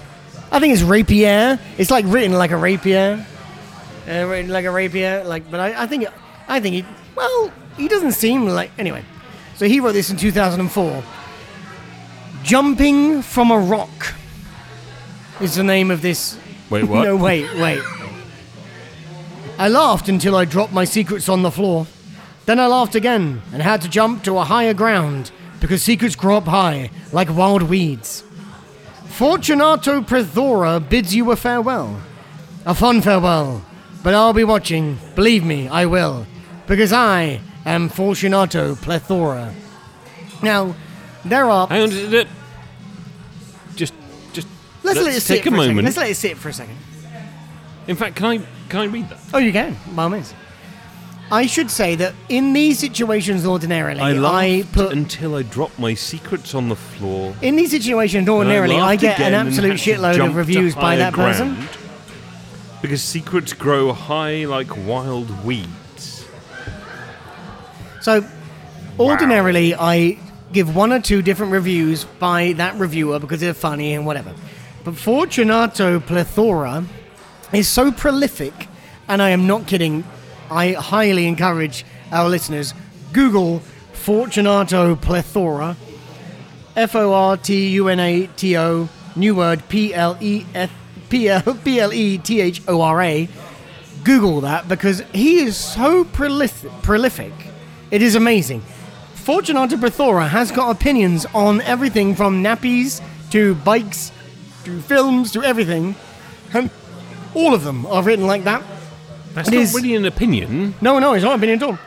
I 0.51 0.59
think 0.59 0.73
it's 0.73 0.83
Rapier. 0.83 1.57
It's 1.77 1.89
like 1.89 2.05
written 2.07 2.33
like 2.33 2.51
a 2.51 2.57
rapier. 2.57 3.25
Uh, 4.09 4.43
like 4.47 4.65
a 4.65 4.71
rapier. 4.71 5.23
Like, 5.23 5.49
but 5.51 5.59
I, 5.59 5.83
I 5.83 5.85
think, 5.85 6.07
I 6.47 6.59
think 6.59 6.75
he, 6.75 6.85
well, 7.15 7.51
he 7.77 7.87
doesn't 7.87 8.13
seem 8.13 8.47
like, 8.47 8.71
anyway. 8.79 9.03
So 9.55 9.67
he 9.67 9.79
wrote 9.79 9.91
this 9.91 10.09
in 10.09 10.17
2004. 10.17 11.03
Jumping 12.43 13.21
from 13.21 13.51
a 13.51 13.59
Rock 13.59 14.15
is 15.41 15.55
the 15.55 15.63
name 15.63 15.91
of 15.91 16.01
this 16.01 16.37
Wait, 16.69 16.85
what? 16.85 17.03
no, 17.03 17.15
wait, 17.15 17.53
wait. 17.55 17.81
I 19.57 19.67
laughed 19.67 20.07
until 20.07 20.35
I 20.35 20.45
dropped 20.45 20.71
my 20.71 20.85
secrets 20.85 21.27
on 21.27 21.41
the 21.41 21.51
floor. 21.51 21.85
Then 22.45 22.59
I 22.59 22.67
laughed 22.67 22.95
again 22.95 23.41
and 23.51 23.61
had 23.61 23.81
to 23.81 23.89
jump 23.89 24.23
to 24.23 24.37
a 24.37 24.43
higher 24.43 24.73
ground 24.73 25.31
because 25.59 25.83
secrets 25.83 26.15
grow 26.15 26.37
up 26.37 26.45
high 26.45 26.89
like 27.11 27.29
wild 27.35 27.63
weeds. 27.63 28.23
Fortunato 29.05 30.01
Plethora 30.01 30.79
bids 30.79 31.13
you 31.13 31.29
a 31.31 31.35
farewell. 31.35 32.01
A 32.65 32.73
fun 32.73 33.01
farewell. 33.01 33.65
But 34.03 34.13
I'll 34.13 34.33
be 34.33 34.43
watching. 34.43 34.97
Believe 35.15 35.43
me, 35.43 35.67
I 35.67 35.85
will. 35.85 36.25
Because 36.67 36.93
I 36.93 37.41
am 37.65 37.89
Fortunato 37.89 38.75
Plethora. 38.75 39.53
Now, 40.41 40.75
there 41.25 41.49
are. 41.49 41.67
Hang 41.67 41.83
on. 41.83 41.89
d- 41.89 42.25
Just, 43.75 43.93
just. 44.33 44.47
Let's, 44.83 44.99
let 44.99 45.15
it 45.15 45.21
sit 45.21 45.37
take 45.37 45.45
a 45.47 45.51
moment. 45.51 45.83
Let's 45.85 45.97
let 45.97 46.09
it 46.09 46.15
sit 46.15 46.37
for 46.37 46.49
a 46.49 46.53
second. 46.53 46.77
In 47.87 47.95
fact, 47.95 48.15
can 48.15 48.25
I 48.25 48.37
can 48.69 48.81
I 48.81 48.85
read 48.85 49.09
that? 49.09 49.19
Oh, 49.33 49.39
you 49.39 49.51
can, 49.51 49.75
by 49.95 50.03
all 50.03 50.09
means. 50.09 50.33
I 51.31 51.45
should 51.45 51.69
say 51.69 51.95
that 51.95 52.13
in 52.27 52.53
these 52.53 52.79
situations, 52.79 53.45
ordinarily, 53.45 53.99
I 53.99 54.11
I, 54.13 54.63
put 54.71 54.91
until 54.93 55.35
I 55.35 55.43
drop 55.43 55.77
my 55.77 55.93
secrets 55.93 56.55
on 56.55 56.69
the 56.69 56.75
floor. 56.75 57.35
in 57.41 57.55
these 57.55 57.69
situations 57.71 58.27
ordinarily, 58.29 58.75
I, 58.75 58.79
laughed 58.91 59.01
get 59.01 59.19
an 59.19 59.33
absolute 59.33 59.73
shitload 59.73 60.25
of 60.25 60.35
reviews 60.35 60.73
by 60.75 60.95
that 60.97 61.13
person. 61.13 61.57
Because 62.81 63.01
secrets 63.01 63.53
grow 63.53 63.91
high 63.91 64.45
like 64.45 64.75
wild 64.85 65.43
weeds. 65.43 66.25
So, 68.01 68.25
ordinarily, 68.97 69.75
I 69.75 70.17
give 70.53 70.75
one 70.75 70.93
or 70.93 71.01
two 71.01 71.21
different 71.21 71.51
reviews 71.51 72.05
by 72.05 72.53
that 72.53 72.75
reviewer 72.75 73.19
because 73.19 73.41
they're 73.41 73.53
funny 73.53 73.93
and 73.93 74.05
whatever. 74.05 74.33
But 74.83 74.95
Fortunato 74.95 75.99
Plethora 75.99 76.85
is 77.51 77.67
so 77.67 77.91
prolific, 77.91 78.53
and 79.07 79.21
I 79.21 79.31
am 79.31 79.45
not 79.45 79.67
kidding. 79.67 80.05
I 80.49 80.71
highly 80.71 81.27
encourage 81.27 81.85
our 82.11 82.29
listeners 82.29 82.73
Google 83.11 83.59
Fortunato 83.93 84.95
Plethora, 84.95 85.75
F 86.75 86.95
O 86.95 87.13
R 87.13 87.37
T 87.37 87.69
U 87.69 87.89
N 87.89 87.99
A 87.99 88.27
T 88.27 88.57
O, 88.57 88.87
new 89.15 89.35
word 89.35 89.67
P 89.67 89.93
L 89.93 90.17
E 90.21 90.45
F 90.55 90.71
P 91.09 91.29
L 91.29 91.93
E 91.93 92.17
T 92.17 92.41
H 92.41 92.61
O 92.67 92.81
R 92.81 93.01
A. 93.01 93.27
Google 94.03 94.41
that 94.41 94.67
because 94.67 95.01
he 95.13 95.39
is 95.39 95.57
so 95.57 96.03
prolific. 96.05 96.71
prolific. 96.81 97.33
It 97.91 98.01
is 98.01 98.15
amazing. 98.15 98.61
Fortunato 99.15 99.77
Plethora 99.77 100.27
has 100.27 100.51
got 100.51 100.71
opinions 100.71 101.25
on 101.33 101.61
everything 101.61 102.15
from 102.15 102.41
nappies 102.43 103.01
to 103.31 103.55
bikes 103.55 104.11
to 104.63 104.79
films 104.81 105.31
to 105.33 105.43
everything. 105.43 105.95
And 106.53 106.69
all 107.35 107.53
of 107.53 107.63
them 107.63 107.85
are 107.87 108.01
written 108.01 108.25
like 108.25 108.43
that. 108.45 108.63
That's 109.33 109.49
It 109.49 109.53
not 109.55 109.61
is- 109.61 109.73
really 109.75 109.95
an 109.95 110.05
opinion. 110.05 110.73
No, 110.81 110.97
no, 110.99 111.13
it's 111.13 111.23
not 111.23 111.33
an 111.33 111.39
opinion 111.39 111.61
at 111.61 111.69
all. 111.69 111.79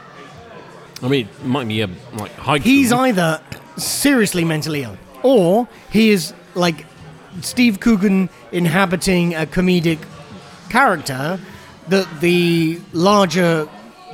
I 1.02 1.08
mean, 1.08 1.26
it 1.40 1.46
might 1.46 1.66
be 1.66 1.80
a 1.80 1.88
like 2.16 2.32
high. 2.36 2.58
He's 2.58 2.92
either 2.92 3.40
seriously 3.76 4.44
mentally 4.44 4.82
ill 4.82 4.96
or 5.24 5.66
he 5.90 6.10
is 6.10 6.32
like 6.54 6.86
Steve 7.40 7.80
Coogan 7.80 8.28
inhabiting 8.50 9.34
a 9.34 9.46
comedic 9.46 9.98
character 10.68 11.40
that 11.88 12.20
the 12.20 12.80
larger 12.92 13.68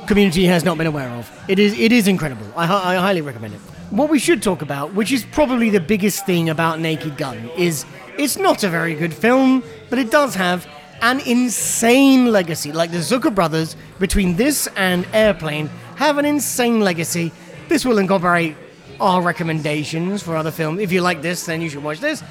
community 0.07 0.45
has 0.45 0.63
not 0.63 0.77
been 0.77 0.87
aware 0.87 1.09
of. 1.09 1.29
It 1.47 1.59
is 1.59 1.77
it 1.77 1.91
is 1.91 2.07
incredible. 2.07 2.45
I, 2.55 2.63
I 2.63 2.95
highly 2.95 3.21
recommend 3.21 3.55
it. 3.55 3.61
What 3.91 4.09
we 4.09 4.19
should 4.19 4.41
talk 4.43 4.61
about, 4.61 4.93
which 4.93 5.11
is 5.11 5.25
probably 5.25 5.69
the 5.69 5.79
biggest 5.79 6.25
thing 6.25 6.49
about 6.49 6.79
Naked 6.79 7.17
Gun, 7.17 7.49
is 7.57 7.85
it's 8.17 8.37
not 8.37 8.63
a 8.63 8.69
very 8.69 8.93
good 8.93 9.13
film, 9.13 9.63
but 9.89 9.99
it 9.99 10.11
does 10.11 10.35
have 10.35 10.67
an 11.01 11.19
insane 11.21 12.31
legacy. 12.31 12.71
Like 12.71 12.91
the 12.91 12.97
Zucker 12.97 13.33
brothers, 13.33 13.75
between 13.99 14.35
this 14.35 14.67
and 14.75 15.07
Airplane, 15.13 15.69
have 15.95 16.17
an 16.17 16.25
insane 16.25 16.81
legacy. 16.81 17.31
This 17.67 17.85
will 17.85 17.97
incorporate 17.97 18.55
our 18.99 19.21
recommendations 19.21 20.21
for 20.21 20.35
other 20.35 20.51
films. 20.51 20.79
If 20.81 20.91
you 20.91 21.01
like 21.01 21.21
this, 21.21 21.45
then 21.45 21.61
you 21.61 21.69
should 21.69 21.83
watch 21.83 21.99
this. 21.99 22.23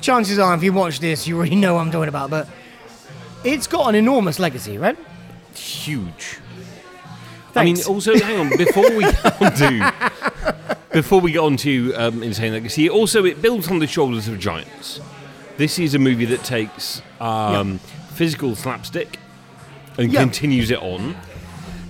Chances 0.00 0.38
are, 0.38 0.54
if 0.54 0.62
you 0.62 0.72
watch 0.72 1.00
this, 1.00 1.26
you 1.26 1.36
already 1.36 1.56
know 1.56 1.74
what 1.74 1.80
I'm 1.80 1.90
talking 1.90 2.08
about, 2.08 2.30
but 2.30 2.48
it's 3.44 3.66
got 3.66 3.88
an 3.88 3.94
enormous 3.94 4.38
legacy, 4.38 4.78
right? 4.78 4.96
huge. 5.54 6.38
I 7.56 7.64
mean, 7.64 7.78
also, 7.88 8.16
hang 8.16 8.38
on. 8.38 8.56
Before 8.56 8.88
we 8.96 9.02
come 9.04 9.52
to 9.56 10.76
before 10.92 11.20
we 11.20 11.32
get 11.32 11.40
on 11.40 11.56
to 11.58 11.92
um, 11.96 12.22
Insane 12.22 12.52
Legacy, 12.52 12.88
also 12.88 13.24
it 13.24 13.42
builds 13.42 13.68
on 13.68 13.80
the 13.80 13.86
shoulders 13.88 14.28
of 14.28 14.38
giants. 14.38 15.00
This 15.56 15.80
is 15.80 15.94
a 15.96 15.98
movie 15.98 16.26
that 16.26 16.44
takes 16.44 17.02
um, 17.20 17.78
physical 18.14 18.54
slapstick 18.54 19.18
and 19.98 20.12
Yeah. 20.12 20.20
continues 20.20 20.70
it 20.70 20.78
on. 20.80 21.16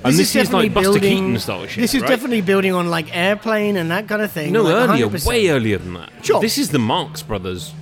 And 0.04 0.14
this, 0.14 0.34
is, 0.34 0.36
like 0.36 0.44
definitely 0.44 0.68
Buster 0.70 0.92
building- 0.92 1.16
Keaton 1.16 1.38
style 1.40 1.66
shit. 1.66 1.82
This 1.82 1.94
is 1.94 2.00
right? 2.02 2.09
definitely 2.09 2.40
building 2.40 2.72
on 2.72 2.88
like 2.88 3.14
airplane 3.14 3.76
and 3.76 3.90
that 3.90 4.09
kind 4.09 4.22
of 4.22 4.32
thing. 4.32 4.52
no 4.52 4.62
like 4.62 4.88
earlier, 4.88 5.09
100%. 5.09 5.26
way 5.26 5.48
earlier 5.50 5.76
than 5.76 5.92
that. 5.94 6.11
Sure. 6.22 6.40
This 6.40 6.56
is 6.56 6.70
the 6.70 6.78
Marx 6.78 7.20
Brothers. 7.22 7.74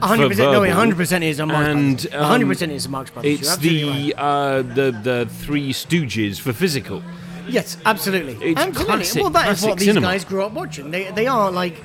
Hundred 0.00 0.28
percent. 0.28 0.52
No, 0.52 0.70
hundred 0.70 0.96
percent 0.96 1.24
is 1.24 1.38
a 1.38 1.46
Marx 1.46 1.68
And, 1.68 1.96
Brothers. 2.02 2.12
hundred 2.26 2.44
um, 2.44 2.48
percent 2.50 2.72
is 2.72 2.86
a 2.86 2.88
Marx 2.88 3.10
Brothers. 3.10 3.40
It's 3.40 3.56
the 3.58 4.14
uh, 4.16 4.62
the 4.62 4.90
the 5.02 5.26
Three 5.30 5.72
Stooges 5.72 6.38
for 6.40 6.52
physical. 6.52 7.02
yes, 7.48 7.76
absolutely, 7.84 8.34
It's 8.50 8.60
absolutely. 8.60 8.84
classic- 8.84 9.22
well, 9.22 9.30
that 9.30 9.48
is 9.52 9.62
what 9.62 9.78
these 9.78 9.88
cinema. 9.88 10.06
guys 10.08 10.24
grew 10.24 10.42
up 10.44 10.52
watching. 10.52 10.90
They 10.90 11.10
they 11.12 11.26
are 11.26 11.50
like 11.50 11.76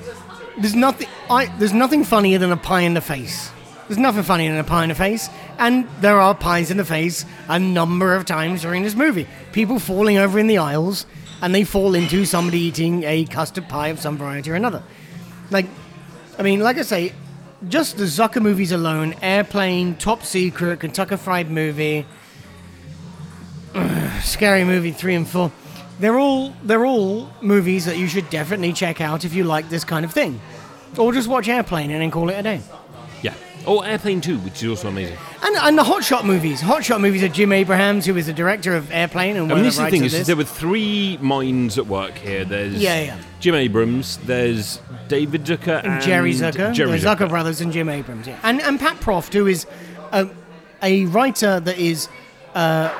there's 0.58 0.74
nothing 0.74 1.08
I 1.30 1.46
there's 1.58 1.72
nothing 1.72 2.04
funnier 2.04 2.38
than 2.38 2.52
a 2.52 2.56
pie 2.56 2.80
in 2.82 2.94
the 2.94 3.00
face. 3.00 3.50
There's 3.88 3.98
nothing 3.98 4.22
funnier 4.22 4.50
than 4.50 4.60
a 4.60 4.64
pie 4.64 4.84
in 4.84 4.88
the 4.88 4.94
face, 4.94 5.28
and 5.58 5.86
there 6.00 6.18
are 6.20 6.34
pies 6.34 6.70
in 6.70 6.76
the 6.78 6.84
face 6.84 7.24
a 7.48 7.58
number 7.58 8.14
of 8.14 8.24
times 8.24 8.62
during 8.62 8.82
this 8.84 8.94
movie. 8.94 9.26
People 9.52 9.78
falling 9.78 10.16
over 10.18 10.38
in 10.38 10.46
the 10.46 10.58
aisles, 10.58 11.04
and 11.42 11.54
they 11.54 11.64
fall 11.64 11.94
into 11.94 12.24
somebody 12.24 12.58
eating 12.60 13.02
a 13.04 13.24
custard 13.26 13.68
pie 13.68 13.88
of 13.88 14.00
some 14.00 14.16
variety 14.16 14.50
or 14.50 14.54
another. 14.54 14.82
Like, 15.50 15.66
I 16.38 16.42
mean, 16.42 16.60
like 16.60 16.78
I 16.78 16.82
say, 16.82 17.12
just 17.68 17.96
the 17.96 18.04
Zucker 18.04 18.42
movies 18.42 18.72
alone 18.72 19.14
Airplane, 19.22 19.94
Top 19.96 20.22
Secret, 20.22 20.80
Kentucky 20.80 21.16
Fried 21.16 21.50
Movie, 21.50 22.06
Scary 24.22 24.64
Movie 24.64 24.92
3 24.92 25.14
and 25.14 25.28
4. 25.28 25.52
They're 26.00 26.18
all, 26.18 26.52
they're 26.64 26.84
all 26.84 27.30
movies 27.40 27.84
that 27.84 27.96
you 27.96 28.08
should 28.08 28.28
definitely 28.30 28.72
check 28.72 29.00
out 29.00 29.24
if 29.24 29.34
you 29.34 29.44
like 29.44 29.68
this 29.68 29.84
kind 29.84 30.04
of 30.04 30.12
thing. 30.12 30.40
Or 30.98 31.12
just 31.12 31.28
watch 31.28 31.48
Airplane 31.48 31.90
and 31.90 32.02
then 32.02 32.10
call 32.10 32.28
it 32.28 32.34
a 32.34 32.42
day. 32.42 32.60
Oh, 33.66 33.80
Airplane 33.80 34.20
2, 34.20 34.38
which 34.38 34.62
is 34.62 34.68
also 34.70 34.88
amazing. 34.88 35.16
And, 35.42 35.56
and 35.56 35.78
the 35.78 35.84
Hot 35.84 36.02
Shot 36.02 36.26
movies. 36.26 36.60
Hot 36.60 36.84
Shot 36.84 37.00
movies 37.00 37.22
are 37.22 37.28
Jim 37.28 37.52
Abrahams, 37.52 38.06
who 38.06 38.16
is 38.16 38.26
the 38.26 38.32
director 38.32 38.74
of 38.74 38.90
Airplane 38.90 39.36
and 39.36 39.52
I 39.52 39.54
mean, 39.54 39.64
this 39.64 39.76
the 39.76 39.84
is 39.84 39.86
the 39.86 39.90
thing 39.90 40.04
is 40.04 40.20
of 40.20 40.26
there 40.26 40.36
were 40.36 40.44
three 40.44 41.16
minds 41.20 41.78
at 41.78 41.86
work 41.86 42.16
here. 42.18 42.44
There's 42.44 42.74
Yeah, 42.74 43.00
yeah. 43.02 43.18
Jim 43.40 43.54
Abrams, 43.54 44.18
there's 44.18 44.80
David 45.08 45.44
Zucker, 45.44 45.78
and, 45.78 45.94
And 45.94 46.02
Jerry 46.02 46.32
Zucker, 46.32 46.72
Jerry 46.72 46.98
the 46.98 47.06
Zucker 47.06 47.28
brothers, 47.28 47.60
and 47.60 47.72
Jim 47.72 47.88
Abrams. 47.88 48.26
Yeah. 48.26 48.38
And 48.42 48.60
and 48.60 48.80
Pat 48.80 48.96
Proft, 49.00 49.32
who 49.32 49.46
is 49.46 49.66
a, 50.12 50.28
a 50.82 51.04
writer 51.06 51.60
that 51.60 51.78
is 51.78 52.08
uh, 52.54 52.92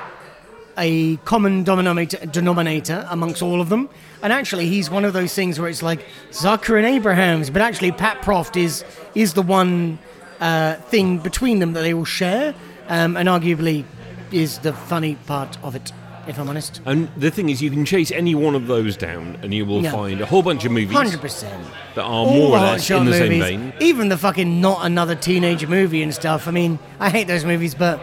a 0.79 1.17
common 1.19 1.65
denominator, 1.65 2.25
denominator 2.27 3.07
amongst 3.11 3.43
all 3.43 3.61
of 3.61 3.69
them. 3.69 3.89
And 4.23 4.33
actually, 4.33 4.69
he's 4.69 4.89
one 4.89 5.05
of 5.05 5.13
those 5.13 5.35
things 5.35 5.59
where 5.59 5.69
it's 5.69 5.83
like 5.83 6.05
Zucker 6.31 6.77
and 6.77 6.87
Abrahams, 6.87 7.51
but 7.51 7.63
actually 7.63 7.91
Pat 7.93 8.23
Proft 8.23 8.57
is 8.57 8.85
is 9.15 9.35
the 9.35 9.43
one 9.43 9.99
uh, 10.43 10.75
thing 10.91 11.19
between 11.19 11.59
them 11.61 11.73
that 11.75 11.83
they 11.83 11.95
will 11.95 12.05
share, 12.05 12.55
um, 12.89 13.17
and 13.17 13.29
arguably 13.29 13.85
is 14.33 14.59
the 14.59 14.73
funny 14.73 15.15
part 15.27 15.57
of 15.63 15.75
it, 15.77 15.93
if 16.27 16.39
I'm 16.39 16.49
honest. 16.49 16.81
And 16.85 17.09
the 17.17 17.31
thing 17.31 17.49
is, 17.49 17.63
you 17.63 17.71
can 17.71 17.85
chase 17.85 18.11
any 18.11 18.35
one 18.35 18.55
of 18.55 18.67
those 18.67 18.97
down, 18.97 19.39
and 19.43 19.55
you 19.55 19.65
will 19.65 19.83
Yeah. 19.83 19.93
find 19.93 20.21
a 20.21 20.27
whole 20.27 20.43
bunch 20.43 20.65
of 20.65 20.73
movies 20.73 20.97
Hundred 20.97 21.21
percent. 21.21 21.63
that 21.95 22.03
are 22.03 22.11
All 22.11 22.27
more 22.35 22.57
or 22.57 22.61
less 22.61 22.91
in 22.91 23.05
the 23.05 23.13
same 23.13 23.41
vein. 23.41 23.73
Even 23.81 24.09
the 24.09 24.17
fucking 24.19 24.61
not 24.61 24.85
another 24.85 25.15
teenager 25.15 25.67
movie 25.69 26.03
and 26.03 26.13
stuff. 26.15 26.49
I 26.49 26.51
mean, 26.51 26.79
I 26.99 27.09
hate 27.11 27.27
those 27.29 27.45
movies, 27.45 27.75
but 27.75 28.01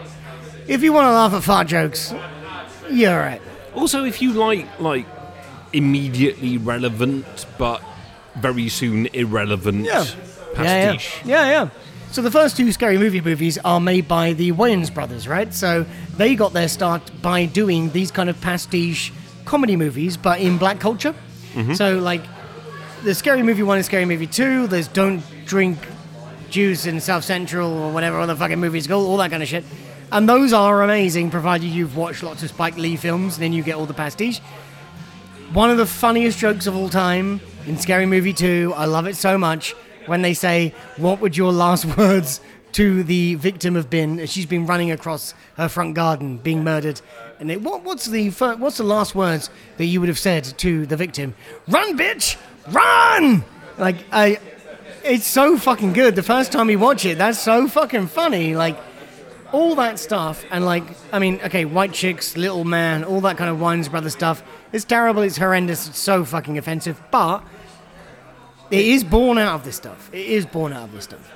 if 0.66 0.82
you 0.82 0.92
want 0.92 1.06
to 1.06 1.12
laugh 1.12 1.32
at 1.34 1.42
fart 1.42 1.66
jokes, 1.66 2.14
you're 2.90 3.12
alright. 3.12 3.42
Also, 3.74 4.04
if 4.04 4.22
you 4.22 4.32
like 4.32 4.66
like 4.80 5.06
immediately 5.72 6.58
relevant 6.58 7.24
but 7.58 7.80
very 8.36 8.68
soon 8.68 9.06
irrelevant 9.12 9.84
Yeah. 9.84 10.04
pastiche, 10.54 11.20
yeah, 11.24 11.46
yeah. 11.50 11.68
So 12.12 12.22
the 12.22 12.30
first 12.30 12.56
two 12.56 12.72
Scary 12.72 12.98
Movie 12.98 13.20
movies 13.20 13.56
are 13.58 13.78
made 13.78 14.08
by 14.08 14.32
the 14.32 14.50
Wayans 14.50 14.92
brothers, 14.92 15.28
right? 15.28 15.54
So 15.54 15.86
they 16.16 16.34
got 16.34 16.52
their 16.52 16.66
start 16.66 17.08
by 17.22 17.46
doing 17.46 17.90
these 17.90 18.10
kind 18.10 18.28
of 18.28 18.40
pastiche 18.40 19.12
comedy 19.44 19.76
movies, 19.76 20.16
but 20.16 20.40
in 20.40 20.58
black 20.58 20.80
culture. 20.80 21.14
Mm-hmm. 21.54 21.74
So 21.74 21.98
like 21.98 22.22
the 23.04 23.14
Scary 23.14 23.44
Movie 23.44 23.62
one 23.62 23.76
and 23.76 23.86
Scary 23.86 24.06
Movie 24.06 24.26
two, 24.26 24.66
there's 24.66 24.88
Don't 24.88 25.22
Drink 25.46 25.78
Juice 26.50 26.84
in 26.84 27.00
South 27.00 27.22
Central 27.22 27.72
or 27.72 27.92
whatever 27.92 28.18
other 28.18 28.34
fucking 28.34 28.58
movies 28.58 28.88
go, 28.88 28.98
all 28.98 29.16
that 29.18 29.30
kind 29.30 29.42
of 29.42 29.48
shit. 29.48 29.64
And 30.10 30.28
those 30.28 30.52
are 30.52 30.82
amazing, 30.82 31.30
provided 31.30 31.68
you've 31.68 31.96
watched 31.96 32.24
lots 32.24 32.42
of 32.42 32.48
Spike 32.48 32.76
Lee 32.76 32.96
films, 32.96 33.38
then 33.38 33.52
you 33.52 33.62
get 33.62 33.76
all 33.76 33.86
the 33.86 33.94
pastiche. 33.94 34.40
One 35.52 35.70
of 35.70 35.78
the 35.78 35.86
funniest 35.86 36.40
jokes 36.40 36.66
of 36.66 36.74
all 36.74 36.88
time 36.88 37.40
in 37.66 37.78
Scary 37.78 38.06
Movie 38.06 38.32
2, 38.32 38.74
I 38.76 38.86
love 38.86 39.06
it 39.06 39.14
so 39.14 39.38
much, 39.38 39.76
when 40.10 40.22
they 40.22 40.34
say, 40.34 40.74
What 40.96 41.20
would 41.20 41.36
your 41.36 41.52
last 41.52 41.84
words 41.96 42.40
to 42.72 43.04
the 43.04 43.36
victim 43.36 43.76
have 43.76 43.88
been? 43.88 44.26
She's 44.26 44.44
been 44.44 44.66
running 44.66 44.90
across 44.90 45.34
her 45.56 45.68
front 45.68 45.94
garden, 45.94 46.38
being 46.38 46.64
murdered. 46.64 47.00
And 47.38 47.48
they, 47.48 47.56
what, 47.56 47.84
what's, 47.84 48.06
the, 48.06 48.30
fir- 48.30 48.56
what's 48.56 48.78
the 48.78 48.82
last 48.82 49.14
words 49.14 49.50
that 49.76 49.84
you 49.84 50.00
would 50.00 50.08
have 50.08 50.18
said 50.18 50.42
to 50.58 50.84
the 50.84 50.96
victim? 50.96 51.36
Run, 51.68 51.96
bitch! 51.96 52.36
Run! 52.70 53.44
Like, 53.78 53.98
I. 54.10 54.40
It's 55.04 55.26
so 55.26 55.56
fucking 55.56 55.92
good. 55.92 56.16
The 56.16 56.24
first 56.24 56.50
time 56.50 56.68
you 56.68 56.78
watch 56.80 57.06
it, 57.06 57.16
that's 57.16 57.38
so 57.38 57.68
fucking 57.68 58.08
funny. 58.08 58.56
Like, 58.56 58.76
all 59.52 59.76
that 59.76 60.00
stuff, 60.00 60.44
and 60.50 60.64
like, 60.64 60.84
I 61.12 61.20
mean, 61.20 61.40
okay, 61.44 61.64
White 61.64 61.92
Chicks, 61.92 62.36
Little 62.36 62.64
Man, 62.64 63.04
all 63.04 63.20
that 63.22 63.36
kind 63.36 63.48
of 63.48 63.58
Wayans 63.58 63.90
Brother 63.90 64.10
stuff. 64.10 64.42
It's 64.72 64.84
terrible, 64.84 65.22
it's 65.22 65.38
horrendous, 65.38 65.88
it's 65.88 65.98
so 65.98 66.24
fucking 66.24 66.58
offensive, 66.58 67.00
but 67.10 67.42
it 68.70 68.84
is 68.84 69.04
born 69.04 69.38
out 69.38 69.54
of 69.56 69.64
this 69.64 69.76
stuff. 69.76 70.10
It 70.12 70.26
is 70.26 70.46
born 70.46 70.72
out 70.72 70.84
of 70.84 70.92
this 70.92 71.04
stuff. 71.04 71.32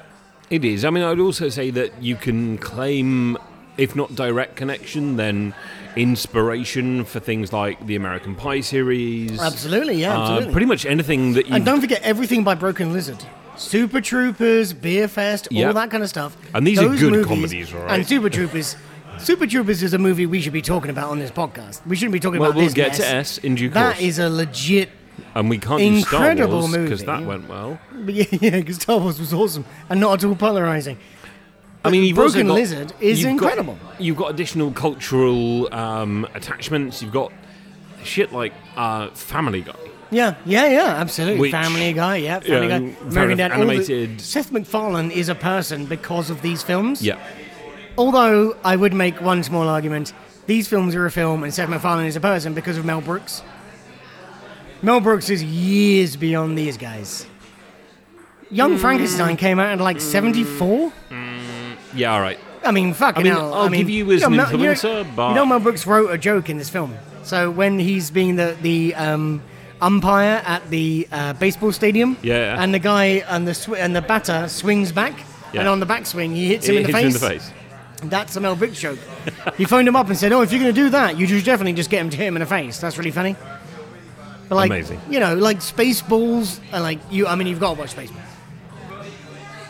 it 0.50 0.64
is. 0.64 0.84
I 0.84 0.90
mean, 0.90 1.02
I'd 1.04 1.18
also 1.18 1.48
say 1.48 1.70
that 1.70 2.02
you 2.02 2.16
can 2.16 2.58
claim, 2.58 3.36
if 3.76 3.96
not 3.96 4.14
direct 4.14 4.56
connection, 4.56 5.16
then 5.16 5.54
inspiration 5.96 7.04
for 7.04 7.20
things 7.20 7.52
like 7.52 7.84
the 7.86 7.96
American 7.96 8.34
Pie 8.34 8.60
series. 8.60 9.40
Absolutely, 9.40 9.96
yeah, 9.96 10.16
Uh, 10.16 10.20
absolutely. 10.22 10.52
pretty 10.52 10.66
much 10.66 10.86
anything 10.86 11.32
that 11.34 11.46
you 11.48 11.54
and 11.54 11.64
don't 11.64 11.80
forget 11.80 12.00
everything 12.02 12.44
by 12.44 12.54
Broken 12.54 12.92
Lizard. 12.92 13.18
Super 13.56 14.00
Troopers, 14.00 14.72
Beer 14.72 15.06
Fest, 15.08 15.48
Yeah. 15.50 15.68
all 15.68 15.72
that 15.74 15.90
kind 15.90 16.02
of 16.02 16.08
stuff. 16.08 16.36
And 16.54 16.66
these 16.66 16.78
are 16.78 16.88
good 16.88 17.10
movies- 17.12 17.26
comedies, 17.26 17.72
right? 17.72 17.90
And 17.92 18.06
Super 18.06 18.28
Troopers. 18.36 18.76
Super 19.18 19.46
Troopers 19.46 19.82
is 19.82 19.94
a 19.94 19.98
movie 19.98 20.26
we 20.26 20.40
should 20.40 20.52
be 20.52 20.62
talking 20.62 20.90
about 20.90 21.10
on 21.10 21.18
this 21.20 21.30
podcast. 21.30 21.80
We 21.86 21.94
shouldn't 21.96 22.12
be 22.14 22.20
talking 22.20 22.40
Well, 22.40 22.50
about 22.50 22.56
we'll 22.56 22.66
this 22.66 22.74
get 22.74 22.88
mess. 22.88 22.96
to 22.98 23.06
S 23.08 23.38
in 23.38 23.54
due 23.54 23.70
course. 23.70 24.00
is 24.00 24.18
a 24.18 24.28
legit 24.28 24.90
and 25.34 25.48
we 25.50 25.58
can't 25.58 25.78
do 25.80 26.00
Star 26.00 26.30
incredible 26.30 26.60
Wars 26.60 26.76
because 26.76 27.04
that 27.04 27.24
went 27.24 27.48
well. 27.48 27.78
But 27.92 28.14
yeah, 28.14 28.24
yeah, 28.32 28.50
because 28.60 28.76
Star 28.76 28.98
Wars 28.98 29.18
was 29.20 29.32
awesome 29.32 29.64
and 29.88 30.00
not 30.00 30.22
at 30.22 30.28
all 30.28 30.34
polarizing. 30.36 30.98
I 31.84 31.90
mean, 31.90 32.04
you've 32.04 32.16
Broken 32.16 32.46
got, 32.46 32.54
Lizard 32.54 32.92
is 33.00 33.20
you've 33.22 33.38
got- 33.38 33.52
incredible. 33.52 33.78
you've 33.98 34.16
got 34.16 34.30
additional 34.30 34.72
cultural 34.72 35.72
um, 35.74 36.26
attachments. 36.34 37.02
You've 37.02 37.12
got 37.12 37.30
shit 38.02 38.32
like 38.32 38.54
uh, 38.76 39.08
Family 39.10 39.60
Guy. 39.60 39.74
Yeah, 40.10 40.36
yeah, 40.46 40.66
yeah, 40.68 40.94
absolutely. 40.96 41.40
Which- 41.40 41.50
Family 41.52 41.92
Guy, 41.92 42.16
yeah, 42.16 42.40
Family 42.40 42.68
Guy. 42.68 42.76
American 42.76 43.10
Dad, 43.10 43.18
enough, 43.28 43.36
the- 43.36 43.52
animated. 43.94 44.20
Seth 44.20 44.50
MacFarlane 44.52 45.10
is 45.10 45.28
a 45.28 45.34
person 45.34 45.84
because 45.86 46.30
of 46.30 46.40
these 46.40 46.62
films. 46.62 47.02
Yeah, 47.02 47.18
Although 47.98 48.56
I 48.64 48.76
would 48.76 48.92
make 48.94 49.20
one 49.20 49.42
small 49.42 49.68
argument: 49.68 50.12
these 50.46 50.66
films 50.68 50.94
are 50.94 51.06
a 51.06 51.10
film, 51.10 51.42
and 51.44 51.52
Seth 51.52 51.68
MacFarlane 51.68 52.06
is 52.06 52.16
a 52.16 52.20
person 52.20 52.54
because 52.54 52.76
of 52.78 52.84
Mel 52.84 53.00
Brooks. 53.00 53.42
Mel 54.84 55.00
Brooks 55.00 55.30
is 55.30 55.42
years 55.42 56.14
beyond 56.14 56.58
these 56.58 56.76
guys. 56.76 57.26
Young 58.50 58.76
Frankenstein 58.76 59.36
came 59.38 59.58
out 59.58 59.72
in 59.72 59.78
like 59.78 59.98
'74. 60.00 60.92
yeah, 61.94 62.12
all 62.12 62.20
right. 62.20 62.38
I 62.62 62.70
mean, 62.70 62.92
fucking 62.92 63.20
I 63.20 63.24
mean, 63.24 63.32
hell. 63.32 63.54
I'll 63.54 63.62
I 63.62 63.68
mean, 63.70 63.80
give 63.80 63.90
you 63.90 64.12
as 64.12 64.22
an 64.22 64.36
Mel- 64.36 64.50
you 64.52 64.74
know- 64.74 65.04
but- 65.16 65.28
you 65.30 65.34
know, 65.34 65.46
Mel 65.46 65.60
Brooks 65.60 65.86
wrote 65.86 66.10
a 66.10 66.18
joke 66.18 66.50
in 66.50 66.58
this 66.58 66.68
film. 66.68 66.94
So 67.22 67.50
when 67.50 67.78
he's 67.78 68.10
being 68.10 68.36
the 68.36 68.56
the 68.60 68.94
um, 68.94 69.40
umpire 69.80 70.42
at 70.44 70.68
the 70.68 71.08
uh, 71.10 71.32
baseball 71.32 71.72
stadium, 71.72 72.18
Yeah. 72.22 72.62
and 72.62 72.72
the 72.74 72.78
guy 72.78 73.24
and 73.26 73.48
the 73.48 73.54
sw- 73.54 73.74
and 73.78 73.96
the 73.96 74.02
batter 74.02 74.48
swings 74.48 74.92
back, 74.92 75.14
Yeah. 75.54 75.60
and 75.60 75.68
on 75.70 75.80
the 75.80 75.86
backswing 75.86 76.34
he 76.34 76.48
hits 76.48 76.66
him 76.68 76.74
It 76.76 76.84
in 76.84 76.92
the 76.92 76.98
hits 76.98 77.18
face. 77.18 77.22
you 77.22 77.28
in 77.28 77.36
the 77.36 77.40
face. 77.40 77.50
That's 78.10 78.36
a 78.36 78.40
Mel 78.40 78.54
Brooks 78.54 78.78
joke. 78.78 78.98
he 79.56 79.64
phoned 79.64 79.88
him 79.88 79.96
up 79.96 80.08
and 80.08 80.16
said, 80.18 80.30
"Oh, 80.32 80.42
if 80.42 80.52
you're 80.52 80.60
going 80.60 80.74
to 80.74 80.78
do 80.78 80.90
that, 80.90 81.16
you 81.18 81.26
should 81.26 81.42
definitely 81.44 81.72
just 81.72 81.88
get 81.88 82.00
him 82.02 82.10
to 82.10 82.16
hit 82.18 82.26
him 82.26 82.36
in 82.36 82.40
the 82.40 82.46
face. 82.46 82.78
That's 82.78 82.98
really 82.98 83.10
funny." 83.10 83.34
But 84.48 84.56
like, 84.56 84.70
Amazing. 84.70 85.00
you 85.08 85.20
know, 85.20 85.34
like 85.34 85.58
Spaceballs, 85.60 86.60
and 86.72 86.82
like 86.82 86.98
you. 87.10 87.26
I 87.26 87.34
mean, 87.34 87.46
you've 87.46 87.60
got 87.60 87.74
to 87.74 87.80
watch 87.80 87.94
Spaceballs. 87.94 88.20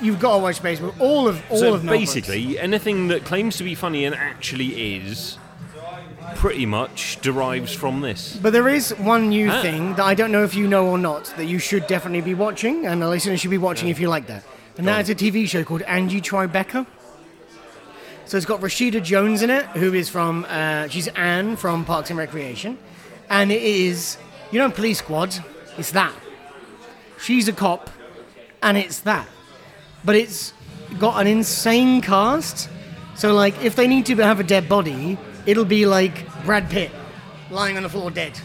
You've 0.00 0.18
got 0.20 0.36
to 0.36 0.42
watch 0.42 0.60
Spaceballs. 0.60 0.98
All 1.00 1.28
of 1.28 1.42
all 1.50 1.58
so 1.58 1.74
of 1.74 1.86
basically, 1.86 2.58
anything 2.58 3.08
that 3.08 3.24
claims 3.24 3.56
to 3.58 3.64
be 3.64 3.74
funny 3.74 4.04
and 4.04 4.14
actually 4.14 4.96
is, 4.96 5.38
pretty 6.34 6.66
much 6.66 7.20
derives 7.22 7.72
from 7.72 8.00
this. 8.00 8.36
But 8.42 8.52
there 8.52 8.68
is 8.68 8.90
one 8.98 9.28
new 9.28 9.50
Ah. 9.50 9.62
thing 9.62 9.94
that 9.94 10.04
I 10.04 10.14
don't 10.14 10.32
know 10.32 10.42
if 10.44 10.54
you 10.54 10.66
know 10.66 10.86
or 10.88 10.98
not 10.98 11.32
that 11.36 11.44
you 11.46 11.58
should 11.58 11.86
definitely 11.86 12.20
be 12.22 12.34
watching, 12.34 12.86
and 12.86 13.00
the 13.00 13.08
listeners 13.08 13.40
should 13.40 13.50
be 13.50 13.58
watching 13.58 13.88
if 13.88 14.00
you 14.00 14.08
like 14.08 14.26
that. 14.26 14.42
And 14.76 14.88
that 14.88 15.02
is 15.02 15.08
a 15.10 15.14
TV 15.14 15.46
show 15.48 15.62
called 15.62 15.82
Angie 15.82 16.20
Tribeca. 16.20 16.84
So 18.26 18.36
it's 18.36 18.46
got 18.46 18.60
Rashida 18.60 19.02
Jones 19.02 19.42
in 19.42 19.50
it, 19.50 19.64
who 19.76 19.94
is 19.94 20.08
from, 20.08 20.44
uh, 20.48 20.88
she's 20.88 21.08
Anne 21.08 21.56
from 21.56 21.84
Parks 21.84 22.10
and 22.10 22.18
Recreation. 22.18 22.78
And 23.30 23.52
it 23.52 23.62
is, 23.62 24.16
you 24.54 24.60
know, 24.60 24.70
Police 24.70 24.98
Squad? 24.98 25.34
It's 25.76 25.90
that. 25.90 26.12
she's 27.18 27.48
a 27.48 27.52
cop, 27.52 27.90
and 28.62 28.76
it's 28.78 29.00
that. 29.00 29.26
But 30.04 30.14
it's 30.14 30.52
got 31.00 31.20
an 31.20 31.26
insane 31.26 32.00
cast. 32.00 32.68
So 33.16 33.32
like, 33.34 33.60
if 33.64 33.74
they 33.74 33.88
need 33.88 34.06
to 34.06 34.14
have 34.16 34.38
a 34.38 34.44
dead 34.44 34.68
body, 34.68 35.18
it'll 35.44 35.64
be 35.64 35.86
like 35.86 36.14
Brad 36.44 36.70
Pitt 36.70 36.92
lying 37.50 37.76
on 37.76 37.82
the 37.82 37.88
floor 37.88 38.10
dead. 38.12 38.38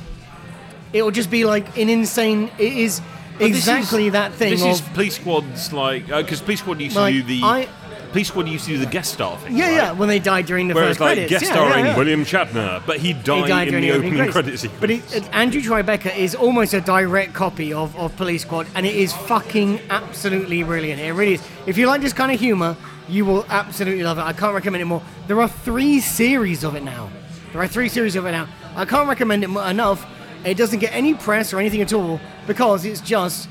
It 0.94 1.04
will 1.04 1.12
just 1.12 1.30
be 1.30 1.46
like 1.46 1.78
an 1.78 1.90
insane. 1.90 2.50
It 2.58 2.74
is 2.74 3.02
But 3.38 3.46
exactly 3.48 4.08
is- 4.08 4.14
that 4.14 4.34
thing 4.34 4.52
This 4.52 4.64
of 4.64 4.70
is 4.72 4.82
police 4.82 5.16
squads 5.18 5.72
like 5.72 6.10
uh, 6.10 6.24
because 6.24 6.42
police 6.42 6.60
squad 6.62 6.82
used 6.82 6.96
Like, 6.96 7.14
to 7.14 7.22
do 7.22 7.28
the 7.28 7.44
I- 7.44 7.68
police 8.12 8.28
squad 8.30 8.48
used 8.48 8.66
to 8.66 8.72
do 8.72 8.78
the 8.78 8.86
guest 8.86 9.14
star 9.14 9.38
thing. 9.38 9.56
yeah, 9.56 9.66
right? 9.66 9.74
yeah. 9.76 9.92
When 9.92 10.10
they 10.10 10.20
died 10.20 10.46
during 10.46 10.68
the 10.68 10.74
Whereas 10.74 10.92
first 10.92 11.00
like 11.00 11.16
credits, 11.16 11.30
guest 11.32 11.44
yeah, 11.46 11.52
starring 11.52 11.86
yeah, 11.86 11.92
yeah. 11.92 11.98
William 11.98 12.24
Shatner, 12.26 12.86
but 12.86 12.98
he 12.98 13.14
died, 13.14 13.44
He 13.44 13.48
died 13.50 13.68
in 13.70 13.82
the 13.82 13.92
opening 13.92 14.14
opening 14.14 14.32
credits. 14.32 14.62
credit 14.64 14.80
But 14.82 14.92
it, 14.92 15.16
it- 15.16 15.30
Angie 15.34 15.62
Tribeca 15.62 16.16
is 16.18 16.36
almost 16.36 16.74
a 16.74 16.82
direct 16.82 17.34
copy 17.34 17.72
of, 17.74 17.96
of 17.98 18.16
Police 18.18 18.42
Squad, 18.44 18.68
and 18.76 18.86
it 18.86 18.96
is 18.96 19.14
fucking 19.14 19.80
absolutely 19.90 20.64
brilliant. 20.64 21.00
It 21.02 21.12
really 21.14 21.34
is. 21.36 21.48
If 21.66 21.78
you 21.78 21.88
like 21.88 22.02
this 22.02 22.14
kind 22.14 22.32
of 22.32 22.40
humor, 22.40 22.76
you 23.08 23.26
will 23.26 23.46
absolutely 23.50 24.04
love 24.04 24.18
it. 24.18 24.22
I 24.22 24.34
can't 24.34 24.54
recommend 24.54 24.82
it 24.82 24.86
more. 24.86 25.02
There 25.28 25.42
are 25.42 25.48
three 25.50 26.00
series 26.00 26.64
of 26.64 26.76
it 26.76 26.84
now. 26.84 27.10
There 27.54 27.62
are 27.62 27.68
three 27.68 27.90
series 27.90 28.16
of 28.16 28.26
it 28.26 28.32
now. 28.32 28.48
I 28.76 28.86
can't 28.86 29.08
recommend 29.10 29.44
it 29.44 29.50
enough. 29.50 30.06
It 30.46 30.56
doesn't 30.56 30.80
get 30.80 30.94
any 30.94 31.16
press 31.16 31.52
or 31.54 31.60
anything 31.60 31.82
at 31.82 31.92
all 31.92 32.22
because 32.48 32.86
it's 32.86 33.02
just 33.02 33.50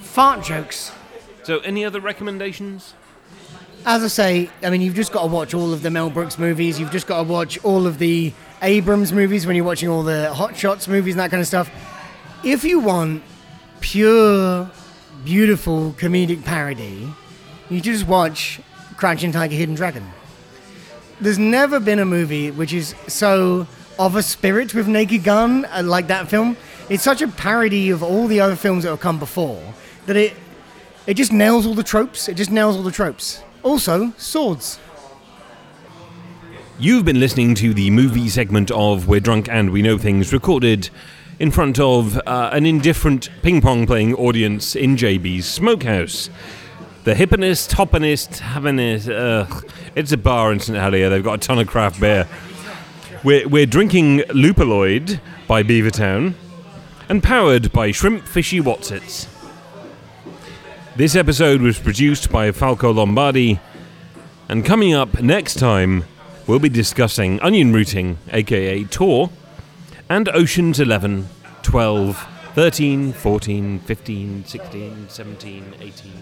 fart 0.00 0.42
jokes. 0.42 0.90
so, 1.42 1.58
any 1.60 1.84
other 1.84 2.00
recommendations? 2.00 2.94
As 3.86 4.02
I 4.02 4.08
say, 4.08 4.50
I 4.62 4.70
mean, 4.70 4.80
you've 4.80 4.94
just 4.94 5.12
got 5.12 5.22
to 5.22 5.26
watch 5.26 5.52
all 5.52 5.74
of 5.74 5.82
the 5.82 5.90
Mel 5.90 6.08
Brooks 6.08 6.38
movies. 6.38 6.80
You've 6.80 6.90
just 6.90 7.06
got 7.06 7.18
to 7.18 7.22
watch 7.24 7.62
all 7.62 7.86
of 7.86 7.98
the 7.98 8.32
Abrams 8.62 9.12
movies 9.12 9.46
when 9.46 9.56
you're 9.56 9.64
watching 9.64 9.90
all 9.90 10.02
the 10.02 10.32
Hot 10.32 10.56
Shots 10.56 10.88
movies 10.88 11.12
and 11.14 11.20
that 11.20 11.30
kind 11.30 11.42
of 11.42 11.46
stuff. 11.46 11.70
If 12.42 12.64
you 12.64 12.80
want 12.80 13.22
pure, 13.80 14.70
beautiful 15.22 15.94
comedic 15.98 16.44
parody, 16.44 17.12
you 17.68 17.82
just 17.82 18.06
watch 18.06 18.58
Crouching 18.96 19.32
Tiger, 19.32 19.54
Hidden 19.54 19.74
Dragon. 19.74 20.08
There's 21.20 21.38
never 21.38 21.78
been 21.78 21.98
a 21.98 22.06
movie 22.06 22.50
which 22.50 22.72
is 22.72 22.94
so 23.06 23.66
of 23.98 24.16
a 24.16 24.22
spirit 24.22 24.74
with 24.74 24.88
Naked 24.88 25.24
Gun 25.24 25.66
uh, 25.66 25.82
like 25.84 26.06
that 26.06 26.28
film. 26.28 26.56
It's 26.88 27.02
such 27.02 27.20
a 27.20 27.28
parody 27.28 27.90
of 27.90 28.02
all 28.02 28.28
the 28.28 28.40
other 28.40 28.56
films 28.56 28.84
that 28.84 28.90
have 28.90 29.00
come 29.00 29.18
before 29.18 29.62
that 30.06 30.16
it 30.16 30.32
it 31.06 31.14
just 31.14 31.32
nails 31.32 31.66
all 31.66 31.74
the 31.74 31.82
tropes. 31.82 32.30
It 32.30 32.34
just 32.34 32.50
nails 32.50 32.76
all 32.76 32.82
the 32.82 32.90
tropes. 32.90 33.42
Also, 33.64 34.12
swords. 34.18 34.78
You've 36.78 37.06
been 37.06 37.18
listening 37.18 37.54
to 37.54 37.72
the 37.72 37.90
movie 37.90 38.28
segment 38.28 38.70
of 38.70 39.08
We're 39.08 39.20
Drunk 39.20 39.48
and 39.48 39.70
We 39.70 39.80
Know 39.80 39.96
Things, 39.96 40.34
recorded 40.34 40.90
in 41.38 41.50
front 41.50 41.80
of 41.80 42.18
uh, 42.26 42.50
an 42.52 42.66
indifferent 42.66 43.30
ping 43.40 43.62
pong 43.62 43.86
playing 43.86 44.14
audience 44.16 44.76
in 44.76 44.96
JB's 44.96 45.46
Smokehouse. 45.46 46.28
The 47.04 47.14
hippinest, 47.14 47.72
hoppinest, 47.72 48.40
havingest, 48.40 49.10
uh, 49.10 49.46
it's 49.94 50.12
a 50.12 50.18
bar 50.18 50.52
in 50.52 50.60
St 50.60 50.76
Helier. 50.76 51.08
They've 51.08 51.24
got 51.24 51.42
a 51.42 51.46
ton 51.46 51.58
of 51.58 51.66
craft 51.66 51.98
beer. 51.98 52.28
We're, 53.24 53.48
we're 53.48 53.66
drinking 53.66 54.18
Lupuloid 54.28 55.20
by 55.48 55.62
Beavertown 55.62 56.34
and 57.08 57.22
powered 57.22 57.72
by 57.72 57.92
Shrimp 57.92 58.24
Fishy 58.24 58.60
Watsits. 58.60 59.33
This 60.96 61.16
episode 61.16 61.60
was 61.60 61.76
produced 61.76 62.30
by 62.30 62.52
Falco 62.52 62.92
Lombardi. 62.92 63.58
And 64.48 64.64
coming 64.64 64.94
up 64.94 65.20
next 65.20 65.58
time, 65.58 66.04
we'll 66.46 66.60
be 66.60 66.68
discussing 66.68 67.40
onion 67.40 67.72
routing, 67.72 68.18
aka 68.30 68.84
Tor, 68.84 69.30
and 70.08 70.28
Oceans 70.28 70.78
11, 70.78 71.28
12, 71.64 72.28
13, 72.54 73.12
14, 73.12 73.80
15, 73.80 74.44
16, 74.44 75.08
17, 75.08 75.64
18, 75.80 75.82
19. 75.82 76.12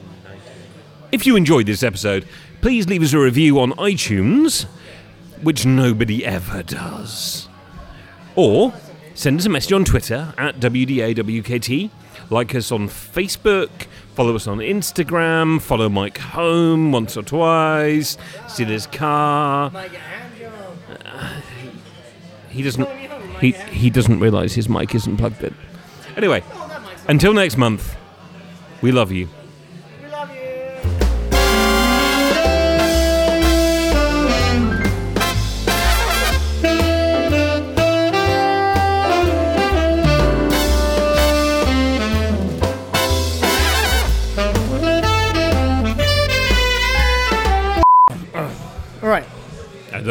If 1.12 1.26
you 1.26 1.36
enjoyed 1.36 1.66
this 1.66 1.82
episode, 1.82 2.26
please 2.62 2.88
leave 2.88 3.02
us 3.02 3.12
a 3.12 3.18
review 3.18 3.60
on 3.60 3.72
iTunes, 3.72 4.64
which 5.42 5.66
nobody 5.66 6.24
ever 6.24 6.62
does. 6.62 7.46
Or 8.36 8.72
send 9.14 9.38
us 9.38 9.46
a 9.46 9.48
message 9.48 9.72
on 9.72 9.84
Twitter 9.84 10.34
at 10.38 10.60
WDAWKT, 10.60 11.90
like 12.30 12.54
us 12.54 12.72
on 12.72 12.88
Facebook, 12.88 13.70
follow 14.14 14.34
us 14.34 14.46
on 14.46 14.58
Instagram, 14.58 15.60
follow 15.60 15.88
Mike 15.88 16.18
home 16.18 16.92
once 16.92 17.16
or 17.16 17.22
twice, 17.22 18.16
see 18.48 18.64
his 18.64 18.86
car. 18.86 19.70
He 22.50 22.62
doesn't. 22.62 22.88
He 23.40 23.52
he 23.52 23.90
doesn't 23.90 24.20
realise 24.20 24.54
his 24.54 24.68
mic 24.68 24.94
isn't 24.94 25.16
plugged 25.16 25.42
in. 25.42 25.54
Anyway, 26.16 26.42
until 27.08 27.32
next 27.32 27.56
month, 27.56 27.96
we 28.82 28.92
love 28.92 29.10
you. 29.10 29.28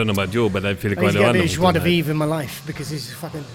Don't 0.04 0.16
know 0.16 0.24
about 0.24 0.34
you, 0.34 0.50
but 0.50 0.66
I 0.66 0.74
feel 0.74 0.92
like 0.92 0.98
I 0.98 1.02
quite 1.02 1.12
to 1.14 1.20
random. 1.20 1.42
bit 1.42 1.52
of 1.52 1.58
joie 1.58 1.72
de 1.72 2.10
in 2.10 2.18
my 2.18 2.26
life 2.26 2.64
because 2.66 2.90
he's 2.90 3.14
fucking. 3.14 3.46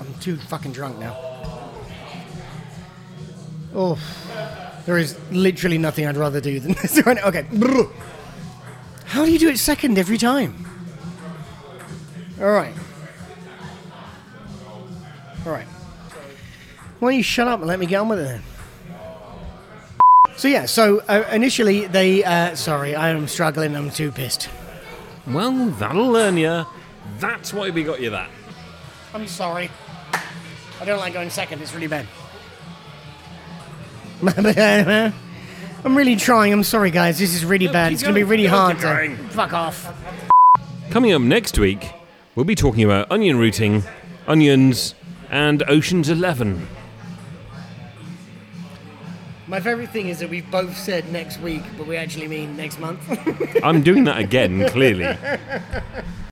I'm 0.00 0.14
too 0.20 0.36
fucking 0.36 0.72
drunk 0.72 0.98
now. 0.98 1.16
Oh, 3.74 3.98
there 4.86 4.98
is 4.98 5.18
literally 5.30 5.78
nothing 5.78 6.06
I'd 6.06 6.16
rather 6.16 6.40
do 6.40 6.60
than 6.60 6.72
this 6.82 7.04
right. 7.04 7.22
Okay. 7.24 7.46
How 9.04 9.24
do 9.26 9.32
you 9.32 9.38
do 9.38 9.48
it 9.50 9.58
second 9.58 9.98
every 9.98 10.18
time? 10.18 10.66
All 12.40 12.50
right. 12.50 12.74
All 15.44 15.52
right. 15.52 15.66
Why 17.00 17.10
don't 17.10 17.16
you 17.18 17.22
shut 17.22 17.48
up 17.48 17.60
and 17.60 17.68
let 17.68 17.78
me 17.78 17.86
get 17.86 17.96
on 17.96 18.08
with 18.08 18.18
it 18.20 18.22
then? 18.22 18.42
So 20.36 20.48
yeah, 20.48 20.64
so 20.64 21.00
uh, 21.08 21.24
initially 21.30 21.86
they, 21.86 22.24
uh, 22.24 22.54
sorry, 22.54 22.94
I 22.94 23.10
am 23.10 23.28
struggling. 23.28 23.76
I'm 23.76 23.90
too 23.90 24.10
pissed. 24.10 24.48
Well, 25.26 25.66
that'll 25.70 26.08
learn 26.10 26.36
you. 26.36 26.66
That's 27.18 27.52
why 27.52 27.70
we 27.70 27.84
got 27.84 28.00
you 28.00 28.10
that. 28.10 28.30
I'm 29.14 29.26
sorry. 29.26 29.70
I 30.80 30.84
don't 30.84 30.98
like 30.98 31.12
going 31.12 31.30
second. 31.30 31.62
It's 31.62 31.74
really 31.74 31.86
bad. 31.86 32.06
I'm 35.84 35.96
really 35.96 36.16
trying. 36.16 36.52
I'm 36.52 36.64
sorry, 36.64 36.90
guys. 36.90 37.18
This 37.18 37.34
is 37.34 37.44
really 37.44 37.68
bad. 37.68 37.92
It's 37.92 38.02
going 38.02 38.14
to 38.14 38.18
be 38.18 38.24
really 38.24 38.46
hard 38.46 38.78
to. 38.80 39.16
Fuck 39.30 39.52
off. 39.52 39.92
Coming 40.90 41.12
up 41.12 41.22
next 41.22 41.58
week, 41.58 41.92
we'll 42.34 42.44
be 42.44 42.54
talking 42.54 42.84
about 42.84 43.10
onion 43.10 43.38
routing, 43.38 43.82
onions, 44.26 44.94
and 45.30 45.62
Ocean's 45.68 46.08
Eleven. 46.08 46.68
My 49.52 49.60
favourite 49.60 49.90
thing 49.90 50.08
is 50.08 50.18
that 50.20 50.30
we've 50.30 50.50
both 50.50 50.74
said 50.74 51.12
next 51.12 51.38
week, 51.40 51.62
but 51.76 51.86
we 51.86 51.98
actually 51.98 52.26
mean 52.26 52.56
next 52.56 52.80
month. 52.80 53.02
I'm 53.62 53.82
doing 53.82 54.04
that 54.04 54.16
again, 54.16 54.66
clearly. 54.70 55.04